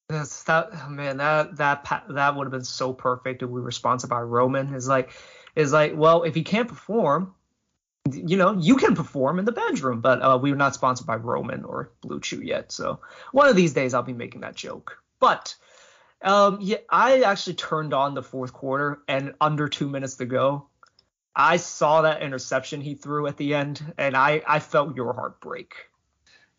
[0.09, 1.19] That's that man.
[1.19, 4.75] That that that would have been so perfect if we were sponsored by Roman.
[4.75, 5.11] Is like,
[5.57, 7.35] is like, well, if he can't perform,
[8.11, 11.65] you know, you can perform in the bedroom, but uh, we're not sponsored by Roman
[11.65, 12.73] or BlueChew yet.
[12.73, 13.01] So
[13.31, 14.99] one of these days I'll be making that joke.
[15.21, 15.55] But
[16.21, 20.69] um, yeah, I actually turned on the fourth quarter, and under two minutes to go,
[21.35, 25.41] I saw that interception he threw at the end, and I I felt your heart
[25.41, 25.75] break.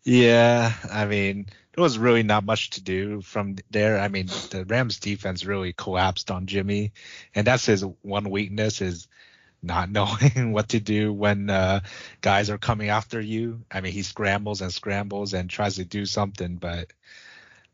[0.02, 3.98] Yeah, I mean, there was really not much to do from there.
[3.98, 6.92] I mean, the Rams defense really collapsed on Jimmy,
[7.34, 9.08] and that's his one weakness is
[9.64, 11.80] not knowing what to do when uh,
[12.20, 13.62] guys are coming after you.
[13.70, 16.92] I mean, he scrambles and scrambles and tries to do something, but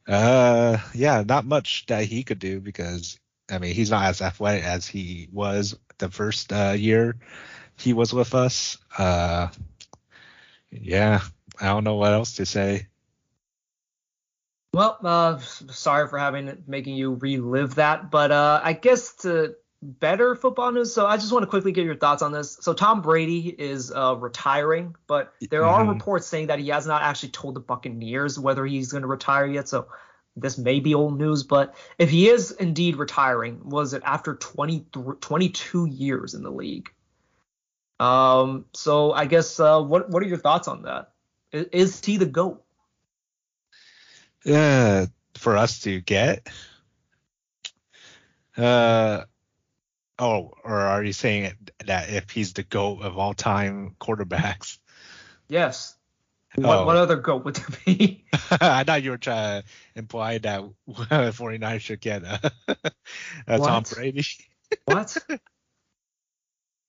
[0.07, 3.19] uh, yeah, not much that he could do because
[3.51, 7.17] I mean, he's not as athletic as he was the first uh, year
[7.81, 8.79] he was with us.
[8.97, 9.49] Uh,
[10.71, 11.21] yeah,
[11.61, 12.87] I don't know what else to say.
[14.73, 20.35] Well, uh, sorry for having making you relive that, but uh, I guess to better
[20.35, 20.93] football news.
[20.93, 22.59] So I just want to quickly get your thoughts on this.
[22.61, 25.89] So Tom Brady is uh, retiring, but there mm-hmm.
[25.89, 29.09] are reports saying that he has not actually told the Buccaneers whether he's going to
[29.09, 29.69] retire yet.
[29.69, 29.89] So
[30.37, 34.87] this may be old news, but if he is indeed retiring, was it after 20,
[35.21, 36.91] 22 years in the league?
[37.99, 41.13] Um, so I guess uh, what what are your thoughts on that?
[41.53, 42.65] Is, is he the goat?
[44.47, 46.49] Uh, for us to get.
[48.57, 49.25] Uh,
[50.21, 51.53] oh, or are you saying
[51.87, 54.79] that if he's the goat of all time quarterbacks?
[55.49, 55.97] Yes.
[56.55, 56.87] What, oh.
[56.87, 58.25] what other goat would there be?
[58.51, 60.65] I thought you were trying to imply that
[61.35, 62.39] 49 should get uh,
[63.49, 64.25] uh, Tom Brady.
[64.85, 65.17] what?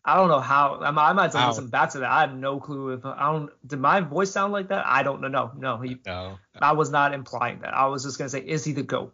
[0.03, 0.79] I don't know how.
[0.81, 2.11] I might, I might have to listen back to that.
[2.11, 3.51] I have no clue if I don't.
[3.65, 4.83] Did my voice sound like that?
[4.87, 5.27] I don't know.
[5.27, 5.77] No, no.
[5.77, 6.39] He, no.
[6.59, 7.75] I was not implying that.
[7.75, 9.13] I was just gonna say, is he the goat?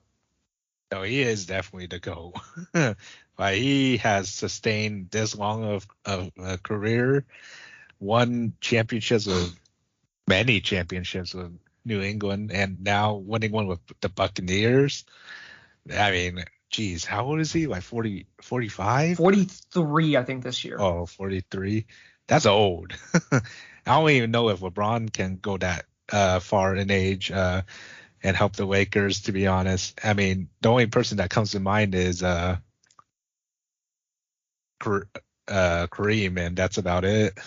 [0.90, 2.36] No, he is definitely the goat.
[3.38, 7.26] Like he has sustained this long of, of a career,
[8.00, 9.58] won championships with
[10.28, 15.06] many championships with New England, and now winning one with the Buccaneers.
[15.94, 17.68] I mean, geez, how old is he?
[17.68, 19.18] Like 40, 45?
[19.18, 20.78] 43, I think, this year.
[20.80, 21.86] Oh, 43.
[22.28, 22.94] That's old.
[23.32, 23.42] I
[23.86, 27.62] don't even know if LeBron can go that uh, far in age uh,
[28.22, 30.00] and help the Lakers, to be honest.
[30.04, 32.58] I mean, the only person that comes to mind is uh,
[34.86, 37.38] uh, Kareem, and that's about it.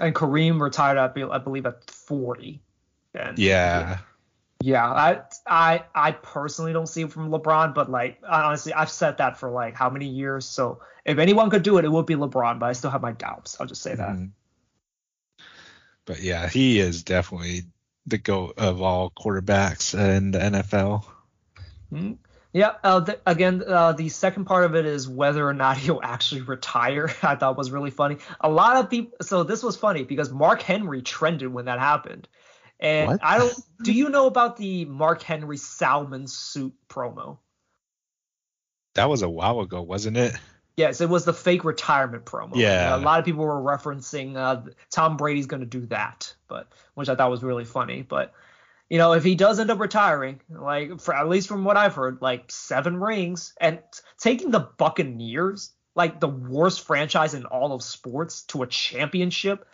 [0.00, 2.60] And Kareem retired, I believe, at 40.
[3.14, 3.98] And, yeah.
[4.60, 9.18] Yeah, I I I personally don't see it from LeBron, but like honestly, I've said
[9.18, 10.46] that for like how many years.
[10.46, 13.12] So if anyone could do it, it would be LeBron, but I still have my
[13.12, 13.60] doubts.
[13.60, 14.10] I'll just say that.
[14.10, 15.44] Mm-hmm.
[16.06, 17.62] But yeah, he is definitely
[18.06, 21.04] the goat of all quarterbacks in the NFL.
[21.92, 22.14] Mm-hmm.
[22.58, 22.74] Yeah.
[22.82, 26.40] Uh, th- again, uh, the second part of it is whether or not he'll actually
[26.42, 27.08] retire.
[27.22, 28.18] I thought was really funny.
[28.40, 29.16] A lot of people.
[29.22, 32.26] So this was funny because Mark Henry trended when that happened.
[32.80, 33.20] And what?
[33.22, 33.54] I don't.
[33.84, 37.38] do you know about the Mark Henry Salmon suit promo?
[38.94, 40.34] That was a while ago, wasn't it?
[40.76, 42.56] Yes, it was the fake retirement promo.
[42.56, 42.96] Yeah.
[42.96, 47.08] a lot of people were referencing uh, Tom Brady's going to do that, but which
[47.08, 48.02] I thought was really funny.
[48.02, 48.32] But
[48.88, 51.94] you know, if he does end up retiring, like for at least from what I've
[51.94, 53.80] heard, like seven rings and
[54.18, 59.66] taking the Buccaneers, like the worst franchise in all of sports, to a championship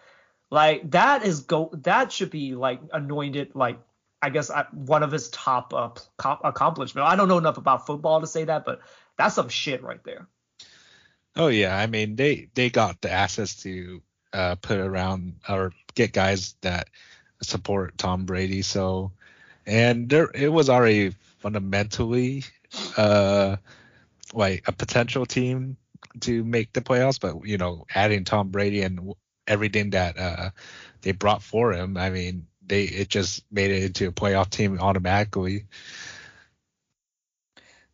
[0.55, 3.77] like that is go that should be like anointed like
[4.23, 5.91] I guess I, one of his top uh,
[6.45, 7.07] accomplishments.
[7.11, 8.81] I don't know enough about football to say that, but
[9.19, 10.29] that's some shit right there.
[11.35, 14.01] Oh yeah, I mean they they got the assets to
[14.33, 16.89] uh, put around or get guys that
[17.43, 18.63] support Tom Brady.
[18.63, 19.13] So
[19.67, 22.45] and there it was already fundamentally
[22.97, 23.57] uh
[24.33, 25.77] like a potential team
[26.21, 29.15] to make the playoffs, but you know adding Tom Brady and
[29.47, 30.51] everything that uh,
[31.03, 31.97] they brought for him.
[31.97, 35.67] I mean, they it just made it into a playoff team automatically.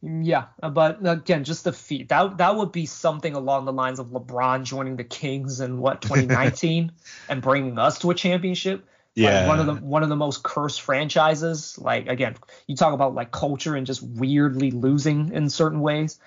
[0.02, 4.08] Yeah, but again, just the feat that that would be something along the lines of
[4.08, 6.92] LeBron joining the Kings in what 2019
[7.28, 8.86] and bringing us to a championship.
[9.14, 11.78] Yeah, like one of the one of the most cursed franchises.
[11.78, 16.18] Like again, you talk about like culture and just weirdly losing in certain ways.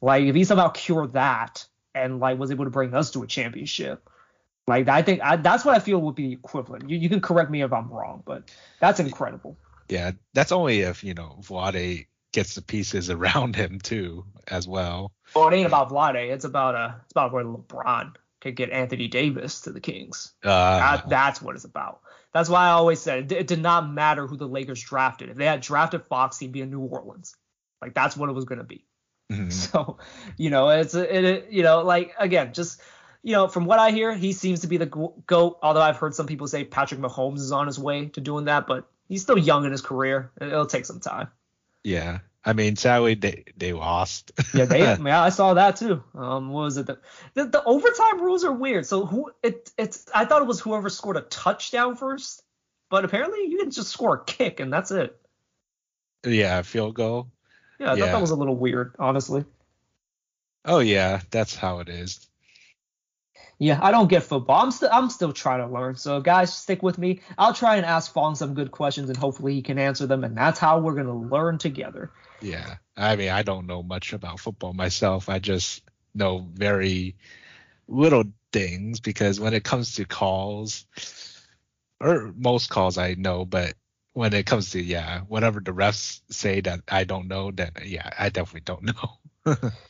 [0.00, 3.26] Like if he somehow cured that and like was able to bring us to a
[3.26, 4.08] championship,
[4.68, 6.88] like I think I, that's what I feel would be equivalent.
[6.88, 8.50] You, you can correct me if I'm wrong, but
[8.80, 9.56] that's incredible.
[9.88, 15.12] Yeah, that's only if you know Vlade gets the pieces around him too, as well.
[15.34, 16.30] Well, it ain't about Vlade.
[16.30, 20.32] It's about uh, it's about where LeBron could get Anthony Davis to the Kings.
[20.44, 22.00] Uh, that, that's what it's about.
[22.32, 25.30] That's why I always said it, it did not matter who the Lakers drafted.
[25.30, 27.34] If they had drafted Fox, he'd be in New Orleans.
[27.80, 28.84] Like that's what it was gonna be.
[29.32, 29.50] Mm-hmm.
[29.50, 29.98] So,
[30.36, 32.80] you know, it's it, it you know like again just
[33.22, 35.58] you know, from what I hear, he seems to be the goat.
[35.62, 38.66] Although I've heard some people say Patrick Mahomes is on his way to doing that,
[38.66, 40.30] but he's still young in his career.
[40.40, 41.28] It'll take some time.
[41.82, 44.32] Yeah, I mean, sadly they they lost.
[44.54, 46.02] yeah, they yeah, I saw that too.
[46.14, 46.86] Um, what was it?
[46.86, 46.98] The,
[47.34, 48.86] the, the overtime rules are weird.
[48.86, 52.42] So who it it's I thought it was whoever scored a touchdown first,
[52.88, 55.14] but apparently you can just score a kick and that's it.
[56.26, 57.28] Yeah, field goal.
[57.78, 58.04] Yeah, I yeah.
[58.06, 59.44] thought that was a little weird, honestly.
[60.64, 62.27] Oh yeah, that's how it is
[63.58, 64.62] yeah, I don't get football.
[64.62, 65.96] I'm still I'm still trying to learn.
[65.96, 67.20] So guys, stick with me.
[67.36, 70.36] I'll try and ask Fong some good questions and hopefully he can answer them and
[70.36, 72.12] that's how we're gonna learn together.
[72.40, 72.76] Yeah.
[72.96, 75.28] I mean I don't know much about football myself.
[75.28, 75.82] I just
[76.14, 77.16] know very
[77.88, 80.86] little things because when it comes to calls
[82.00, 83.74] or most calls I know, but
[84.12, 88.08] when it comes to yeah, whatever the refs say that I don't know, then yeah,
[88.16, 89.70] I definitely don't know.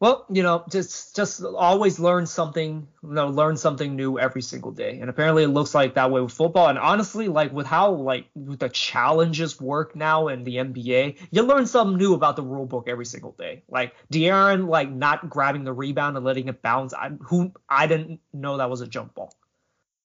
[0.00, 4.70] Well, you know, just just always learn something, you know, learn something new every single
[4.70, 5.00] day.
[5.00, 6.68] And apparently it looks like that way with football.
[6.68, 11.42] And honestly, like with how like with the challenges work now in the NBA, you
[11.42, 13.64] learn something new about the rule book every single day.
[13.68, 16.94] Like De'Aaron like not grabbing the rebound and letting it bounce.
[16.94, 19.34] I who I didn't know that was a jump ball.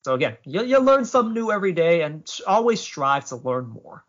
[0.04, 4.04] So again, you, you learn something new every day, and always strive to learn more.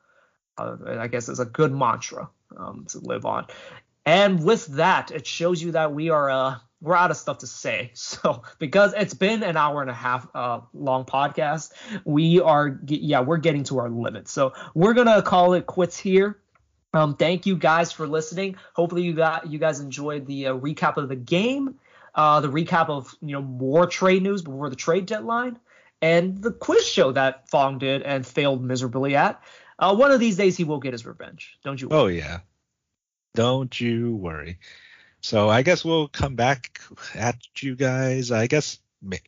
[0.56, 3.46] Uh, I guess is a good mantra um, to live on.
[4.06, 7.46] And with that, it shows you that we are uh, we're out of stuff to
[7.46, 7.90] say.
[8.14, 11.72] So because it's been an hour and a half uh, long podcast,
[12.04, 14.28] we are yeah we're getting to our limit.
[14.28, 16.38] So we're gonna call it quits here.
[16.92, 18.56] Um, thank you guys for listening.
[18.74, 21.76] Hopefully you got you guys enjoyed the uh, recap of the game,
[22.14, 25.58] uh, the recap of you know more trade news before the trade deadline,
[26.00, 29.42] and the quiz show that Fong did and failed miserably at.
[29.78, 31.58] Uh, one of these days he will get his revenge.
[31.64, 31.88] Don't you?
[31.90, 32.40] Oh yeah,
[33.34, 34.58] don't you worry.
[35.20, 36.80] So I guess we'll come back
[37.14, 38.30] at you guys.
[38.30, 38.78] I guess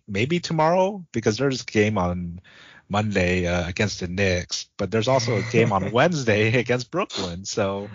[0.07, 2.41] maybe tomorrow because there's a game on
[2.89, 7.45] Monday uh, against the Knicks, but there's also a game on Wednesday against Brooklyn.
[7.45, 7.89] So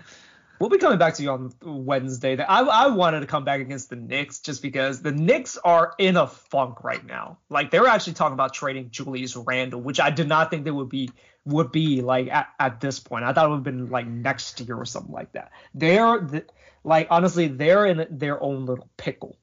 [0.62, 2.40] we'll be coming back to you on Wednesday.
[2.40, 6.18] I, I wanted to come back against the Knicks just because the Knicks are in
[6.18, 7.40] a funk right now.
[7.50, 10.90] Like they're actually talking about trading Julius Randle, which I did not think they would
[10.90, 11.10] be
[11.46, 13.26] would be like at, at this point.
[13.26, 15.52] I thought it would have been like next year or something like that.
[15.74, 16.46] They're the,
[16.84, 19.40] like honestly, they're in their own little pickle.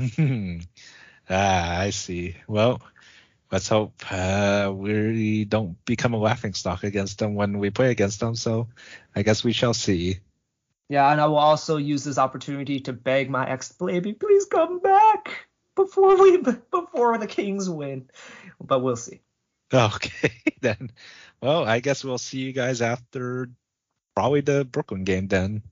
[1.30, 2.34] ah, I see.
[2.48, 2.82] Well,
[3.50, 8.20] let's hope uh, we don't become a laughing stock against them when we play against
[8.20, 8.34] them.
[8.34, 8.68] So
[9.14, 10.20] I guess we shall see.
[10.88, 14.80] Yeah, and I will also use this opportunity to beg my ex baby, please come
[14.80, 18.08] back before we before the Kings win.
[18.60, 19.20] But we'll see.
[19.72, 20.90] Okay, then.
[21.42, 23.50] Well, I guess we'll see you guys after
[24.14, 25.62] probably the Brooklyn game then.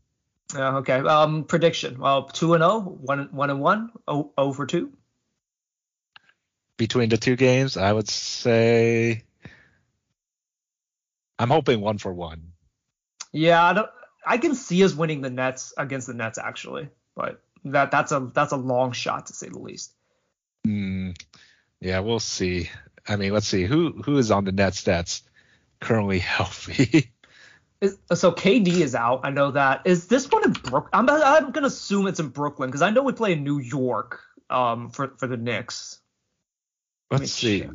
[0.54, 0.98] Uh, okay.
[0.98, 1.98] Um, prediction.
[1.98, 4.92] Well, two and zero, oh, one one and one, oh, over two
[6.76, 9.24] between the two games, I would say
[11.38, 12.52] I'm hoping one for one.
[13.32, 13.90] Yeah, I, don't,
[14.26, 18.30] I can see us winning the Nets against the Nets actually, but that that's a
[18.32, 19.92] that's a long shot to say the least.
[20.66, 21.16] Mm,
[21.80, 22.70] yeah, we'll see.
[23.06, 25.22] I mean, let's see who who is on the Nets that's
[25.80, 27.10] currently healthy.
[27.80, 29.20] Is, so KD is out.
[29.24, 29.82] I know that.
[29.84, 30.90] Is this one in Brooklyn?
[30.94, 34.20] I'm I'm gonna assume it's in Brooklyn because I know we play in New York
[34.48, 36.00] um for for the Knicks.
[37.10, 37.60] Let's see.
[37.60, 37.70] Check.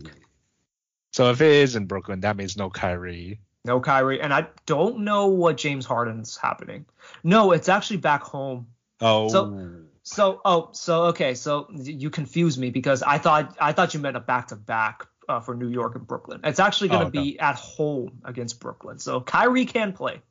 [1.13, 3.39] So if it is in Brooklyn, that means no Kyrie.
[3.63, 6.85] No Kyrie, and I don't know what James Harden's happening.
[7.23, 8.67] No, it's actually back home.
[8.99, 9.29] Oh.
[9.29, 13.99] So so oh so okay so you confused me because I thought I thought you
[13.99, 15.05] meant a back to back
[15.45, 16.41] for New York and Brooklyn.
[16.43, 18.99] It's actually going to oh, be at home against Brooklyn.
[18.99, 20.21] So Kyrie can play.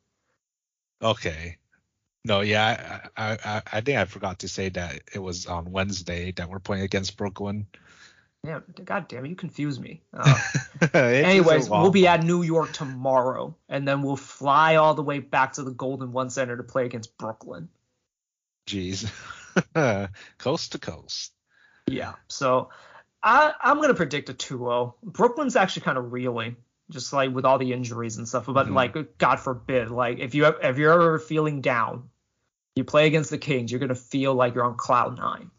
[1.01, 1.57] Okay.
[2.25, 6.33] No, yeah, I, I I think I forgot to say that it was on Wednesday
[6.33, 7.67] that we're playing against Brooklyn.
[8.43, 10.03] Yeah, God damn it, you confuse me.
[10.95, 15.19] Uh, anyways, we'll be at New York tomorrow, and then we'll fly all the way
[15.19, 17.69] back to the Golden One Center to play against Brooklyn.
[18.67, 19.11] Jeez,
[20.39, 21.35] coast to coast.
[21.87, 22.71] Yeah, so
[23.23, 24.95] I, I'm gonna predict a 2-0.
[25.03, 26.57] Brooklyn's actually kind of reeling,
[26.89, 28.47] just like with all the injuries and stuff.
[28.47, 28.75] But mm-hmm.
[28.75, 32.09] like, God forbid, like if you if you're ever feeling down,
[32.75, 35.51] you play against the Kings, you're gonna feel like you're on cloud nine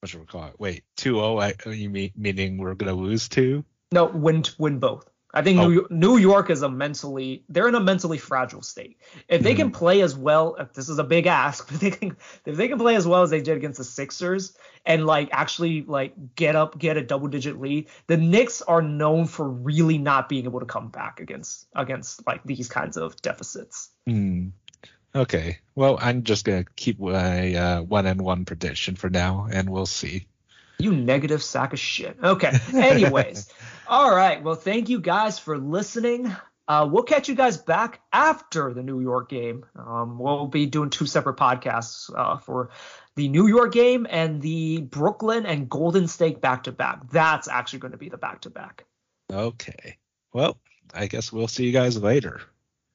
[0.00, 0.54] what should we call it?
[0.58, 1.78] Wait, 2-0.
[1.78, 3.64] you mean meaning we're gonna lose two?
[3.92, 5.08] No, win win both.
[5.34, 5.68] I think oh.
[5.68, 8.98] New, New York is a mentally they're in a mentally fragile state.
[9.28, 9.58] If they mm-hmm.
[9.58, 12.16] can play as well, this is a big ask, but they can
[12.46, 14.56] if they can play as well as they did against the Sixers
[14.86, 19.26] and like actually like get up, get a double digit lead, the Knicks are known
[19.26, 23.90] for really not being able to come back against against like these kinds of deficits.
[24.08, 24.52] Mm.
[25.14, 25.58] Okay.
[25.74, 29.86] Well, I'm just gonna keep my uh, one and one prediction for now, and we'll
[29.86, 30.26] see.
[30.78, 32.16] You negative sack of shit.
[32.22, 32.52] Okay.
[32.72, 33.52] Anyways,
[33.88, 34.42] all right.
[34.42, 36.34] Well, thank you guys for listening.
[36.68, 39.64] Uh, we'll catch you guys back after the New York game.
[39.74, 42.68] Um, we'll be doing two separate podcasts uh, for
[43.14, 47.10] the New York game and the Brooklyn and Golden State back to back.
[47.10, 48.84] That's actually going to be the back to back.
[49.32, 49.96] Okay.
[50.34, 50.58] Well,
[50.92, 52.42] I guess we'll see you guys later.